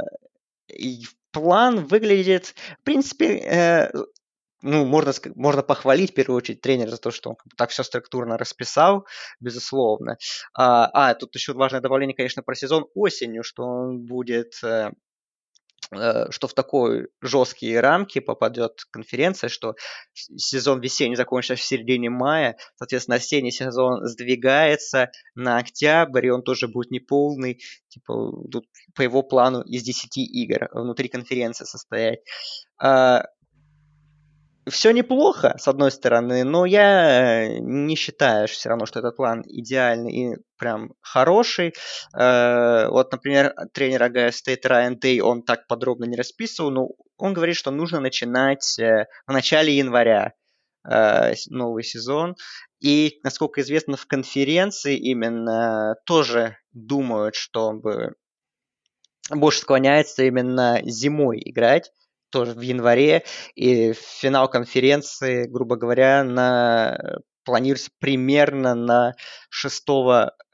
и 0.68 1.06
план 1.32 1.86
выглядит, 1.86 2.56
в 2.80 2.84
принципе, 2.84 3.38
э, 3.38 3.92
ну, 4.62 4.86
можно, 4.86 5.14
можно 5.36 5.62
похвалить 5.62 6.12
в 6.12 6.14
первую 6.16 6.38
очередь 6.38 6.62
тренера 6.62 6.90
за 6.90 6.98
то, 6.98 7.12
что 7.12 7.32
он 7.32 7.36
так 7.58 7.70
все 7.70 7.84
структурно 7.84 8.38
расписал, 8.38 9.06
безусловно. 9.40 10.18
А, 10.54 10.90
а, 10.94 11.14
тут 11.14 11.36
еще 11.36 11.54
важное 11.54 11.82
добавление, 11.82 12.16
конечно, 12.16 12.42
про 12.44 12.56
сезон 12.56 12.88
осенью, 12.96 13.44
что 13.44 13.64
он 13.64 14.06
будет 14.06 14.54
э, 14.64 14.92
что 15.92 16.48
в 16.48 16.54
такой 16.54 17.08
жесткие 17.22 17.80
рамки 17.80 18.20
попадет 18.20 18.84
конференция, 18.92 19.50
что 19.50 19.76
сезон 20.14 20.82
весенний 20.82 21.16
закончится 21.16 21.56
в 21.56 21.62
середине 21.62 22.10
мая, 22.10 22.58
соответственно, 22.76 23.18
осенний 23.18 23.52
сезон 23.52 24.06
сдвигается 24.06 25.12
на 25.36 25.58
октябрь, 25.58 26.28
и 26.28 26.32
он 26.32 26.44
тоже 26.44 26.68
будет 26.68 26.92
неполный, 26.92 27.62
типа, 27.90 28.32
тут 28.52 28.66
по 28.96 29.02
его 29.02 29.24
плану 29.24 29.62
из 29.62 29.84
10 29.84 30.18
игр 30.18 30.70
внутри 30.74 31.08
конференции 31.10 31.66
состоять. 31.66 32.20
А, 32.80 33.24
все 34.70 34.92
неплохо, 34.92 35.56
с 35.60 35.68
одной 35.68 35.92
стороны, 35.92 36.44
но 36.44 36.66
я 36.66 37.46
э, 37.46 37.60
не 37.60 37.96
считаю 37.96 38.48
все 38.48 38.70
равно, 38.70 38.86
что 38.86 39.00
этот 39.00 39.16
план 39.16 39.44
идеальный 39.46 40.12
и 40.12 40.38
прям 40.58 40.94
хороший. 41.02 41.74
Э, 42.18 42.88
вот, 42.90 43.12
например, 43.12 43.54
тренер 43.74 44.04
Агая 44.04 44.32
Стейт 44.32 44.66
Райан 44.66 44.98
Дей, 44.98 45.22
он 45.22 45.44
так 45.44 45.68
подробно 45.68 46.06
не 46.06 46.16
расписывал, 46.16 46.72
но 46.72 46.90
он 47.18 47.34
говорит, 47.34 47.56
что 47.56 47.72
нужно 47.72 48.00
начинать 48.00 48.78
э, 48.80 49.08
в 49.26 49.32
начале 49.32 49.76
января 49.76 50.34
новый 51.50 51.84
сезон. 51.84 52.38
И, 52.80 53.20
насколько 53.22 53.60
известно, 53.60 53.98
в 53.98 54.06
конференции 54.06 54.96
именно 54.96 55.96
тоже 56.06 56.56
думают, 56.72 57.36
что 57.36 57.74
бы 57.74 58.14
больше 59.30 59.60
склоняется 59.60 60.24
именно 60.24 60.80
зимой 60.86 61.42
играть, 61.44 61.92
тоже 62.30 62.54
в 62.54 62.62
январе, 62.62 63.24
и 63.56 63.94
финал 63.94 64.50
конференции, 64.50 65.46
грубо 65.48 65.76
говоря, 65.76 66.24
на 66.24 67.20
планируется 67.48 67.92
примерно 68.00 68.76
на 68.76 69.14
6, 69.50 69.86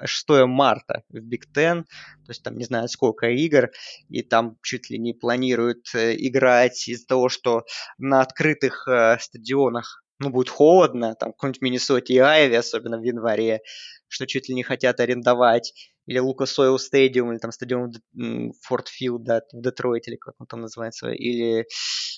6 0.05 0.29
марта 0.45 1.01
в 1.09 1.19
Биг 1.19 1.47
Ten, 1.47 1.83
то 1.83 2.29
есть 2.29 2.43
там 2.43 2.55
не 2.55 2.65
знаю 2.65 2.87
сколько 2.87 3.27
игр, 3.29 3.71
и 4.09 4.21
там 4.21 4.57
чуть 4.61 4.91
ли 4.91 4.99
не 4.99 5.13
планируют 5.13 5.87
э, 5.95 6.15
играть 6.15 6.87
из-за 6.87 7.07
того, 7.07 7.29
что 7.29 7.63
на 7.97 8.21
открытых 8.21 8.87
э, 8.87 9.17
стадионах 9.19 10.03
ну, 10.19 10.29
будет 10.29 10.49
холодно, 10.49 11.15
там 11.15 11.31
какой-нибудь 11.31 11.61
Миннесоте 11.63 12.13
и 12.13 12.19
Айве, 12.19 12.59
особенно 12.59 12.99
в 12.99 13.03
январе, 13.03 13.61
что 14.07 14.27
чуть 14.27 14.47
ли 14.47 14.53
не 14.53 14.61
хотят 14.61 14.99
арендовать 14.99 15.73
или 16.05 16.19
Lucas 16.19 16.57
Oil 16.59 16.77
Stadium, 16.77 17.31
или 17.31 17.39
там 17.39 17.51
стадион 17.51 17.93
Ford 18.61 18.87
Field, 18.87 19.23
да, 19.23 19.41
в 19.51 19.61
Детройте, 19.61 20.11
или 20.11 20.17
как 20.17 20.35
он 20.39 20.47
там 20.47 20.61
называется, 20.61 21.09
или 21.11 21.65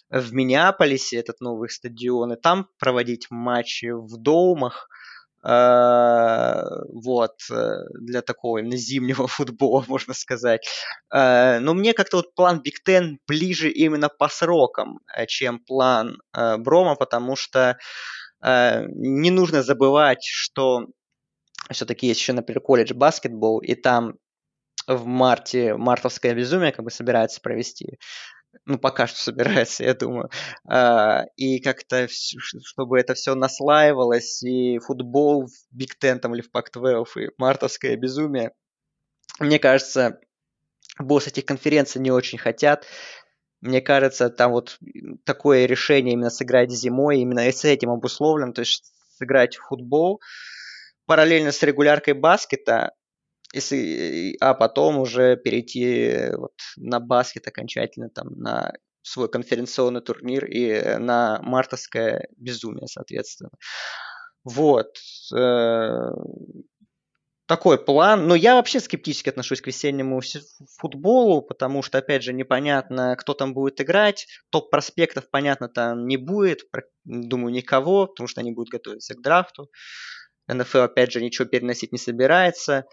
в 0.10 0.34
Миннеаполисе 0.34 1.18
этот 1.18 1.40
новый 1.42 1.70
стадион, 1.70 2.34
и 2.34 2.36
там 2.36 2.68
проводить 2.80 3.28
матчи 3.30 3.92
в 3.92 4.18
dome 4.18 4.53
ах, 4.53 4.88
э, 5.44 6.64
вот, 6.94 7.36
э, 7.52 7.72
для 8.02 8.22
такого 8.22 8.60
именно 8.60 8.78
зимнего 8.78 9.28
футбола, 9.28 9.86
можно 9.88 10.14
сказать. 10.14 10.68
Э, 11.14 11.60
но 11.60 11.74
мне 11.74 11.94
как-то 11.94 12.18
вот 12.18 12.34
план 12.36 12.62
Big 12.62 12.84
Ten 12.84 13.20
ближе 13.28 13.70
именно 13.70 14.10
по 14.10 14.28
срокам, 14.30 15.00
чем 15.28 15.60
план 15.60 16.18
Брома, 16.34 16.96
потому 16.96 17.36
что 17.36 17.78
не 18.44 19.32
нужно 19.32 19.64
забывать, 19.64 20.24
что 20.24 20.86
все-таки 21.74 22.08
есть 22.08 22.20
еще, 22.20 22.34
например, 22.34 22.62
колледж 22.62 22.94
баскетбол, 22.94 23.60
и 23.60 23.76
там 23.76 24.16
в 24.88 25.06
марте 25.06 25.76
мартовское 25.76 26.34
безумие 26.36 26.72
как 26.72 26.86
бы 26.86 26.92
собирается 26.92 27.42
провести. 27.42 27.98
Ну, 28.66 28.78
пока 28.78 29.08
что 29.08 29.20
собирается, 29.20 29.84
я 29.84 29.94
думаю. 29.94 30.30
А, 30.68 31.26
и 31.36 31.60
как-то, 31.60 32.08
чтобы 32.10 33.00
это 33.00 33.14
все 33.14 33.36
наслаивалось, 33.36 34.44
и 34.44 34.80
футбол 34.80 35.48
в 35.48 35.52
Биг 35.72 35.98
Тен 35.98 36.20
или 36.34 36.42
в 36.42 36.52
Пак-12, 36.52 37.06
и 37.18 37.30
мартовское 37.38 37.98
безумие, 37.98 38.52
мне 39.40 39.60
кажется, 39.60 40.20
босс 41.00 41.28
этих 41.28 41.46
конференций 41.46 42.00
не 42.00 42.12
очень 42.12 42.38
хотят. 42.38 42.86
Мне 43.60 43.82
кажется, 43.82 44.30
там 44.30 44.52
вот 44.52 44.78
такое 45.26 45.66
решение 45.66 46.14
именно 46.14 46.30
сыграть 46.30 46.72
зимой, 46.72 47.20
именно 47.20 47.42
с 47.42 47.66
этим 47.66 47.90
обусловлен, 47.90 48.54
то 48.54 48.62
есть 48.62 48.94
сыграть 49.18 49.58
в 49.58 49.68
футбол– 49.68 50.22
параллельно 51.06 51.52
с 51.52 51.62
регуляркой 51.64 52.14
баскета, 52.14 52.94
если, 53.54 54.36
а 54.42 54.54
потом 54.54 55.00
уже 55.00 55.38
перейти 55.38 56.32
вот 56.36 56.54
на 56.78 57.00
баскет 57.00 57.48
окончательно, 57.48 58.10
там, 58.10 58.30
на 58.38 58.74
свой 59.02 59.30
конференционный 59.30 60.02
турнир 60.02 60.46
и 60.46 60.98
на 60.98 61.40
мартовское 61.42 62.28
безумие, 62.38 62.88
соответственно. 62.88 63.52
Вот. 64.44 64.88
Э, 65.36 66.10
такой 67.48 67.84
план. 67.84 68.28
Но 68.28 68.36
я 68.36 68.56
вообще 68.56 68.80
скептически 68.80 69.30
отношусь 69.30 69.62
к 69.62 69.68
весеннему 69.68 70.22
футболу, 70.80 71.42
потому 71.42 71.82
что, 71.82 72.00
опять 72.00 72.24
же, 72.24 72.34
непонятно, 72.34 73.16
кто 73.16 73.34
там 73.34 73.54
будет 73.54 73.80
играть. 73.82 74.28
Топ-проспектов, 74.50 75.30
понятно, 75.30 75.70
там 75.70 76.08
не 76.08 76.18
будет. 76.18 76.62
Думаю, 77.04 77.54
никого, 77.54 78.08
потому 78.08 78.28
что 78.28 78.42
они 78.42 78.52
будут 78.52 78.70
готовиться 78.72 79.14
к 79.14 79.22
драфту. 79.22 79.70
НФЛ, 80.48 80.80
опять 80.80 81.12
же, 81.12 81.22
ничего 81.22 81.48
переносить 81.48 81.92
не 81.92 81.98
собирается. 81.98 82.86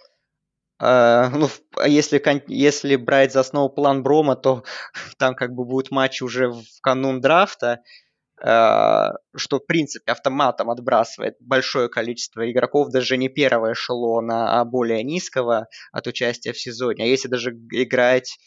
Uh, 0.80 1.28
ну, 1.28 1.48
а 1.76 1.86
если, 1.86 2.20
если 2.48 2.96
брать 2.96 3.32
за 3.32 3.40
основу 3.40 3.68
план 3.68 4.02
Брома, 4.02 4.34
то 4.34 4.64
там 5.18 5.34
как 5.34 5.52
бы 5.52 5.64
будет 5.64 5.90
матч 5.90 6.22
уже 6.22 6.48
в 6.48 6.64
канун 6.82 7.20
драфта, 7.20 7.82
uh, 8.44 9.12
что, 9.36 9.58
в 9.60 9.66
принципе, 9.66 10.10
автоматом 10.10 10.70
отбрасывает 10.70 11.36
большое 11.40 11.88
количество 11.88 12.50
игроков, 12.50 12.88
даже 12.90 13.16
не 13.16 13.28
первого 13.28 13.74
эшелона, 13.74 14.60
а 14.60 14.64
более 14.64 15.04
низкого 15.04 15.68
от 15.92 16.06
участия 16.08 16.52
в 16.52 16.58
сезоне. 16.58 17.04
А 17.04 17.06
если 17.06 17.28
даже 17.28 17.50
играть 17.50 18.38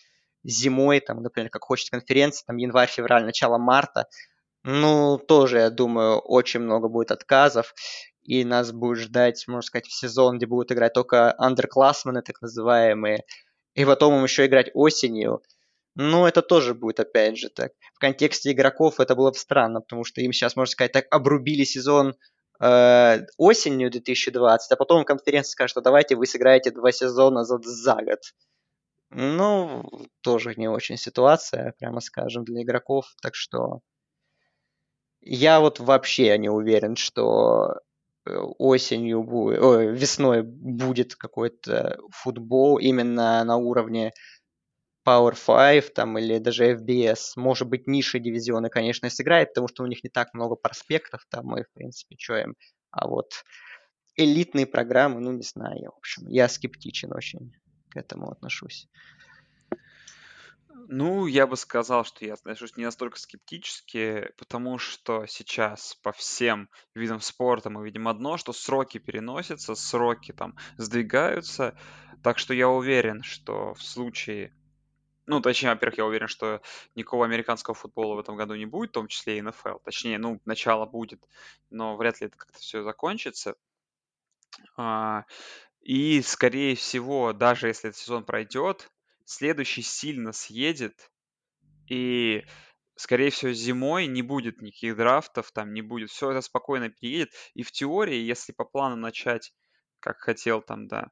зимой, 0.44 1.00
там, 1.00 1.22
например, 1.22 1.50
как 1.50 1.64
хочет 1.64 1.90
конференция, 1.90 2.46
там 2.48 2.58
январь, 2.58 2.90
февраль, 2.90 3.24
начало 3.26 3.58
марта, 3.58 4.08
ну, 4.64 5.18
тоже, 5.18 5.60
я 5.60 5.70
думаю, 5.70 6.18
очень 6.20 6.60
много 6.60 6.90
будет 6.90 7.12
отказов, 7.12 7.74
и 8.26 8.44
нас 8.44 8.72
будет 8.72 8.98
ждать, 8.98 9.48
можно 9.48 9.62
сказать, 9.62 9.86
сезон, 9.88 10.38
где 10.38 10.48
будут 10.48 10.72
играть 10.72 10.94
только 10.94 11.34
андерклассмены, 11.38 12.22
так 12.22 12.42
называемые, 12.42 13.24
и 13.76 13.86
потом 13.86 14.16
им 14.16 14.24
еще 14.24 14.46
играть 14.46 14.72
осенью. 14.74 15.44
Ну, 15.96 16.26
это 16.26 16.42
тоже 16.42 16.74
будет, 16.74 17.00
опять 17.00 17.38
же, 17.38 17.50
так. 17.50 17.72
В 17.94 18.00
контексте 18.00 18.52
игроков 18.52 19.00
это 19.00 19.16
было 19.16 19.32
бы 19.32 19.38
странно, 19.38 19.82
потому 19.82 20.04
что 20.04 20.22
им 20.22 20.34
сейчас, 20.34 20.56
можно 20.56 20.72
сказать, 20.72 20.92
так 20.92 21.06
обрубили 21.10 21.64
сезон 21.64 22.16
э, 22.60 23.20
осенью 23.38 23.92
2020, 23.92 24.72
а 24.72 24.76
потом 24.76 25.06
конференция 25.06 25.52
скажет, 25.52 25.72
что 25.72 25.82
давайте 25.82 26.16
вы 26.16 26.26
сыграете 26.26 26.72
два 26.72 26.92
сезона 26.92 27.46
за, 27.46 27.60
за 27.62 27.96
год. 27.96 28.20
Ну, 29.12 29.90
тоже 30.22 30.56
не 30.58 30.68
очень 30.68 30.98
ситуация, 30.98 31.74
прямо 31.80 32.02
скажем, 32.02 32.44
для 32.44 32.64
игроков. 32.64 33.06
Так 33.22 33.36
что 33.36 33.80
я 35.22 35.60
вот 35.60 35.80
вообще 35.80 36.38
не 36.38 36.50
уверен, 36.50 36.96
что 36.96 37.80
осенью 38.26 39.24
будет, 39.24 39.62
ой, 39.62 39.96
весной 39.96 40.42
будет 40.44 41.16
какой-то 41.16 42.00
футбол 42.12 42.78
именно 42.78 43.44
на 43.44 43.58
уровне 43.58 44.14
Power 45.08 45.36
5 45.36 45.94
там, 45.94 46.18
или 46.18 46.40
даже 46.40 46.74
FBS. 46.74 47.34
Может 47.36 47.70
быть, 47.70 47.88
ниши 47.88 48.20
дивизионы, 48.20 48.70
конечно, 48.70 49.10
сыграет, 49.10 49.50
потому 49.50 49.68
что 49.68 49.84
у 49.84 49.88
них 49.88 50.04
не 50.04 50.10
так 50.10 50.34
много 50.34 50.56
проспектов 50.56 51.26
там, 51.30 51.58
и, 51.58 51.64
в 51.64 51.72
принципе, 51.74 52.16
что 52.18 52.38
им. 52.38 52.56
А 52.92 53.08
вот 53.08 53.44
элитные 54.16 54.66
программы, 54.66 55.20
ну, 55.20 55.32
не 55.32 55.44
знаю, 55.44 55.92
в 55.94 55.98
общем, 55.98 56.28
я 56.28 56.48
скептичен 56.48 57.14
очень 57.14 57.54
к 57.90 57.98
этому 57.98 58.32
отношусь. 58.32 58.88
Ну, 60.88 61.26
я 61.26 61.48
бы 61.48 61.58
сказал, 61.58 62.06
что 62.06 62.26
я 62.26 62.34
отношусь 62.34 62.78
не 62.78 62.86
настолько 62.86 63.20
скептически, 63.20 64.32
потому 64.38 64.78
что 64.78 65.26
сейчас 65.26 65.96
по 66.04 66.12
всем 66.12 66.70
видам 66.94 67.22
спорта 67.22 67.70
мы 67.70 67.84
видим 67.84 68.08
одно, 68.08 68.38
что 68.38 68.54
сроки 68.54 69.00
переносятся, 69.00 69.74
сроки 69.74 70.32
там 70.32 70.56
сдвигаются, 70.78 71.78
так 72.24 72.38
что 72.38 72.54
я 72.54 72.70
уверен, 72.70 73.24
что 73.24 73.74
в 73.74 73.82
случае 73.82 74.54
ну, 75.28 75.42
точнее, 75.42 75.70
во-первых, 75.70 75.98
я 75.98 76.06
уверен, 76.06 76.28
что 76.28 76.62
никакого 76.94 77.26
американского 77.26 77.74
футбола 77.74 78.14
в 78.14 78.20
этом 78.20 78.36
году 78.36 78.54
не 78.54 78.68
будет, 78.68 78.92
в 78.92 78.94
том 78.94 79.08
числе 79.08 79.40
и 79.40 79.42
НФЛ. 79.42 79.80
Точнее, 79.84 80.20
ну, 80.20 80.40
начало 80.46 80.86
будет, 80.86 81.28
но 81.72 81.98
вряд 81.98 82.22
ли 82.22 82.28
это 82.28 82.38
как-то 82.38 82.60
все 82.60 82.84
закончится. 82.84 83.56
А, 84.78 85.26
и, 85.82 86.22
скорее 86.22 86.76
всего, 86.76 87.34
даже 87.34 87.68
если 87.68 87.90
этот 87.90 88.00
сезон 88.00 88.24
пройдет, 88.24 88.92
следующий 89.26 89.82
сильно 89.82 90.32
съедет, 90.32 91.12
и, 91.90 92.46
скорее 92.96 93.30
всего, 93.30 93.52
зимой 93.52 94.08
не 94.08 94.22
будет 94.22 94.62
никаких 94.62 94.96
драфтов, 94.96 95.52
там 95.52 95.74
не 95.74 95.82
будет, 95.82 96.10
все 96.10 96.32
это 96.32 96.42
спокойно 96.42 96.90
переедет. 96.90 97.32
И 97.54 97.64
в 97.64 97.72
теории, 97.72 98.18
если 98.18 98.54
по 98.54 98.66
плану 98.66 98.96
начать, 98.96 99.54
как 100.00 100.18
хотел 100.18 100.62
там, 100.62 100.88
да, 100.88 101.10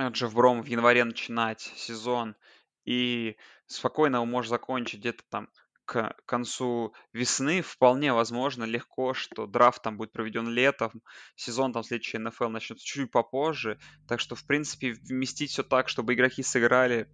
Джефф 0.00 0.34
Бром 0.34 0.62
в 0.62 0.66
январе 0.66 1.04
начинать 1.04 1.60
сезон, 1.60 2.36
и 2.84 3.36
спокойно 3.66 4.16
его 4.16 4.26
можешь 4.26 4.50
закончить 4.50 5.00
где-то 5.00 5.22
там 5.30 5.48
к 5.84 6.14
концу 6.26 6.94
весны, 7.12 7.60
вполне 7.62 8.12
возможно, 8.12 8.64
легко, 8.64 9.14
что 9.14 9.46
драфт 9.46 9.82
там 9.82 9.96
будет 9.96 10.12
проведен 10.12 10.48
летом, 10.48 11.02
сезон 11.36 11.72
там 11.72 11.82
следующий 11.82 12.18
НФЛ 12.18 12.48
начнется 12.48 12.84
чуть 12.84 13.10
попозже, 13.10 13.78
так 14.08 14.20
что, 14.20 14.34
в 14.34 14.46
принципе, 14.46 14.92
вместить 14.92 15.50
все 15.50 15.62
так, 15.62 15.88
чтобы 15.88 16.14
игроки 16.14 16.42
сыграли 16.42 17.08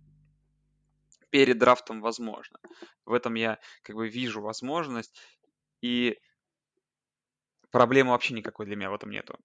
перед 1.31 1.59
драфтом 1.59 2.01
возможно. 2.01 2.59
В 3.05 3.12
этом 3.12 3.35
я 3.35 3.59
как 3.83 3.97
бы 3.97 4.09
вижу 4.09 4.41
возможность, 4.41 5.21
и 5.81 6.18
проблемы 7.71 8.11
вообще 8.11 8.35
никакой 8.35 8.66
для 8.66 8.77
меня 8.77 8.91
в 8.91 8.95
этом 8.95 9.11
нету. 9.11 9.39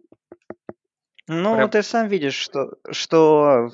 Ну, 1.27 1.55
Прям... 1.55 1.69
ты 1.69 1.81
сам 1.81 2.07
видишь, 2.07 2.35
что, 2.35 2.77
что 2.91 3.71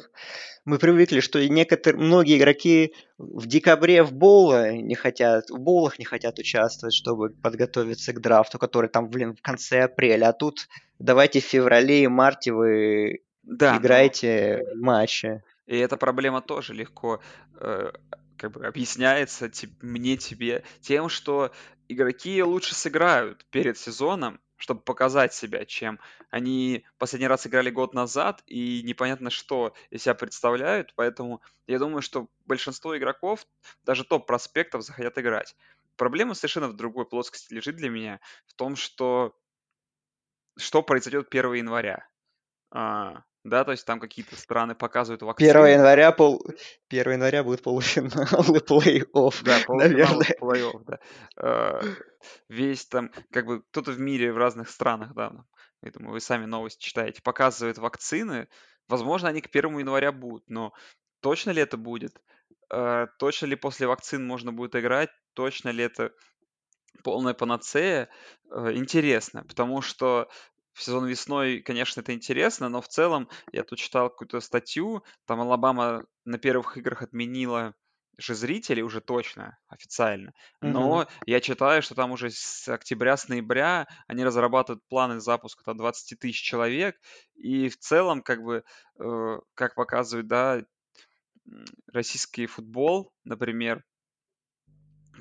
мы 0.64 0.78
привыкли, 0.78 1.20
что 1.20 1.46
некоторые, 1.48 2.02
многие 2.02 2.38
игроки 2.38 2.94
в 3.18 3.46
декабре 3.48 4.04
в 4.04 4.14
боуле 4.14 4.82
не 4.82 4.96
хотят, 4.96 5.50
в 5.50 5.60
боулах 5.60 6.00
не 6.00 6.06
хотят 6.06 6.40
участвовать, 6.40 6.94
чтобы 6.94 7.30
подготовиться 7.30 8.14
к 8.14 8.22
драфту, 8.22 8.60
который 8.60 8.90
там, 8.90 9.10
блин, 9.10 9.36
в 9.36 9.42
конце 9.42 9.84
апреля. 9.84 10.30
А 10.30 10.34
тут 10.34 10.68
давайте 11.00 11.42
в 11.42 11.46
феврале 11.46 12.04
и 12.04 12.08
марте 12.08 12.54
вы 12.54 13.22
да, 13.44 13.78
играете 13.78 14.64
но... 14.76 14.86
матчи. 14.86 15.44
И 15.66 15.78
эта 15.78 15.98
проблема 15.98 16.42
тоже 16.42 16.74
легко 16.74 17.22
э, 17.60 17.92
как 18.38 18.52
бы 18.52 18.66
объясняется 18.66 19.50
тебе, 19.50 19.74
мне, 19.82 20.18
тебе 20.18 20.64
тем, 20.82 21.10
что 21.10 21.52
игроки 21.88 22.42
лучше 22.44 22.76
сыграют 22.76 23.46
перед 23.52 23.78
сезоном, 23.78 24.40
чтобы 24.62 24.82
показать 24.82 25.34
себя, 25.34 25.66
чем 25.66 26.00
они 26.30 26.86
последний 27.00 27.28
раз 27.28 27.48
играли 27.48 27.70
год 27.72 27.94
назад 27.94 28.44
и 28.46 28.84
непонятно, 28.84 29.30
что 29.30 29.74
из 29.90 30.04
себя 30.04 30.14
представляют. 30.16 30.94
Поэтому 30.96 31.42
я 31.68 31.80
думаю, 31.80 32.02
что 32.02 32.30
большинство 32.46 32.98
игроков, 32.98 33.46
даже 33.84 34.04
топ-проспектов, 34.06 34.84
захотят 34.84 35.18
играть. 35.18 35.56
Проблема 35.98 36.36
совершенно 36.36 36.68
в 36.68 36.76
другой 36.76 37.06
плоскости 37.06 37.54
лежит 37.54 37.76
для 37.76 37.90
меня, 37.90 38.20
в 38.46 38.54
том, 38.54 38.76
что 38.76 39.36
что 40.58 40.84
произойдет 40.84 41.30
1 41.30 41.54
января. 41.54 42.08
А, 42.72 43.24
да, 43.44 43.64
то 43.64 43.72
есть 43.72 43.86
там 43.86 44.00
какие-то 44.00 44.36
страны 44.36 44.76
показывают 44.76 45.22
вакцины. 45.24 45.50
1 45.50 45.66
января, 45.66 46.12
пол... 46.12 46.46
1 46.90 47.12
января 47.14 47.44
будет 47.44 47.64
полуфинал 47.64 48.56
и 48.56 48.60
плей-офф, 48.60 49.44
Да, 49.44 49.58
и 49.60 50.40
плей-офф, 50.40 50.84
да. 50.86 51.00
А, 51.38 51.82
весь 52.50 52.86
там, 52.86 53.12
как 53.32 53.46
бы 53.46 53.64
кто-то 53.64 53.92
в 53.92 54.00
мире, 54.00 54.32
в 54.32 54.38
разных 54.38 54.70
странах, 54.70 55.14
да, 55.16 55.32
я 55.82 55.92
думаю, 55.92 56.14
вы 56.14 56.20
сами 56.20 56.46
новости 56.46 56.84
читаете, 56.84 57.22
показывают 57.24 57.80
вакцины. 57.80 58.48
Возможно, 58.88 59.30
они 59.30 59.42
к 59.42 59.48
1 59.48 59.80
января 59.80 60.12
будут, 60.12 60.48
но 60.48 60.74
точно 61.22 61.52
ли 61.52 61.62
это 61.62 61.78
будет? 61.78 62.22
А, 62.70 63.08
точно 63.18 63.48
ли 63.48 63.56
после 63.56 63.88
вакцин 63.88 64.26
можно 64.26 64.54
будет 64.54 64.76
играть? 64.76 65.10
Точно 65.34 65.70
ли 65.70 65.84
это 65.84 66.12
полная 67.04 67.34
панацея? 67.34 68.10
А, 68.52 68.72
интересно, 68.72 69.44
потому 69.46 69.82
что 69.82 70.30
в 70.82 70.84
сезон 70.84 71.06
весной, 71.06 71.62
конечно, 71.62 72.02
это 72.02 72.12
интересно, 72.12 72.68
но 72.68 72.82
в 72.82 72.88
целом 72.88 73.30
я 73.52 73.64
тут 73.64 73.78
читал 73.78 74.10
какую-то 74.10 74.40
статью, 74.40 75.04
там 75.26 75.40
Алабама 75.40 76.06
на 76.26 76.40
первых 76.40 76.76
играх 76.76 77.04
отменила 77.04 77.76
же 78.18 78.34
зрителей 78.34 78.82
уже 78.82 79.00
точно, 79.00 79.60
официально. 79.68 80.34
Но 80.60 81.02
угу. 81.02 81.08
я 81.28 81.40
читаю, 81.40 81.84
что 81.84 81.94
там 81.94 82.12
уже 82.12 82.32
с 82.32 82.68
октября, 82.68 83.16
с 83.16 83.28
ноября 83.28 83.88
они 84.08 84.26
разрабатывают 84.26 84.84
планы 84.90 85.20
запуска 85.20 85.64
там 85.64 85.78
20 85.78 86.20
тысяч 86.20 86.42
человек. 86.42 86.98
И 87.36 87.70
в 87.70 87.78
целом, 87.78 88.24
как 88.24 88.42
бы, 88.42 88.64
э, 89.00 89.40
как 89.54 89.76
показывает, 89.76 90.28
да, 90.28 90.62
российский 91.94 92.48
футбол, 92.48 93.14
например, 93.24 93.84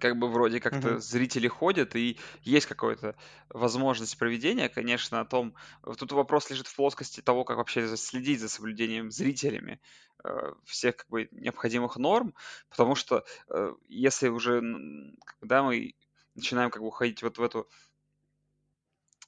как 0.01 0.19
бы 0.19 0.29
вроде 0.29 0.61
как-то 0.61 0.89
Мгм. 0.89 1.01
зрители 1.01 1.49
ходят, 1.49 1.95
и 1.97 2.19
есть 2.43 2.67
какая-то 2.67 3.17
возможность 3.51 4.19
проведения, 4.19 4.69
конечно, 4.69 5.21
о 5.21 5.25
том... 5.25 5.55
Тут 5.99 6.13
вопрос 6.13 6.51
лежит 6.51 6.67
в 6.67 6.75
плоскости 6.77 7.21
того, 7.21 7.45
как 7.45 7.59
вообще 7.59 7.97
следить 7.97 8.41
за 8.41 8.49
соблюдением 8.49 9.11
зрителями 9.11 9.81
э, 10.25 10.53
всех 10.65 10.97
как 10.97 11.09
бы 11.09 11.29
необходимых 11.33 11.97
норм, 11.97 12.35
потому 12.69 12.95
что 12.95 13.25
э, 13.49 13.73
если 13.89 14.29
уже, 14.29 14.63
когда 15.41 15.63
мы 15.63 15.95
начинаем 16.35 16.71
как 16.71 16.83
бы 16.83 16.89
уходить 16.89 17.23
вот 17.23 17.39
в 17.39 17.43
эту 17.43 17.69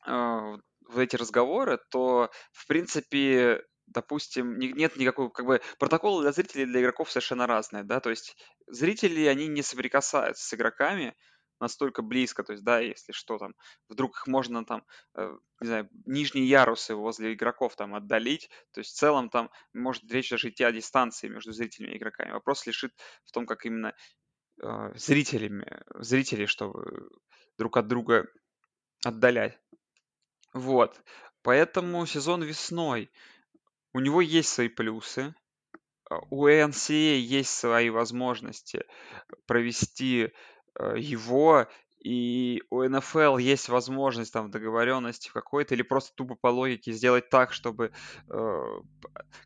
э, 0.06 0.56
в 0.88 0.98
эти 0.98 1.16
разговоры, 1.16 1.78
то, 1.90 2.30
в 2.52 2.66
принципе, 2.66 3.64
допустим, 3.92 4.58
нет 4.58 4.96
никакого, 4.96 5.28
как 5.28 5.46
бы, 5.46 5.60
протоколы 5.78 6.22
для 6.22 6.32
зрителей 6.32 6.64
и 6.64 6.66
для 6.66 6.80
игроков 6.80 7.10
совершенно 7.10 7.46
разные, 7.46 7.84
да, 7.84 8.00
то 8.00 8.10
есть 8.10 8.36
зрители, 8.66 9.26
они 9.26 9.46
не 9.46 9.62
соприкасаются 9.62 10.44
с 10.44 10.54
игроками 10.54 11.14
настолько 11.62 12.02
близко, 12.02 12.42
то 12.42 12.52
есть, 12.52 12.64
да, 12.64 12.80
если 12.80 13.12
что 13.12 13.38
там, 13.38 13.54
вдруг 13.88 14.16
их 14.16 14.26
можно 14.26 14.64
там, 14.64 14.84
э, 15.14 15.32
не 15.60 15.66
знаю, 15.66 15.88
нижние 16.06 16.48
ярусы 16.48 16.94
возле 16.94 17.34
игроков 17.34 17.76
там 17.76 17.94
отдалить, 17.94 18.50
то 18.72 18.80
есть 18.80 18.90
в 18.90 18.98
целом 18.98 19.30
там 19.30 19.48
может 19.72 20.10
речь 20.10 20.30
даже 20.30 20.48
идти 20.48 20.64
о 20.64 20.72
дистанции 20.72 21.28
между 21.28 21.52
зрителями 21.52 21.92
и 21.92 21.98
игроками. 21.98 22.32
Вопрос 22.32 22.66
лежит 22.66 22.92
в 23.24 23.30
том, 23.30 23.46
как 23.46 23.64
именно 23.64 23.94
э, 24.60 24.92
зрителями, 24.96 25.82
зрители, 25.94 26.46
чтобы 26.46 27.08
друг 27.56 27.76
от 27.76 27.86
друга 27.86 28.26
отдалять. 29.04 29.58
Вот. 30.52 31.00
Поэтому 31.42 32.06
сезон 32.06 32.42
весной 32.42 33.10
у 33.94 34.00
него 34.00 34.20
есть 34.20 34.48
свои 34.48 34.68
плюсы, 34.68 35.34
а, 36.10 36.18
у 36.30 36.46
NCA 36.48 37.18
есть 37.18 37.50
свои 37.50 37.90
возможности 37.90 38.84
провести 39.46 40.32
э, 40.78 40.94
его 40.98 41.68
и 42.04 42.62
у 42.70 42.82
НФЛ 42.82 43.36
есть 43.36 43.68
возможность 43.68 44.32
там 44.32 44.50
договоренности 44.50 45.30
какой-то 45.32 45.74
или 45.74 45.82
просто 45.82 46.12
тупо 46.16 46.34
по 46.34 46.48
логике 46.48 46.92
сделать 46.92 47.30
так, 47.30 47.52
чтобы 47.52 47.92
э, 48.28 48.64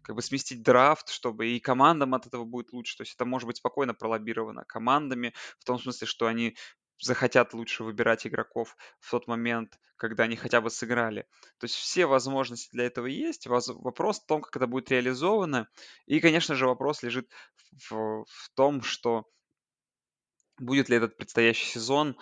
как 0.00 0.16
бы 0.16 0.22
сместить 0.22 0.62
драфт, 0.62 1.10
чтобы 1.10 1.48
и 1.48 1.60
командам 1.60 2.14
от 2.14 2.26
этого 2.26 2.44
будет 2.44 2.72
лучше. 2.72 2.96
То 2.96 3.02
есть 3.02 3.14
это 3.14 3.26
может 3.26 3.46
быть 3.46 3.58
спокойно 3.58 3.92
пролоббировано 3.92 4.64
командами, 4.64 5.34
в 5.58 5.64
том 5.64 5.78
смысле, 5.78 6.06
что 6.06 6.26
они 6.26 6.56
захотят 7.00 7.54
лучше 7.54 7.84
выбирать 7.84 8.26
игроков 8.26 8.76
в 9.00 9.10
тот 9.10 9.26
момент, 9.26 9.78
когда 9.96 10.24
они 10.24 10.36
хотя 10.36 10.60
бы 10.60 10.70
сыграли. 10.70 11.22
То 11.58 11.64
есть 11.64 11.74
все 11.74 12.06
возможности 12.06 12.70
для 12.72 12.86
этого 12.86 13.06
есть. 13.06 13.46
Вопрос 13.46 14.20
в 14.20 14.26
том, 14.26 14.42
как 14.42 14.56
это 14.56 14.66
будет 14.66 14.90
реализовано. 14.90 15.68
И, 16.06 16.20
конечно 16.20 16.54
же, 16.54 16.66
вопрос 16.66 17.02
лежит 17.02 17.30
в, 17.90 18.24
в 18.24 18.50
том, 18.54 18.82
что 18.82 19.26
будет 20.58 20.88
ли 20.88 20.96
этот 20.96 21.16
предстоящий 21.16 21.66
сезон 21.66 22.16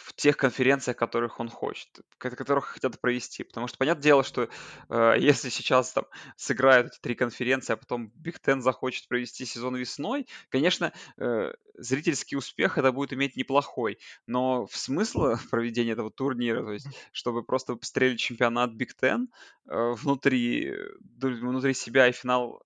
в 0.00 0.14
тех 0.14 0.36
конференциях, 0.36 0.96
которых 0.96 1.40
он 1.40 1.48
хочет, 1.48 1.88
которых 2.18 2.66
хотят 2.66 3.00
провести. 3.00 3.44
Потому 3.44 3.68
что, 3.68 3.76
понятное 3.76 4.02
дело, 4.02 4.24
что 4.24 4.48
э, 4.88 5.14
если 5.18 5.50
сейчас 5.50 5.92
там 5.92 6.06
сыграют 6.36 6.88
эти 6.88 6.98
три 7.00 7.14
конференции, 7.14 7.74
а 7.74 7.76
потом 7.76 8.12
Big 8.16 8.36
Ten 8.42 8.60
захочет 8.60 9.08
провести 9.08 9.44
сезон 9.44 9.76
весной, 9.76 10.26
конечно, 10.48 10.92
э, 11.18 11.52
зрительский 11.74 12.36
успех 12.36 12.78
это 12.78 12.92
будет 12.92 13.12
иметь 13.12 13.36
неплохой. 13.36 13.98
Но 14.26 14.66
в 14.66 14.76
смысл 14.76 15.34
проведения 15.50 15.92
этого 15.92 16.10
турнира, 16.10 16.62
то 16.62 16.72
есть, 16.72 16.88
чтобы 17.12 17.42
просто 17.42 17.76
пострелить 17.76 18.20
чемпионат 18.20 18.70
Big 18.70 18.92
Ten 19.00 19.26
э, 19.68 19.92
внутри, 19.92 20.72
внутри 21.20 21.74
себя 21.74 22.08
и 22.08 22.12
финал 22.12 22.62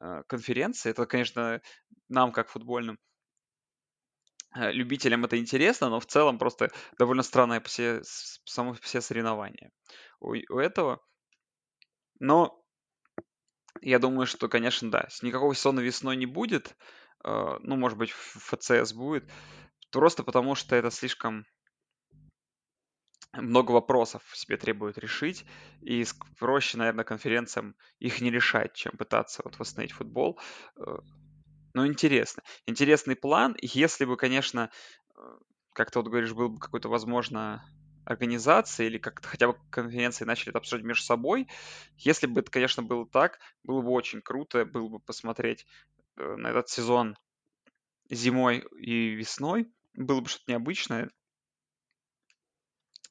э, 0.00 0.22
конференции, 0.28 0.90
это, 0.90 1.06
конечно, 1.06 1.60
нам, 2.08 2.30
как 2.30 2.48
футбольным 2.48 2.98
Э, 2.98 3.17
любителям 4.54 5.24
это 5.24 5.38
интересно, 5.38 5.88
но 5.88 6.00
в 6.00 6.06
целом 6.06 6.38
просто 6.38 6.70
довольно 6.98 7.22
странное 7.22 7.60
все, 7.60 8.00
само 8.02 8.74
все 8.74 9.00
соревнования 9.00 9.70
у, 10.20 10.30
у 10.30 10.58
этого. 10.58 11.00
Но 12.20 12.62
я 13.80 13.98
думаю, 13.98 14.26
что, 14.26 14.48
конечно, 14.48 14.90
да, 14.90 15.08
никакого 15.22 15.54
сезона 15.54 15.80
весной 15.80 16.16
не 16.16 16.26
будет. 16.26 16.76
Э, 17.24 17.58
ну, 17.60 17.76
может 17.76 17.98
быть, 17.98 18.10
ФЦС 18.10 18.92
будет. 18.92 19.30
Просто 19.90 20.24
потому, 20.24 20.54
что 20.54 20.76
это 20.76 20.90
слишком 20.90 21.46
много 23.32 23.72
вопросов 23.72 24.22
себе 24.34 24.56
требует 24.56 24.98
решить, 24.98 25.44
и 25.80 26.04
проще, 26.38 26.78
наверное, 26.78 27.04
конференциям 27.04 27.76
их 27.98 28.20
не 28.20 28.30
решать, 28.30 28.74
чем 28.74 28.92
пытаться 28.96 29.42
вот 29.44 29.58
восстановить 29.58 29.92
футбол. 29.92 30.40
Э, 31.78 31.82
ну, 31.82 31.86
интересно. 31.86 32.42
Интересный 32.66 33.16
план. 33.16 33.56
Если 33.60 34.04
бы, 34.04 34.16
конечно, 34.16 34.70
э, 35.16 35.20
как 35.72 35.90
ты 35.90 35.98
вот 35.98 36.08
говоришь, 36.08 36.32
был 36.32 36.48
бы 36.48 36.58
какой-то, 36.58 36.88
возможно, 36.88 37.64
организации 38.04 38.86
или 38.86 38.98
как-то 38.98 39.28
хотя 39.28 39.48
бы 39.48 39.58
конференции 39.70 40.24
начали 40.24 40.50
это 40.50 40.58
обсуждать 40.58 40.86
между 40.86 41.04
собой. 41.04 41.48
Если 41.96 42.26
бы 42.26 42.40
это, 42.40 42.50
конечно, 42.50 42.82
было 42.82 43.06
так, 43.06 43.38
было 43.64 43.82
бы 43.82 43.90
очень 43.90 44.22
круто, 44.22 44.64
было 44.64 44.88
бы 44.88 44.98
посмотреть 44.98 45.66
э, 46.16 46.36
на 46.36 46.48
этот 46.48 46.68
сезон 46.68 47.16
зимой 48.10 48.64
и 48.78 49.10
весной. 49.10 49.70
Было 49.94 50.20
бы 50.20 50.28
что-то 50.28 50.50
необычное. 50.52 51.10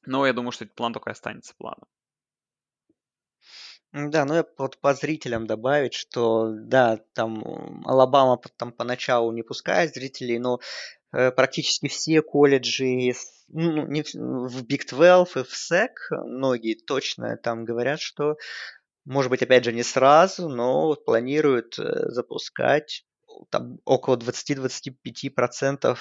Но 0.06 0.26
я 0.26 0.32
думаю, 0.32 0.52
что 0.52 0.64
этот 0.64 0.76
план 0.76 0.92
только 0.92 1.10
останется 1.10 1.54
планом. 1.56 1.86
Да, 3.92 4.24
ну 4.26 4.34
я 4.34 4.44
вот 4.58 4.78
по 4.78 4.94
зрителям 4.94 5.46
добавить, 5.46 5.94
что 5.94 6.52
да, 6.52 7.00
там 7.14 7.42
Алабама 7.86 8.38
там 8.56 8.70
поначалу 8.70 9.32
не 9.32 9.42
пускает 9.42 9.94
зрителей, 9.94 10.38
но 10.38 10.60
э, 11.12 11.30
практически 11.30 11.88
все 11.88 12.20
колледжи 12.20 13.14
ну, 13.48 13.86
не 13.86 14.02
в, 14.02 14.14
в 14.14 14.62
Big 14.64 14.86
12 14.86 15.36
и 15.36 15.42
в 15.42 15.52
SEC, 15.54 15.88
многие 16.10 16.74
точно 16.74 17.38
там 17.38 17.64
говорят, 17.64 18.00
что, 18.00 18.36
может 19.06 19.30
быть, 19.30 19.42
опять 19.42 19.64
же, 19.64 19.72
не 19.72 19.82
сразу, 19.82 20.50
но 20.50 20.94
планируют 20.94 21.78
э, 21.78 22.10
запускать 22.10 23.06
там 23.50 23.78
около 23.86 24.16
20-25% 24.16 25.96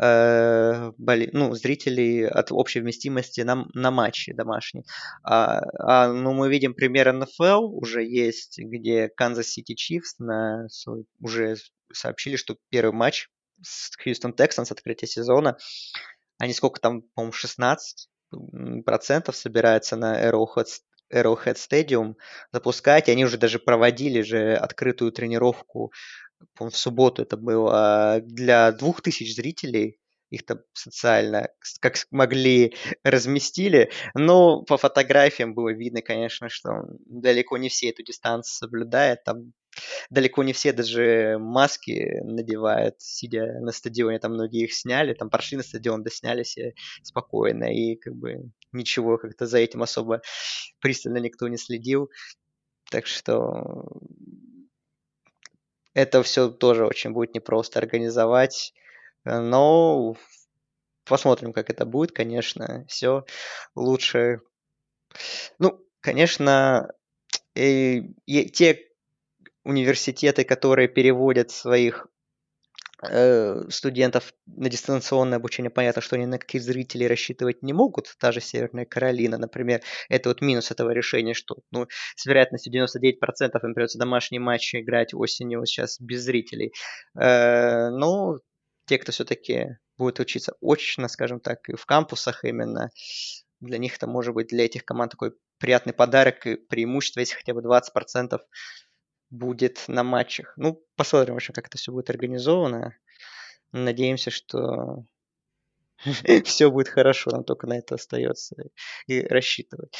э, 0.00 0.92
боли, 0.96 1.30
ну, 1.32 1.54
зрителей 1.54 2.26
от 2.26 2.52
общей 2.52 2.80
вместимости 2.80 3.42
на, 3.42 3.66
на 3.74 3.90
матче 3.90 4.32
домашний. 4.32 4.84
А, 5.22 5.60
а, 5.78 6.12
ну, 6.12 6.32
мы 6.32 6.48
видим 6.48 6.74
пример 6.74 7.12
НФЛ 7.12 7.76
уже 7.76 8.04
есть, 8.04 8.58
где 8.58 9.08
Канзас 9.08 9.48
Сити 9.48 9.74
Чифс 9.74 10.18
на, 10.18 10.66
уже 11.20 11.56
сообщили, 11.92 12.36
что 12.36 12.56
первый 12.70 12.92
матч 12.92 13.28
с 13.62 13.94
Хьюстон 14.02 14.32
Тексанс, 14.32 14.72
открытие 14.72 15.08
сезона, 15.08 15.58
они 16.38 16.54
сколько 16.54 16.80
там, 16.80 17.02
по-моему, 17.14 17.32
16 17.32 18.08
процентов 18.84 19.36
собираются 19.36 19.96
на 19.96 20.26
Arrowhead, 20.26 20.68
Arrowhead 21.12 21.56
Stadium 21.56 22.14
запускать. 22.52 23.08
И 23.08 23.12
они 23.12 23.24
уже 23.24 23.36
даже 23.36 23.58
проводили 23.58 24.22
же 24.22 24.54
открытую 24.54 25.12
тренировку 25.12 25.92
в 26.58 26.70
субботу 26.70 27.22
это 27.22 27.36
было 27.36 28.20
для 28.22 28.72
двух 28.72 29.02
тысяч 29.02 29.34
зрителей, 29.34 30.00
их 30.30 30.46
там 30.46 30.58
социально 30.72 31.48
как 31.80 31.96
смогли 31.96 32.74
разместили, 33.04 33.90
но 34.14 34.62
по 34.62 34.76
фотографиям 34.78 35.54
было 35.54 35.72
видно, 35.72 36.02
конечно, 36.02 36.48
что 36.48 36.84
далеко 37.06 37.58
не 37.58 37.68
все 37.68 37.90
эту 37.90 38.02
дистанцию 38.02 38.54
соблюдают, 38.54 39.24
там 39.24 39.52
далеко 40.08 40.42
не 40.42 40.52
все 40.52 40.72
даже 40.72 41.36
маски 41.38 42.20
надевают, 42.22 43.00
сидя 43.00 43.60
на 43.60 43.72
стадионе, 43.72 44.18
там 44.18 44.32
многие 44.32 44.64
их 44.64 44.72
сняли, 44.72 45.14
там 45.14 45.30
прошли 45.30 45.56
на 45.56 45.62
стадион, 45.62 46.02
да 46.02 46.10
сняли 46.10 46.42
себе 46.42 46.74
спокойно, 47.02 47.64
и 47.64 47.96
как 47.96 48.14
бы 48.14 48.50
ничего 48.72 49.18
как-то 49.18 49.46
за 49.46 49.58
этим 49.58 49.82
особо 49.82 50.22
пристально 50.80 51.18
никто 51.18 51.48
не 51.48 51.56
следил, 51.56 52.10
так 52.90 53.06
что 53.06 53.84
это 55.94 56.22
все 56.22 56.48
тоже 56.48 56.86
очень 56.86 57.10
будет 57.10 57.34
непросто 57.34 57.78
организовать. 57.78 58.74
Э, 59.24 59.40
но 59.40 60.16
посмотрим, 61.04 61.52
как 61.52 61.70
это 61.70 61.84
будет, 61.84 62.12
конечно. 62.12 62.84
Все 62.88 63.24
лучше. 63.74 64.40
Ну, 65.58 65.84
конечно, 66.00 66.92
и, 67.54 68.14
и 68.26 68.48
те 68.48 68.88
университеты, 69.64 70.44
которые 70.44 70.88
переводят 70.88 71.50
своих 71.50 72.06
студентов 73.70 74.34
на 74.46 74.68
дистанционное 74.68 75.38
обучение, 75.38 75.70
понятно, 75.70 76.02
что 76.02 76.16
они 76.16 76.26
на 76.26 76.38
каких 76.38 76.62
зрителей 76.62 77.06
рассчитывать 77.06 77.62
не 77.62 77.72
могут, 77.72 78.14
та 78.18 78.30
же 78.32 78.40
Северная 78.40 78.84
Каролина, 78.84 79.38
например, 79.38 79.80
это 80.08 80.28
вот 80.28 80.42
минус 80.42 80.70
этого 80.70 80.90
решения, 80.90 81.34
что 81.34 81.56
ну, 81.70 81.86
с 82.16 82.26
вероятностью 82.26 82.72
99% 82.72 82.90
им 83.62 83.74
придется 83.74 83.98
домашние 83.98 84.40
матчи 84.40 84.80
играть 84.80 85.14
осенью 85.14 85.64
сейчас 85.64 85.98
без 86.00 86.22
зрителей. 86.22 86.72
Э, 87.18 87.88
но 87.90 88.40
те, 88.86 88.98
кто 88.98 89.12
все-таки 89.12 89.78
будет 89.96 90.20
учиться 90.20 90.54
очно, 90.60 91.08
скажем 91.08 91.40
так, 91.40 91.68
и 91.68 91.76
в 91.76 91.86
кампусах 91.86 92.44
именно, 92.44 92.90
для 93.60 93.78
них 93.78 93.96
это 93.96 94.06
может 94.06 94.34
быть 94.34 94.48
для 94.48 94.64
этих 94.64 94.84
команд 94.84 95.12
такой 95.12 95.32
приятный 95.58 95.92
подарок 95.92 96.46
и 96.46 96.56
преимущество, 96.56 97.20
если 97.20 97.36
хотя 97.36 97.54
бы 97.54 97.60
20% 97.60 98.38
будет 99.30 99.84
на 99.88 100.02
матчах. 100.02 100.52
Ну, 100.56 100.84
посмотрим 100.96 101.34
вообще, 101.34 101.52
как 101.52 101.68
это 101.68 101.78
все 101.78 101.92
будет 101.92 102.10
организовано. 102.10 102.96
Надеемся, 103.72 104.30
что 104.30 105.04
все 106.44 106.70
будет 106.70 106.88
хорошо, 106.88 107.30
нам 107.30 107.44
только 107.44 107.66
на 107.66 107.78
это 107.78 107.94
остается 107.94 108.56
и 109.06 109.22
рассчитывать. 109.22 109.96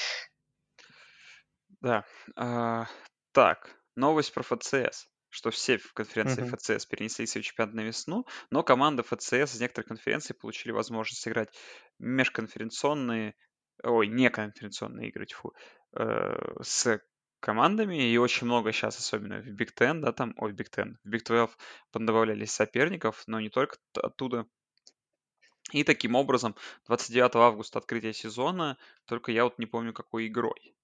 Да. 1.81 2.05
А, 2.37 2.87
так, 3.33 3.77
новость 3.95 4.33
про 4.35 4.43
ФЦС 4.43 5.07
что 5.31 5.51
все 5.51 5.79
в 5.79 5.93
конференции 5.93 6.43
uh-huh. 6.43 6.57
ФЦС 6.57 6.87
перенесли 6.87 7.25
свой 7.25 7.43
чемпионат 7.43 7.75
на 7.75 7.81
весну, 7.83 8.27
но 8.51 8.63
команды 8.63 9.05
ФЦС 9.05 9.55
из 9.55 9.61
некоторых 9.61 9.87
конференций 9.89 10.35
получили 10.35 10.73
возможность 10.73 11.23
сыграть 11.23 11.55
межконференционные, 12.01 13.37
ой, 13.83 14.09
не 14.09 14.29
конференционные 14.29 15.09
игры, 15.09 15.27
тьфу, 15.27 15.55
э, 15.97 16.63
с 16.63 17.01
командами, 17.41 18.11
и 18.11 18.17
очень 18.19 18.47
много 18.47 18.73
сейчас, 18.73 18.99
особенно 18.99 19.41
в 19.41 19.47
Big 19.47 19.71
Ten, 19.77 20.01
да, 20.01 20.13
там, 20.13 20.35
ой, 20.37 20.53
Big 20.53 20.69
Ten, 20.71 20.97
в 21.05 21.09
Big 21.09 21.25
12 21.25 21.57
добавлялись 21.93 22.53
соперников, 22.53 23.25
но 23.27 23.41
не 23.41 23.49
только 23.49 23.77
оттуда. 23.95 24.47
И 25.73 25.85
таким 25.85 26.15
образом, 26.15 26.57
29 26.87 27.37
августа 27.37 27.79
открытие 27.79 28.13
сезона, 28.13 28.77
только 29.07 29.33
я 29.33 29.45
вот 29.45 29.59
не 29.59 29.67
помню, 29.67 29.93
какой 29.93 30.27
игрой. 30.27 30.75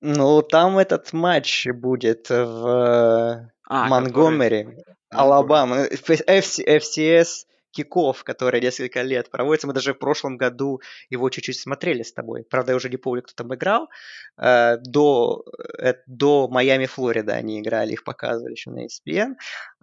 Ну, 0.00 0.42
там 0.42 0.78
этот 0.78 1.12
матч 1.12 1.66
будет 1.66 2.30
в 2.30 3.50
а, 3.68 3.88
Монгомери, 3.88 4.82
Алабама, 5.10 5.86
FC, 5.86 6.64
FCS 6.66 7.46
киков, 7.70 8.24
который 8.24 8.60
несколько 8.60 9.02
лет 9.02 9.30
проводится. 9.30 9.66
Мы 9.66 9.72
даже 9.72 9.94
в 9.94 9.98
прошлом 9.98 10.36
году 10.36 10.80
его 11.08 11.28
чуть-чуть 11.30 11.58
смотрели 11.58 12.02
с 12.02 12.12
тобой. 12.12 12.44
Правда, 12.44 12.72
я 12.72 12.76
уже 12.76 12.88
не 12.88 12.96
помню, 12.96 13.22
кто 13.22 13.32
там 13.34 13.54
играл. 13.54 13.88
Э, 14.36 14.76
до, 14.78 15.44
э, 15.78 15.94
до 16.06 16.48
Майами, 16.48 16.86
Флорида 16.86 17.34
они 17.34 17.60
играли, 17.60 17.92
их 17.92 18.04
показывали 18.04 18.52
еще 18.52 18.70
на 18.70 18.86
ESPN. 18.86 19.34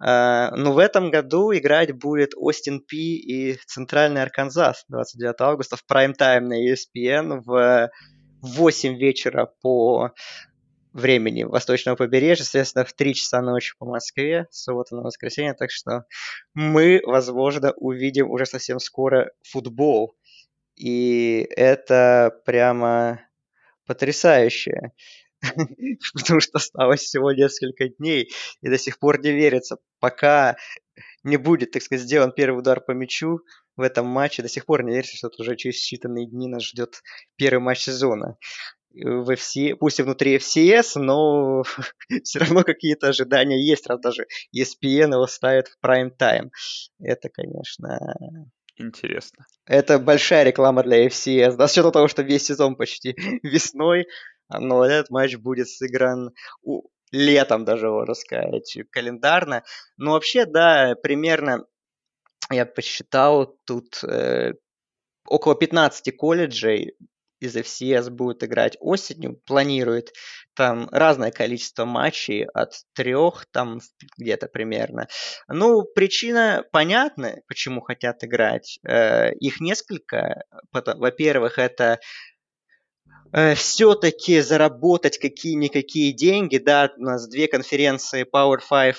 Э, 0.02 0.54
но 0.54 0.72
в 0.72 0.78
этом 0.78 1.10
году 1.10 1.52
играть 1.52 1.92
будет 1.92 2.32
Остин 2.36 2.80
Пи 2.80 3.16
и 3.16 3.58
Центральный 3.66 4.22
Арканзас 4.22 4.84
29 4.88 5.40
августа 5.40 5.76
в 5.76 5.84
прайм-тайм 5.86 6.44
на 6.46 6.72
ESPN 6.72 7.42
в 7.44 7.90
8 8.42 8.96
вечера 8.96 9.52
по 9.62 10.12
времени 10.92 11.44
восточного 11.44 11.96
побережья, 11.96 12.44
соответственно, 12.44 12.84
в 12.84 12.92
3 12.92 13.14
часа 13.14 13.40
ночи 13.42 13.74
по 13.78 13.86
Москве, 13.86 14.46
суббота 14.50 14.96
на 14.96 15.02
воскресенье, 15.02 15.54
так 15.54 15.70
что 15.70 16.04
мы, 16.54 17.00
возможно, 17.04 17.72
увидим 17.72 18.30
уже 18.30 18.46
совсем 18.46 18.78
скоро 18.78 19.32
футбол. 19.42 20.16
И 20.76 21.46
это 21.56 22.40
прямо 22.44 23.20
потрясающе, 23.86 24.92
потому 26.14 26.40
что 26.40 26.58
осталось 26.58 27.00
всего 27.00 27.32
несколько 27.32 27.88
дней, 27.88 28.30
и 28.60 28.68
до 28.68 28.78
сих 28.78 28.98
пор 28.98 29.20
не 29.20 29.32
верится, 29.32 29.78
пока 29.98 30.56
не 31.24 31.36
будет, 31.36 31.72
так 31.72 31.82
сказать, 31.82 32.04
сделан 32.04 32.32
первый 32.32 32.58
удар 32.58 32.80
по 32.80 32.92
мячу 32.92 33.40
в 33.76 33.82
этом 33.82 34.06
матче, 34.06 34.42
до 34.42 34.48
сих 34.48 34.66
пор 34.66 34.82
не 34.84 34.92
верится, 34.92 35.16
что 35.16 35.30
уже 35.38 35.56
через 35.56 35.80
считанные 35.84 36.26
дни 36.26 36.48
нас 36.48 36.64
ждет 36.64 37.02
первый 37.36 37.60
матч 37.60 37.80
сезона 37.80 38.36
в 38.92 39.30
FC, 39.30 39.74
пусть 39.76 40.00
и 40.00 40.02
внутри 40.02 40.36
FCS, 40.36 40.98
но 40.98 41.62
все 42.24 42.38
равно 42.38 42.62
какие-то 42.62 43.08
ожидания 43.08 43.62
есть, 43.62 43.86
раз 43.86 44.00
даже 44.00 44.26
ESPN 44.54 45.12
его 45.12 45.26
ставит 45.26 45.68
в 45.68 45.78
прайм-тайм. 45.80 46.50
Это, 47.00 47.28
конечно... 47.28 47.98
Интересно. 48.80 49.44
Это 49.66 49.98
большая 49.98 50.44
реклама 50.44 50.84
для 50.84 51.08
FCS, 51.08 51.56
да, 51.56 51.66
с 51.66 51.72
учетом 51.72 51.90
того, 51.90 52.06
что 52.06 52.22
весь 52.22 52.46
сезон 52.46 52.76
почти 52.76 53.16
весной, 53.42 54.06
но 54.48 54.84
этот 54.84 55.10
матч 55.10 55.36
будет 55.36 55.68
сыгран 55.68 56.32
у... 56.62 56.88
летом 57.10 57.64
даже, 57.64 57.90
можно 57.90 58.14
сказать, 58.14 58.78
календарно. 58.90 59.64
Но 59.96 60.12
вообще, 60.12 60.46
да, 60.46 60.94
примерно 61.02 61.66
я 62.50 62.66
посчитал, 62.66 63.58
тут 63.66 64.02
э, 64.04 64.54
около 65.26 65.54
15 65.54 66.16
колледжей 66.16 66.96
из 67.40 67.56
FCS 67.56 68.10
будет 68.10 68.42
играть 68.44 68.76
осенью, 68.80 69.40
планирует 69.46 70.12
там 70.54 70.88
разное 70.90 71.30
количество 71.30 71.84
матчей, 71.84 72.44
от 72.44 72.74
трех 72.94 73.46
там 73.52 73.80
где-то 74.16 74.48
примерно. 74.48 75.08
Ну, 75.48 75.84
причина 75.84 76.64
понятна, 76.72 77.40
почему 77.46 77.80
хотят 77.80 78.24
играть. 78.24 78.78
Э, 78.86 79.32
их 79.34 79.60
несколько. 79.60 80.44
Во-первых, 80.72 81.58
это 81.58 82.00
э, 83.32 83.54
все-таки 83.54 84.40
заработать 84.40 85.18
какие-никакие 85.18 86.12
деньги. 86.12 86.58
Да, 86.58 86.92
у 86.96 87.02
нас 87.02 87.28
две 87.28 87.46
конференции 87.46 88.26
Power 88.30 88.58
5 88.68 88.96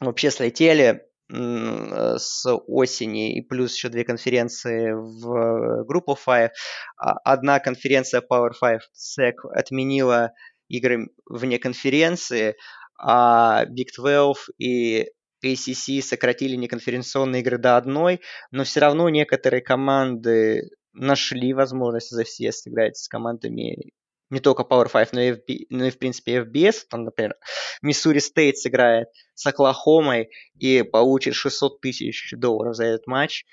вообще 0.00 0.30
слетели 0.30 1.05
с 1.28 2.44
осени 2.66 3.36
и 3.36 3.42
плюс 3.42 3.74
еще 3.74 3.88
две 3.88 4.04
конференции 4.04 4.92
в 4.92 5.84
группу 5.84 6.16
Five. 6.16 6.50
А, 6.96 7.12
одна 7.24 7.58
конференция 7.58 8.20
Power 8.20 8.52
5 8.60 8.80
SEC 8.94 9.34
отменила 9.52 10.32
игры 10.68 11.08
вне 11.28 11.58
конференции, 11.58 12.56
а 12.98 13.64
Big 13.66 13.88
12 13.96 14.50
и 14.58 15.08
ACC 15.44 16.02
сократили 16.02 16.56
неконференционные 16.56 17.42
игры 17.42 17.58
до 17.58 17.76
одной, 17.76 18.20
но 18.50 18.64
все 18.64 18.80
равно 18.80 19.08
некоторые 19.08 19.62
команды 19.62 20.70
нашли 20.92 21.52
возможность 21.52 22.10
за 22.10 22.24
все 22.24 22.52
сыграть 22.52 22.96
с 22.96 23.08
командами 23.08 23.92
не 24.30 24.40
только 24.40 24.62
Power 24.62 24.90
5, 24.90 25.12
но 25.12 25.20
и, 25.20 25.32
FB, 25.32 25.66
но 25.70 25.86
и 25.86 25.90
в 25.90 25.98
принципе 25.98 26.40
FBS. 26.40 26.86
Там, 26.90 27.04
например, 27.04 27.36
Миссури 27.82 28.18
Стейт 28.18 28.58
сыграет 28.58 29.08
с 29.34 29.46
Оклахомой 29.46 30.30
и 30.58 30.82
получит 30.82 31.34
600 31.34 31.80
тысяч 31.80 32.32
долларов 32.36 32.74
за 32.74 32.84
этот 32.84 33.06
матч. 33.06 33.44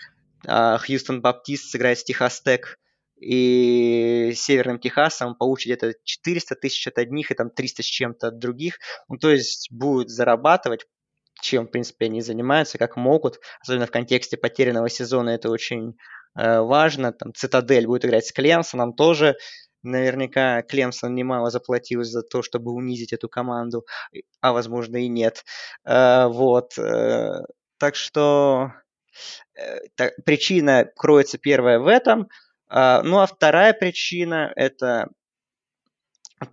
А 0.46 0.78
Хьюстон 0.78 1.22
Баптист 1.22 1.70
сыграет 1.70 2.00
с 2.00 2.04
Техас 2.04 2.42
Тек 2.42 2.80
и 3.18 4.34
Северным 4.36 4.80
Техасом, 4.80 5.36
получит 5.36 5.68
где-то 5.68 5.94
400 6.04 6.56
тысяч 6.56 6.88
от 6.88 6.98
одних 6.98 7.32
и 7.32 7.36
там 7.36 7.50
300 7.50 7.84
с 7.84 7.86
чем-то 7.86 8.28
от 8.28 8.40
других. 8.40 8.80
Ну, 9.08 9.18
то 9.18 9.30
есть 9.30 9.72
будет 9.72 10.10
зарабатывать, 10.10 10.86
чем, 11.42 11.68
в 11.68 11.72
принципе, 11.72 12.06
они 12.06 12.22
занимаются, 12.22 12.78
как 12.78 12.98
могут. 12.98 13.40
Особенно 13.62 13.86
в 13.86 13.92
контексте 13.92 14.38
потерянного 14.38 14.90
сезона 14.90 15.30
это 15.32 15.50
очень 15.50 15.96
э, 16.36 16.60
важно. 16.60 17.14
Там 17.14 17.34
Цитадель 17.34 17.88
будет 17.88 18.06
играть 18.06 18.26
с 18.26 18.32
Клемсоном 18.34 18.94
тоже 18.94 19.38
Наверняка 19.84 20.62
Клемсон 20.62 21.14
немало 21.14 21.50
заплатил 21.50 22.04
за 22.04 22.24
то, 22.24 22.42
чтобы 22.42 22.72
унизить 22.72 23.12
эту 23.12 23.28
команду, 23.28 23.86
а 24.40 24.54
возможно 24.54 24.98
и 24.98 25.10
нет. 25.10 25.44
Э, 25.86 26.28
вот. 26.28 26.78
Э, 26.78 27.42
так 27.78 27.96
что 27.96 28.72
э, 29.56 30.10
причина 30.26 30.90
кроется 30.96 31.38
первая 31.38 31.80
в 31.80 31.88
этом. 31.88 32.30
А, 32.70 33.04
ну 33.04 33.20
а 33.20 33.28
вторая 33.28 33.74
причина 33.74 34.52
это 34.56 35.10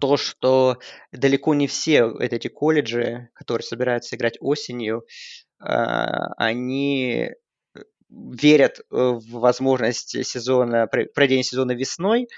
то, 0.00 0.16
что 0.16 0.78
далеко 1.12 1.54
не 1.54 1.66
все 1.66 2.12
эти 2.18 2.48
колледжи, 2.48 3.30
которые 3.34 3.64
собираются 3.64 4.16
играть 4.16 4.36
осенью, 4.40 5.04
они 5.58 7.30
верят 8.08 8.80
в 8.90 9.20
возможность 9.30 10.24
сезона, 10.24 10.86
проведения 10.86 11.42
сезона 11.42 11.72
весной, 11.72 12.28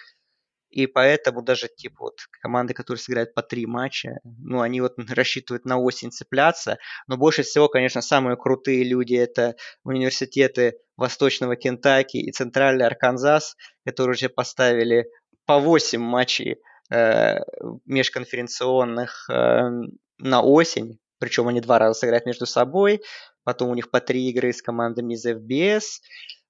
и 0.73 0.87
поэтому 0.87 1.43
даже 1.43 1.69
типа 1.69 1.97
вот 2.05 2.17
команды, 2.41 2.73
которые 2.73 3.01
сыграют 3.01 3.35
по 3.35 3.43
три 3.43 3.67
матча, 3.67 4.21
ну, 4.25 4.63
они 4.63 4.81
вот 4.81 4.95
рассчитывают 5.11 5.67
на 5.67 5.79
осень 5.79 6.11
цепляться. 6.11 6.79
Но 7.07 7.19
больше 7.19 7.43
всего, 7.43 7.69
конечно, 7.69 8.01
самые 8.01 8.37
крутые 8.37 8.85
люди 8.85 9.15
это 9.15 9.55
университеты 9.85 10.79
Восточного 10.97 11.57
Кентаки 11.57 12.17
и 12.17 12.33
Центральный 12.33 12.87
Арканзас, 12.87 13.57
которые 13.85 14.15
уже 14.15 14.29
поставили 14.31 15.07
по 15.45 15.59
8 15.59 16.01
матчей 16.01 16.57
э, 16.91 17.39
межконференционных 17.85 19.29
э, 19.31 19.71
на 20.19 20.43
осень. 20.43 20.99
Причем 21.19 21.49
они 21.49 21.61
два 21.61 21.79
раза 21.79 22.01
сыграют 22.01 22.25
между 22.25 22.47
собой. 22.47 23.03
Потом 23.45 23.71
у 23.71 23.75
них 23.75 23.91
по 23.91 24.01
три 24.01 24.29
игры 24.31 24.53
с 24.53 24.63
командами 24.63 25.15
из 25.15 25.27
FBS. 25.27 26.01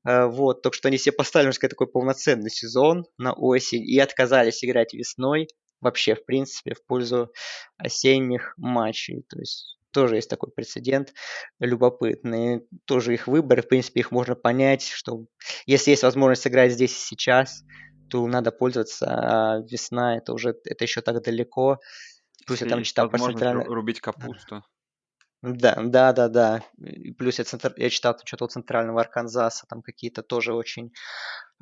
Э, 0.04 0.26
вот, 0.26 0.62
только 0.62 0.76
что 0.76 0.88
они 0.88 0.98
себе 0.98 1.12
поставили, 1.12 1.46
можно 1.46 1.56
сказать, 1.56 1.70
такой 1.70 1.86
полноценный 1.86 2.50
сезон 2.50 3.04
на 3.18 3.32
осень 3.32 3.82
и 3.82 3.98
отказались 3.98 4.64
играть 4.64 4.94
весной 4.94 5.48
вообще, 5.80 6.14
в 6.14 6.24
принципе, 6.24 6.74
в 6.74 6.84
пользу 6.84 7.32
осенних 7.76 8.54
матчей. 8.56 9.24
То 9.28 9.38
есть 9.38 9.78
тоже 9.90 10.16
есть 10.16 10.30
такой 10.30 10.50
прецедент 10.50 11.12
любопытный. 11.58 12.66
Тоже 12.86 13.14
их 13.14 13.26
выбор, 13.26 13.62
в 13.62 13.68
принципе, 13.68 14.00
их 14.00 14.10
можно 14.10 14.34
понять, 14.34 14.82
что 14.82 15.26
если 15.66 15.90
есть 15.90 16.02
возможность 16.02 16.42
сыграть 16.42 16.72
здесь 16.72 16.92
и 16.92 17.06
сейчас, 17.14 17.62
то 18.08 18.26
надо 18.26 18.52
пользоваться, 18.52 19.06
а 19.08 19.58
весна 19.70 20.16
это 20.16 20.32
уже, 20.32 20.54
это 20.64 20.84
еще 20.84 21.00
так 21.00 21.22
далеко. 21.22 21.78
Плюс 22.46 22.60
я 22.60 22.68
там 22.68 22.82
читал 22.82 23.08
про 23.08 23.18
центральное... 23.18 23.64
рубить 23.64 24.00
капусту. 24.00 24.64
Да, 25.42 25.76
да, 25.82 26.12
да, 26.12 26.28
да. 26.28 26.62
Плюс 27.18 27.38
я, 27.38 27.44
центр... 27.44 27.74
я 27.76 27.90
читал 27.90 28.16
что-то 28.24 28.44
у 28.44 28.48
центрального 28.48 29.00
Арканзаса, 29.00 29.66
там 29.68 29.82
какие-то 29.82 30.22
тоже 30.22 30.54
очень 30.54 30.92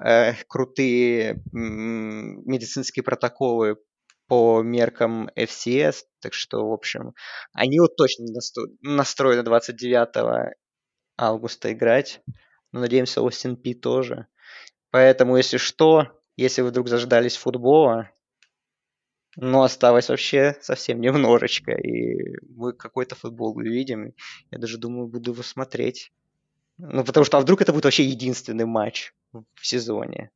э, 0.05 0.35
крутые 0.49 1.43
медицинские 1.53 3.03
протоколы 3.03 3.79
по 4.27 4.63
меркам 4.63 5.31
FCS, 5.35 6.05
так 6.21 6.35
что, 6.35 6.69
в 6.69 6.73
общем, 6.73 7.15
они 7.55 7.81
вот 7.81 7.97
точно 7.97 8.27
настроены 8.83 9.43
29 9.43 10.55
августа 11.17 11.73
играть. 11.73 12.21
Но 12.73 12.81
надеемся, 12.81 13.23
Остин 13.23 13.57
Пи 13.57 13.75
тоже. 13.75 14.27
Поэтому, 14.91 15.37
если 15.39 15.57
что, 15.57 16.07
если 16.37 16.61
вы 16.63 16.69
вдруг 16.69 16.89
заждались 16.89 17.37
футбола, 17.37 18.11
но 19.37 19.63
осталось 19.63 20.09
вообще 20.09 20.57
совсем 20.61 21.01
немножечко, 21.01 21.73
и 21.73 22.37
мы 22.49 22.73
какой-то 22.73 23.15
футбол 23.15 23.57
увидим. 23.57 24.15
Я 24.51 24.59
даже 24.59 24.79
думаю, 24.79 25.09
буду 25.09 25.33
его 25.33 25.43
смотреть. 25.43 26.13
Ну, 26.79 27.05
потому 27.05 27.25
что, 27.25 27.39
а 27.39 27.41
вдруг 27.41 27.61
это 27.61 27.73
будет 27.73 27.85
вообще 27.85 28.05
единственный 28.05 28.65
матч 28.65 29.13
в 29.33 29.67
сезоне. 29.67 30.31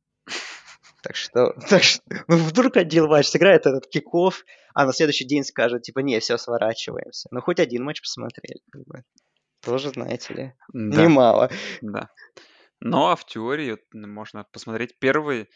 Так 1.01 1.15
что, 1.15 1.53
так 1.69 1.83
что 1.83 2.01
ну, 2.27 2.37
вдруг 2.37 2.77
один 2.77 3.05
матч 3.05 3.27
сыграет 3.27 3.65
этот 3.65 3.87
киков, 3.87 4.43
а 4.73 4.85
на 4.85 4.93
следующий 4.93 5.25
день 5.25 5.43
скажет, 5.43 5.83
типа, 5.83 5.99
не, 5.99 6.19
все, 6.19 6.37
сворачиваемся. 6.37 7.27
Ну, 7.31 7.41
хоть 7.41 7.59
один 7.59 7.83
матч 7.83 8.01
посмотрели. 8.01 8.61
Как 8.71 8.83
бы. 8.85 9.03
Тоже, 9.61 9.89
знаете 9.89 10.33
ли, 10.33 10.53
да. 10.73 11.03
немало. 11.03 11.51
Да. 11.81 12.09
Ну, 12.79 13.07
а 13.07 13.15
в 13.15 13.25
теории 13.25 13.77
можно 13.93 14.45
посмотреть 14.51 14.99
первый 14.99 15.49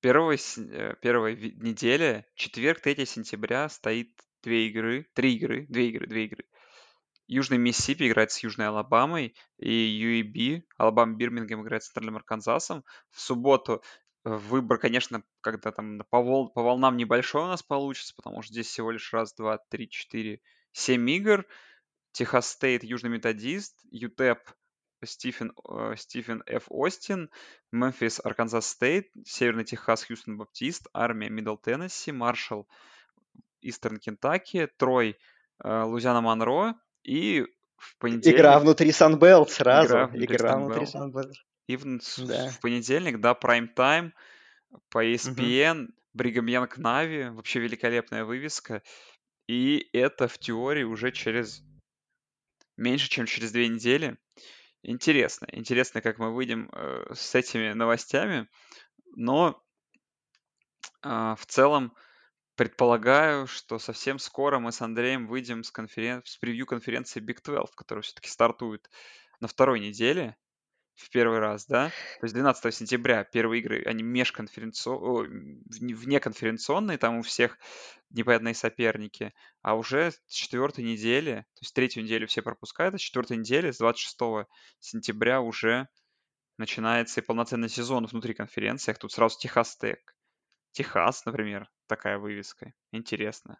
первой, 0.00 0.36
э, 0.36 0.94
первой 1.00 1.36
неделе, 1.56 2.26
четверг, 2.34 2.80
3 2.80 3.06
сентября, 3.06 3.68
стоит 3.68 4.10
две 4.42 4.68
игры, 4.68 5.06
три 5.14 5.34
игры, 5.36 5.66
две 5.68 5.88
игры, 5.88 6.06
две 6.06 6.24
игры. 6.24 6.44
Южный 7.26 7.58
Миссисипи 7.58 8.08
играет 8.08 8.32
с 8.32 8.42
Южной 8.42 8.66
Алабамой, 8.66 9.36
и 9.58 10.22
UAB, 10.24 10.62
Алабама 10.78 11.14
Бирмингем 11.14 11.62
играет 11.62 11.84
с 11.84 11.86
Центральным 11.86 12.16
Арканзасом. 12.16 12.84
В 13.10 13.20
субботу 13.20 13.82
э, 14.24 14.30
выбор, 14.34 14.78
конечно, 14.78 15.22
когда 15.40 15.70
там 15.70 16.00
по, 16.10 16.20
вол, 16.20 16.50
по 16.50 16.62
волнам 16.62 16.96
небольшой 16.96 17.44
у 17.44 17.46
нас 17.46 17.62
получится, 17.62 18.14
потому 18.16 18.42
что 18.42 18.52
здесь 18.52 18.66
всего 18.66 18.90
лишь 18.90 19.12
раз, 19.12 19.32
два, 19.34 19.58
три, 19.58 19.88
четыре, 19.88 20.40
семь 20.72 21.08
игр. 21.10 21.46
Техас 22.12 22.50
Стейт, 22.50 22.82
Южный 22.82 23.10
Методист, 23.10 23.78
UTEP, 23.92 24.40
Стивен, 25.06 25.52
э, 25.68 25.94
Стивен 25.96 26.42
Ф. 26.46 26.64
Остин, 26.68 27.30
Мемфис, 27.72 28.20
Арканзас 28.22 28.68
Стейт, 28.68 29.08
Северный 29.24 29.64
Техас, 29.64 30.04
Хьюстон 30.04 30.36
Баптист, 30.36 30.88
Армия, 30.92 31.30
Мидл 31.30 31.56
Теннесси, 31.56 32.12
Маршалл, 32.12 32.68
Истерн 33.60 33.98
Кентаки, 33.98 34.68
Трой, 34.76 35.16
э, 35.62 35.82
Луизиана 35.82 36.20
Монро, 36.20 36.74
и 37.02 37.46
в 37.76 37.96
понедельник... 37.98 38.38
Игра 38.38 38.58
внутри 38.58 38.92
Sun 38.92 39.17
Belt 39.17 39.50
сразу. 39.50 39.88
Игра 39.88 40.06
внутри 40.06 40.36
Игра 40.36 40.52
Sun 40.54 40.65
Belt. 40.65 40.84
внутри. 40.94 41.40
И 41.66 41.76
в, 41.76 41.84
Да. 42.26 42.48
в 42.48 42.60
понедельник, 42.60 43.20
да, 43.20 43.34
прайм 43.34 43.68
тайм 43.68 44.12
по 44.90 45.04
ESPN, 45.04 45.88
Бригам 46.12 46.46
Янг 46.46 46.78
Нави, 46.78 47.28
вообще 47.28 47.60
великолепная 47.60 48.24
вывеска. 48.24 48.82
И 49.46 49.88
это 49.92 50.28
в 50.28 50.38
теории 50.38 50.82
уже 50.82 51.12
через 51.12 51.62
меньше, 52.76 53.08
чем 53.08 53.26
через 53.26 53.52
две 53.52 53.68
недели. 53.68 54.16
Интересно, 54.82 55.46
интересно, 55.52 56.00
как 56.00 56.18
мы 56.18 56.32
выйдем 56.34 56.70
э, 56.72 57.12
с 57.14 57.34
этими 57.34 57.72
новостями, 57.72 58.48
но 59.14 59.62
а, 61.02 61.34
в 61.36 61.46
целом 61.46 61.94
предполагаю, 62.56 63.46
что 63.46 63.78
совсем 63.78 64.18
скоро 64.18 64.58
мы 64.58 64.72
с 64.72 64.80
Андреем 64.80 65.26
выйдем 65.26 65.64
с, 65.64 65.70
конферен... 65.70 66.22
с 66.24 66.36
превью 66.36 66.66
конференции 66.66 67.20
Big 67.20 67.42
12, 67.42 67.74
которая 67.74 68.02
все-таки 68.02 68.28
стартует 68.28 68.90
на 69.40 69.48
второй 69.48 69.80
неделе 69.80 70.36
в 71.00 71.10
первый 71.10 71.38
раз, 71.38 71.66
да? 71.66 71.88
То 71.88 72.24
есть 72.24 72.34
12 72.34 72.74
сентября 72.74 73.24
первые 73.24 73.60
игры, 73.60 73.82
они 73.84 74.02
межконференционные, 74.02 75.62
внеконференционные, 75.66 76.98
там 76.98 77.18
у 77.18 77.22
всех 77.22 77.58
непонятные 78.10 78.54
соперники, 78.54 79.32
а 79.62 79.76
уже 79.76 80.12
с 80.12 80.32
четвертой 80.32 80.84
недели, 80.84 81.46
то 81.54 81.60
есть 81.62 81.74
третью 81.74 82.02
неделю 82.02 82.26
все 82.26 82.42
пропускают, 82.42 82.94
а 82.94 82.98
с 82.98 83.00
четвертой 83.00 83.38
недели, 83.38 83.70
с 83.70 83.78
26 83.78 84.48
сентября 84.78 85.40
уже 85.40 85.88
начинается 86.58 87.20
и 87.20 87.24
полноценный 87.24 87.68
сезон 87.68 88.06
внутри 88.06 88.34
конференции. 88.34 88.92
Тут 88.92 89.12
сразу 89.12 89.38
Техас 89.38 89.76
Тек. 89.76 90.14
Техас, 90.72 91.24
например, 91.24 91.68
такая 91.86 92.18
вывеска. 92.18 92.74
Интересно. 92.92 93.58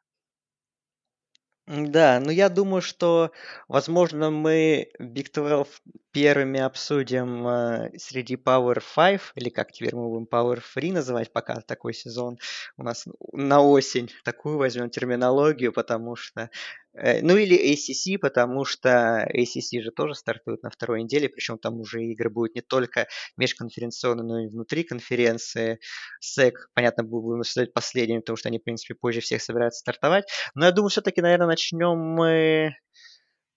Да, 1.72 2.18
ну 2.18 2.32
я 2.32 2.48
думаю, 2.48 2.82
что, 2.82 3.30
возможно, 3.68 4.30
мы 4.32 4.90
Big 4.98 5.30
12 5.32 5.80
первыми 6.10 6.58
обсудим 6.58 7.46
э, 7.46 7.92
среди 7.96 8.34
Power 8.34 8.82
5, 8.96 9.20
или 9.36 9.50
как 9.50 9.70
теперь 9.70 9.94
мы 9.94 10.08
будем 10.08 10.26
Power 10.28 10.60
3 10.74 10.90
называть, 10.90 11.32
пока 11.32 11.60
такой 11.60 11.94
сезон 11.94 12.38
у 12.76 12.82
нас 12.82 13.06
на 13.32 13.62
осень. 13.62 14.10
Такую 14.24 14.58
возьмем 14.58 14.90
терминологию, 14.90 15.72
потому 15.72 16.16
что... 16.16 16.50
э, 16.94 17.22
ну 17.22 17.36
или 17.36 17.56
ACC, 17.72 18.18
потому 18.18 18.64
что 18.64 19.28
ACC 19.34 19.82
же 19.82 19.90
тоже 19.90 20.14
стартует 20.14 20.62
на 20.62 20.70
второй 20.70 21.02
неделе, 21.02 21.28
причем 21.28 21.58
там 21.58 21.80
уже 21.80 22.04
игры 22.04 22.30
будут 22.30 22.54
не 22.54 22.60
только 22.62 23.08
межконференционные, 23.36 24.24
но 24.24 24.40
и 24.40 24.48
внутри 24.48 24.84
конференции. 24.84 25.80
SEC, 26.22 26.52
понятно, 26.74 27.04
будем 27.04 27.40
обсуждать 27.40 27.72
последними, 27.72 28.18
потому 28.18 28.36
что 28.36 28.48
они, 28.48 28.58
в 28.58 28.64
принципе, 28.64 28.94
позже 28.94 29.20
всех 29.20 29.42
собираются 29.42 29.80
стартовать. 29.80 30.24
Но 30.54 30.66
я 30.66 30.72
думаю, 30.72 30.90
все-таки, 30.90 31.20
наверное, 31.20 31.46
начнем 31.46 31.98
мы 31.98 32.74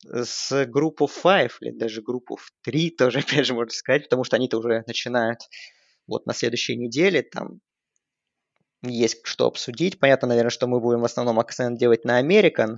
с 0.06 0.66
группу 0.66 1.08
5, 1.08 1.52
или 1.62 1.72
даже 1.72 2.02
группу 2.02 2.40
3 2.64 2.90
тоже, 2.98 3.20
опять 3.20 3.46
же, 3.46 3.54
можно 3.54 3.72
сказать, 3.72 4.04
потому 4.04 4.24
что 4.24 4.36
они-то 4.36 4.58
уже 4.58 4.84
начинают 4.88 5.40
вот 6.08 6.26
на 6.26 6.34
следующей 6.34 6.76
неделе, 6.76 7.24
там 7.24 7.62
есть 8.82 9.26
что 9.26 9.48
обсудить. 9.48 10.00
Понятно, 10.00 10.28
наверное, 10.28 10.50
что 10.50 10.68
мы 10.68 10.80
будем 10.80 11.02
в 11.02 11.06
основном 11.06 11.40
акцент 11.40 11.80
делать 11.80 12.04
на 12.04 12.22
American, 12.22 12.78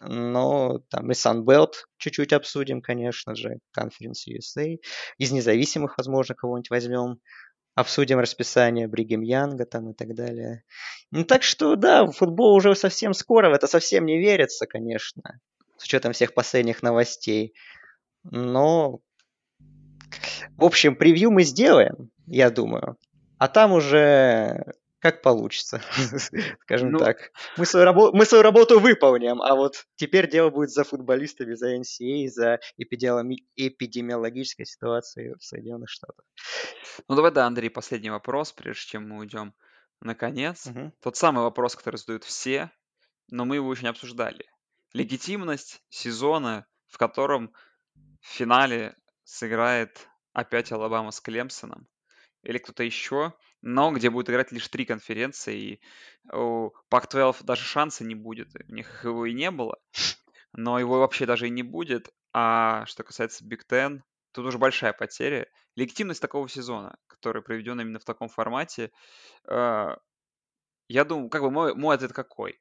но 0.00 0.80
там 0.90 1.10
и 1.10 1.14
Sunbelt 1.14 1.72
чуть-чуть 1.98 2.32
обсудим, 2.32 2.82
конечно 2.82 3.34
же, 3.34 3.58
Conference 3.76 4.28
USA. 4.28 4.76
Из 5.18 5.32
независимых, 5.32 5.96
возможно, 5.96 6.34
кого-нибудь 6.34 6.70
возьмем. 6.70 7.20
Обсудим 7.74 8.18
расписание 8.18 8.88
Бригем 8.88 9.20
Янга 9.20 9.66
там 9.66 9.90
и 9.90 9.94
так 9.94 10.14
далее. 10.14 10.64
Ну 11.10 11.24
так 11.24 11.42
что, 11.42 11.76
да, 11.76 12.06
футбол 12.06 12.54
уже 12.54 12.74
совсем 12.74 13.12
скоро, 13.12 13.50
в 13.50 13.52
это 13.52 13.66
совсем 13.66 14.06
не 14.06 14.18
верится, 14.18 14.66
конечно, 14.66 15.40
с 15.76 15.84
учетом 15.84 16.14
всех 16.14 16.32
последних 16.32 16.82
новостей. 16.82 17.52
Но, 18.24 19.00
в 20.56 20.64
общем, 20.64 20.96
превью 20.96 21.30
мы 21.30 21.42
сделаем, 21.42 22.10
я 22.26 22.48
думаю. 22.48 22.96
А 23.38 23.48
там 23.48 23.72
уже 23.72 24.72
как 24.98 25.22
получится, 25.22 25.80
скажем 26.62 26.92
Ну, 26.92 26.98
так. 26.98 27.30
Мы 27.56 27.66
свою, 27.66 27.86
рабо- 27.86 28.10
мы 28.12 28.24
свою 28.24 28.42
работу 28.42 28.80
выполним, 28.80 29.42
а 29.42 29.54
вот 29.54 29.86
теперь 29.94 30.28
дело 30.30 30.50
будет 30.50 30.70
за 30.70 30.84
футболистами, 30.84 31.54
за 31.54 31.76
NCAA, 31.76 32.28
за 32.28 32.60
эпидемиологи- 32.78 33.44
эпидемиологической 33.56 34.66
ситуацией 34.66 35.34
в 35.34 35.44
Соединенных 35.44 35.90
Штатах. 35.90 36.24
Ну 37.08 37.14
давай, 37.16 37.30
да, 37.32 37.46
Андрей, 37.46 37.68
последний 37.70 38.10
вопрос, 38.10 38.52
прежде 38.52 38.86
чем 38.86 39.08
мы 39.08 39.18
уйдем. 39.18 39.54
Наконец, 40.00 40.66
Мгм. 40.66 40.92
тот 41.00 41.16
самый 41.16 41.42
вопрос, 41.42 41.76
который 41.76 41.96
задают 41.96 42.24
все, 42.24 42.70
но 43.28 43.44
мы 43.44 43.56
его 43.56 43.72
еще 43.72 43.82
не 43.82 43.88
обсуждали. 43.88 44.46
Легитимность 44.92 45.82
сезона, 45.88 46.66
в 46.88 46.98
котором 46.98 47.52
в 48.20 48.26
финале 48.26 48.94
сыграет 49.24 50.08
опять 50.32 50.72
Алабама 50.72 51.10
с 51.10 51.20
Клемсоном 51.20 51.86
или 52.42 52.58
кто-то 52.58 52.82
еще, 52.82 53.34
но 53.66 53.90
где 53.90 54.10
будет 54.10 54.30
играть 54.30 54.52
лишь 54.52 54.68
три 54.68 54.84
конференции, 54.84 55.58
и 55.58 55.80
у 56.32 56.70
Pac-12 56.88 57.42
даже 57.42 57.62
шанса 57.62 58.04
не 58.04 58.14
будет, 58.14 58.54
у 58.54 58.72
них 58.72 59.02
его 59.02 59.26
и 59.26 59.34
не 59.34 59.50
было, 59.50 59.80
но 60.52 60.78
его 60.78 61.00
вообще 61.00 61.26
даже 61.26 61.48
и 61.48 61.50
не 61.50 61.64
будет. 61.64 62.14
А 62.32 62.86
что 62.86 63.02
касается 63.02 63.44
Big 63.44 63.62
Ten, 63.68 64.02
тут 64.30 64.46
уже 64.46 64.58
большая 64.58 64.92
потеря. 64.92 65.48
Легитимность 65.74 66.22
такого 66.22 66.48
сезона, 66.48 66.96
который 67.08 67.42
проведен 67.42 67.80
именно 67.80 67.98
в 67.98 68.04
таком 68.04 68.28
формате, 68.28 68.92
э, 69.48 69.96
я 70.88 71.04
думаю, 71.04 71.28
как 71.28 71.42
бы 71.42 71.50
мой, 71.50 71.74
мой 71.74 71.96
ответ 71.96 72.12
какой? 72.12 72.60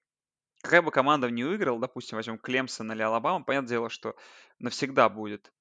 Какая 0.64 0.82
бы 0.82 0.90
команда 0.90 1.30
не 1.30 1.44
выиграла, 1.44 1.80
допустим, 1.80 2.16
возьмем 2.16 2.40
Клемсон 2.40 2.92
или 2.92 3.04
Алабама, 3.04 3.46
понятное 3.46 3.70
дело, 3.70 3.90
что 3.92 4.16
навсегда 4.58 5.10
будет 5.10 5.54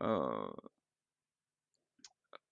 э, 0.00 0.50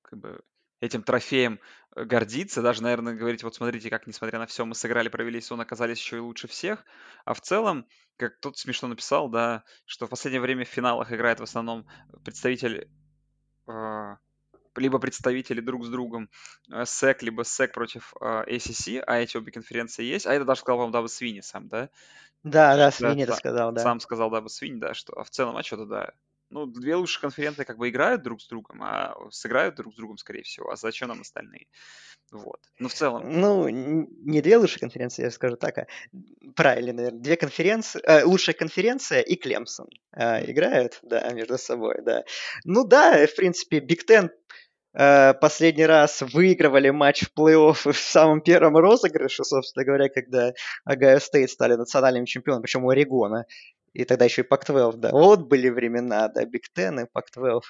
как 0.03 0.19
бы 0.19 0.43
этим 0.85 1.03
трофеем 1.03 1.61
э, 1.97 2.05
гордиться, 2.05 2.63
даже, 2.63 2.83
наверное, 2.83 3.15
говорить, 3.15 3.43
вот 3.43 3.55
смотрите, 3.55 3.91
как, 3.91 4.07
несмотря 4.07 4.39
на 4.39 4.47
все, 4.47 4.65
мы 4.65 4.75
сыграли, 4.75 5.09
провели 5.09 5.41
сезон, 5.41 5.61
оказались 5.61 5.99
еще 5.99 6.17
и 6.17 6.21
лучше 6.21 6.49
всех. 6.49 6.85
А 7.25 7.35
в 7.35 7.41
целом, 7.41 7.87
как 8.17 8.37
кто-то 8.39 8.59
смешно 8.59 8.89
написал, 8.89 9.29
да, 9.29 9.65
что 9.87 10.07
в 10.07 10.11
последнее 10.11 10.41
время 10.41 10.65
в 10.65 10.69
финалах 10.69 11.13
играет 11.13 11.41
в 11.41 11.43
основном 11.43 11.87
представитель 12.25 12.89
э, 13.67 14.17
либо 14.77 14.99
представители 14.99 15.61
друг 15.61 15.85
с 15.85 15.89
другом 15.89 16.29
э, 16.71 16.83
SEC, 16.83 17.19
либо 17.21 17.43
SEC 17.43 17.69
против 17.69 18.15
э, 18.21 18.45
ACC, 18.49 19.03
а 19.07 19.19
эти 19.19 19.37
обе 19.37 19.53
конференции 19.53 20.05
есть. 20.05 20.27
А 20.27 20.35
это 20.35 20.45
даже 20.45 20.61
сказал, 20.61 20.79
по-моему, 20.79 20.93
Даба 20.93 21.07
Свини 21.07 21.41
сам, 21.41 21.69
да? 21.69 21.91
Да, 22.43 22.77
да, 22.77 22.87
Да, 22.87 22.91
Свинни 22.91 23.23
это 23.23 23.35
сказал, 23.35 23.73
да. 23.73 23.83
сам 23.83 24.01
сказал 24.01 24.31
Даба 24.31 24.49
Свини, 24.49 24.79
да, 24.79 24.95
что 24.95 25.15
а 25.15 25.25
в 25.25 25.31
целом, 25.31 25.57
а 25.57 25.63
что-то, 25.63 25.87
да. 25.87 26.13
Ну, 26.51 26.67
две 26.67 26.95
лучшие 26.95 27.21
конференции 27.23 27.65
как 27.65 27.79
бы 27.79 27.89
играют 27.89 28.23
друг 28.23 28.41
с 28.41 28.49
другом, 28.49 28.83
а 28.83 29.15
сыграют 29.31 29.75
друг 29.77 29.95
с 29.95 29.97
другом, 29.97 30.19
скорее 30.19 30.43
всего. 30.43 30.71
А 30.71 30.77
зачем 30.77 31.09
нам 31.09 31.21
остальные? 31.21 31.67
Вот. 32.33 32.61
Ну, 32.79 32.89
в 32.89 32.95
целом, 32.95 33.41
Ну, 33.41 33.69
не 33.69 34.41
две 34.41 34.57
лучшие 34.57 34.81
конференции, 34.81 35.23
я 35.23 35.31
скажу 35.31 35.57
так, 35.57 35.79
а 35.79 35.87
правильно, 36.57 36.93
наверное, 36.93 37.21
две 37.21 37.37
конференции, 37.37 38.01
э, 38.05 38.25
лучшая 38.25 38.55
конференция 38.57 39.21
и 39.21 39.37
Клемсон 39.37 39.89
э, 40.17 40.51
играют, 40.51 40.99
да, 41.03 41.29
между 41.31 41.59
собой, 41.59 41.97
да. 42.03 42.25
Ну 42.65 42.85
да, 42.85 43.27
в 43.27 43.37
принципе, 43.37 43.79
Big 43.81 44.05
Ten 44.05 44.31
э, 44.95 45.35
последний 45.35 45.87
раз 45.87 46.23
выигрывали 46.23 46.91
матч 46.91 47.23
в 47.23 47.39
плей-офф 47.39 47.75
в 47.93 47.97
самом 47.99 48.41
первом 48.41 48.77
розыгрыше, 48.77 49.45
собственно 49.45 49.85
говоря, 49.85 50.09
когда 50.09 50.53
Огайо 50.85 51.21
Стейт 51.21 51.51
стали 51.51 51.75
национальным 51.75 52.25
чемпионом, 52.25 52.63
причем 52.63 52.85
у 52.85 52.91
Орегона. 52.91 53.47
И 53.95 54.05
тогда 54.05 54.25
еще 54.27 54.43
и 54.43 54.45
Pac-12, 54.45 54.97
да. 54.97 55.11
Вот 55.11 55.47
были 55.47 55.69
времена, 55.71 56.29
да, 56.29 56.45
Big 56.45 56.65
Ten 56.75 57.01
и 57.01 57.07
Pac-12 57.11 57.61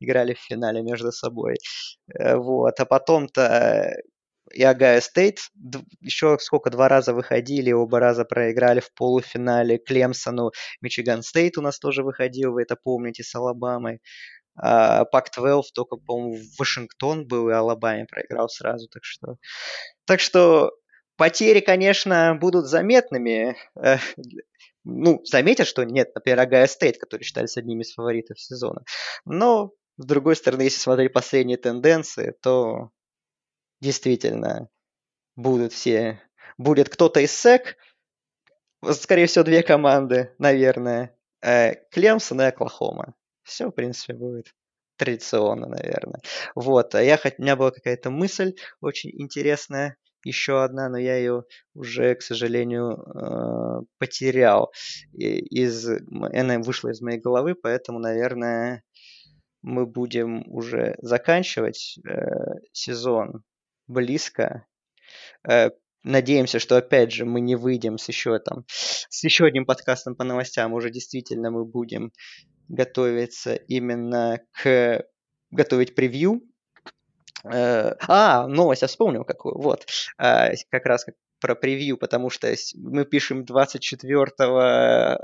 играли 0.00 0.34
в 0.34 0.38
финале 0.38 0.82
между 0.82 1.12
собой. 1.12 1.56
Э, 2.14 2.36
Вот, 2.36 2.78
а 2.80 2.84
потом-то 2.86 3.42
э, 3.42 4.02
и 4.52 4.62
Огайо 4.62 5.00
Стейт 5.00 5.40
еще 6.00 6.38
сколько, 6.40 6.70
два 6.70 6.88
раза 6.88 7.14
выходили, 7.14 7.72
оба 7.72 8.00
раза 8.00 8.24
проиграли 8.24 8.80
в 8.80 8.92
полуфинале 8.94 9.78
Клемсону. 9.78 10.52
Мичиган 10.80 11.22
Стейт 11.22 11.58
у 11.58 11.62
нас 11.62 11.78
тоже 11.78 12.02
выходил, 12.02 12.52
вы 12.52 12.62
это 12.62 12.76
помните, 12.76 13.22
с 13.22 13.34
Алабамой. 13.34 14.00
А 14.56 15.04
Pac-12 15.06 15.62
только, 15.74 15.96
по-моему, 15.96 16.36
в 16.36 16.58
Вашингтон 16.58 17.26
был 17.26 17.48
и 17.48 17.52
Алабаме 17.52 18.06
проиграл 18.06 18.48
сразу, 18.48 18.88
так 18.88 19.04
что... 19.04 19.36
Так 20.04 20.20
что 20.20 20.72
потери, 21.16 21.60
конечно, 21.60 22.36
будут 22.38 22.66
заметными. 22.66 23.56
Ну, 24.84 25.20
заметят, 25.24 25.66
что 25.66 25.84
нет, 25.84 26.14
например, 26.14 26.40
Огайо 26.40 26.66
Стейт, 26.66 26.98
который 26.98 27.22
считались 27.22 27.56
одними 27.56 27.82
из 27.82 27.94
фаворитов 27.94 28.40
сезона. 28.40 28.82
Но, 29.24 29.72
с 29.96 30.04
другой 30.04 30.36
стороны, 30.36 30.62
если 30.62 30.80
смотреть 30.80 31.12
последние 31.12 31.56
тенденции, 31.56 32.34
то 32.42 32.90
действительно 33.80 34.68
будут 35.36 35.72
все... 35.72 36.20
Будет 36.58 36.88
кто-то 36.90 37.20
из 37.20 37.32
СЭК, 37.32 37.76
скорее 38.90 39.26
всего, 39.26 39.44
две 39.44 39.62
команды, 39.62 40.34
наверное, 40.38 41.16
э, 41.40 41.74
Клемсон 41.90 42.42
и 42.42 42.44
Оклахома. 42.44 43.14
Все, 43.42 43.68
в 43.68 43.72
принципе, 43.72 44.14
будет 44.14 44.54
традиционно, 44.96 45.66
наверное. 45.66 46.20
Вот, 46.54 46.94
а 46.94 47.02
я, 47.02 47.18
у 47.38 47.42
меня 47.42 47.56
была 47.56 47.70
какая-то 47.70 48.10
мысль 48.10 48.54
очень 48.80 49.10
интересная, 49.20 49.96
еще 50.24 50.62
одна, 50.62 50.88
но 50.88 50.98
я 50.98 51.16
ее 51.16 51.44
уже, 51.74 52.14
к 52.14 52.22
сожалению, 52.22 52.98
э, 53.02 53.84
потерял. 53.98 54.72
Из, 55.12 55.88
она 55.88 56.58
вышла 56.58 56.90
из 56.90 57.00
моей 57.00 57.18
головы, 57.18 57.54
поэтому, 57.54 57.98
наверное, 57.98 58.82
мы 59.62 59.86
будем 59.86 60.44
уже 60.46 60.96
заканчивать 61.00 61.98
э, 62.06 62.10
сезон 62.72 63.42
близко. 63.86 64.66
Э, 65.48 65.70
надеемся, 66.02 66.58
что 66.58 66.76
опять 66.76 67.12
же 67.12 67.24
мы 67.24 67.40
не 67.40 67.56
выйдем 67.56 67.98
с 67.98 68.08
еще 68.08 68.38
там 68.38 68.64
с 68.68 69.22
еще 69.24 69.44
одним 69.44 69.66
подкастом 69.66 70.16
по 70.16 70.24
новостям. 70.24 70.72
Уже 70.72 70.90
действительно 70.90 71.50
мы 71.50 71.64
будем 71.64 72.12
готовиться 72.68 73.54
именно 73.54 74.40
к 74.52 75.04
готовить 75.50 75.94
превью 75.94 76.42
а, 77.44 78.46
новость 78.46 78.82
я 78.82 78.88
вспомнил 78.88 79.24
какую. 79.24 79.58
Вот. 79.58 79.86
А, 80.18 80.50
как 80.70 80.86
раз 80.86 81.06
про 81.40 81.54
превью, 81.54 81.96
потому 81.96 82.30
что 82.30 82.54
мы 82.76 83.04
пишем 83.04 83.44
24 83.44 85.18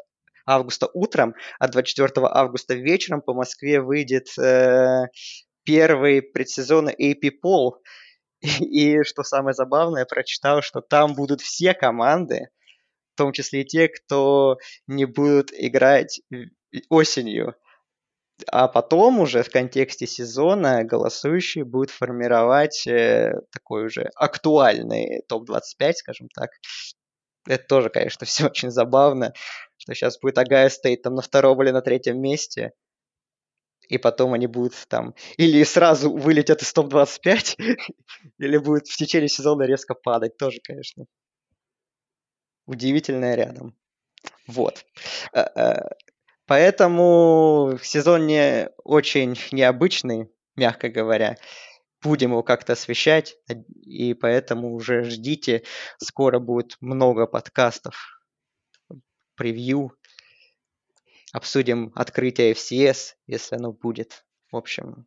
августа 0.48 0.88
утром, 0.94 1.34
а 1.58 1.68
24 1.68 2.26
августа 2.26 2.74
вечером 2.74 3.20
по 3.20 3.34
Москве 3.34 3.80
выйдет 3.80 4.28
э, 4.38 5.04
первый 5.62 6.22
предсезонный 6.22 6.94
AP 6.94 7.32
Poll. 7.44 7.72
И, 8.60 9.02
что 9.02 9.22
самое 9.22 9.54
забавное, 9.54 10.06
прочитал, 10.06 10.62
что 10.62 10.80
там 10.80 11.14
будут 11.14 11.42
все 11.42 11.74
команды, 11.74 12.48
в 13.14 13.18
том 13.18 13.32
числе 13.32 13.62
и 13.62 13.64
те, 13.64 13.88
кто 13.88 14.58
не 14.86 15.04
будут 15.04 15.50
играть 15.52 16.20
осенью. 16.88 17.56
А 18.46 18.68
потом 18.68 19.20
уже 19.20 19.42
в 19.42 19.50
контексте 19.50 20.06
сезона 20.06 20.84
голосующие 20.84 21.64
будут 21.64 21.90
формировать 21.90 22.86
э, 22.86 23.34
такой 23.50 23.86
уже 23.86 24.10
актуальный 24.14 25.22
топ-25, 25.28 25.92
скажем 25.94 26.28
так. 26.34 26.50
Это 27.46 27.64
тоже, 27.64 27.90
конечно, 27.90 28.26
все 28.26 28.46
очень 28.46 28.70
забавно, 28.70 29.32
что 29.76 29.94
сейчас 29.94 30.18
будет 30.18 30.38
Огайо 30.38 30.68
State 30.68 31.02
там 31.02 31.14
на 31.14 31.22
втором 31.22 31.62
или 31.62 31.70
на 31.70 31.82
третьем 31.82 32.20
месте, 32.20 32.72
и 33.88 33.96
потом 33.98 34.34
они 34.34 34.46
будут 34.46 34.74
там 34.88 35.14
или 35.38 35.62
сразу 35.64 36.12
вылетят 36.12 36.62
из 36.62 36.72
топ-25, 36.72 37.56
или 38.38 38.56
будут 38.58 38.86
в 38.86 38.96
течение 38.96 39.28
сезона 39.28 39.62
резко 39.62 39.94
падать. 39.94 40.36
Тоже, 40.36 40.60
конечно, 40.62 41.06
удивительное 42.66 43.34
рядом. 43.34 43.74
Вот. 44.46 44.84
Поэтому 46.48 47.78
сезон 47.82 48.26
не 48.26 48.70
очень 48.82 49.38
необычный, 49.52 50.30
мягко 50.56 50.88
говоря. 50.88 51.36
Будем 52.02 52.30
его 52.30 52.42
как-то 52.42 52.72
освещать, 52.72 53.36
и 53.82 54.14
поэтому 54.14 54.72
уже 54.72 55.04
ждите, 55.04 55.64
скоро 55.98 56.38
будет 56.38 56.78
много 56.80 57.26
подкастов, 57.26 58.22
превью, 59.34 59.92
обсудим 61.32 61.92
открытие 61.94 62.54
FCS, 62.54 63.16
если 63.26 63.56
оно 63.56 63.72
будет. 63.72 64.24
В 64.50 64.56
общем, 64.56 65.06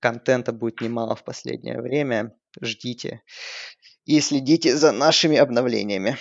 контента 0.00 0.52
будет 0.52 0.80
немало 0.80 1.16
в 1.16 1.24
последнее 1.24 1.82
время, 1.82 2.34
ждите 2.62 3.20
и 4.06 4.20
следите 4.20 4.74
за 4.74 4.92
нашими 4.92 5.36
обновлениями. 5.36 6.16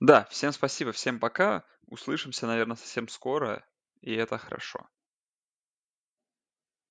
Да, 0.00 0.26
всем 0.30 0.52
спасибо, 0.52 0.92
всем 0.92 1.18
пока. 1.20 1.64
Услышимся, 1.86 2.46
наверное, 2.46 2.76
совсем 2.76 3.08
скоро, 3.08 3.64
и 4.00 4.12
это 4.12 4.36
хорошо. 4.36 4.88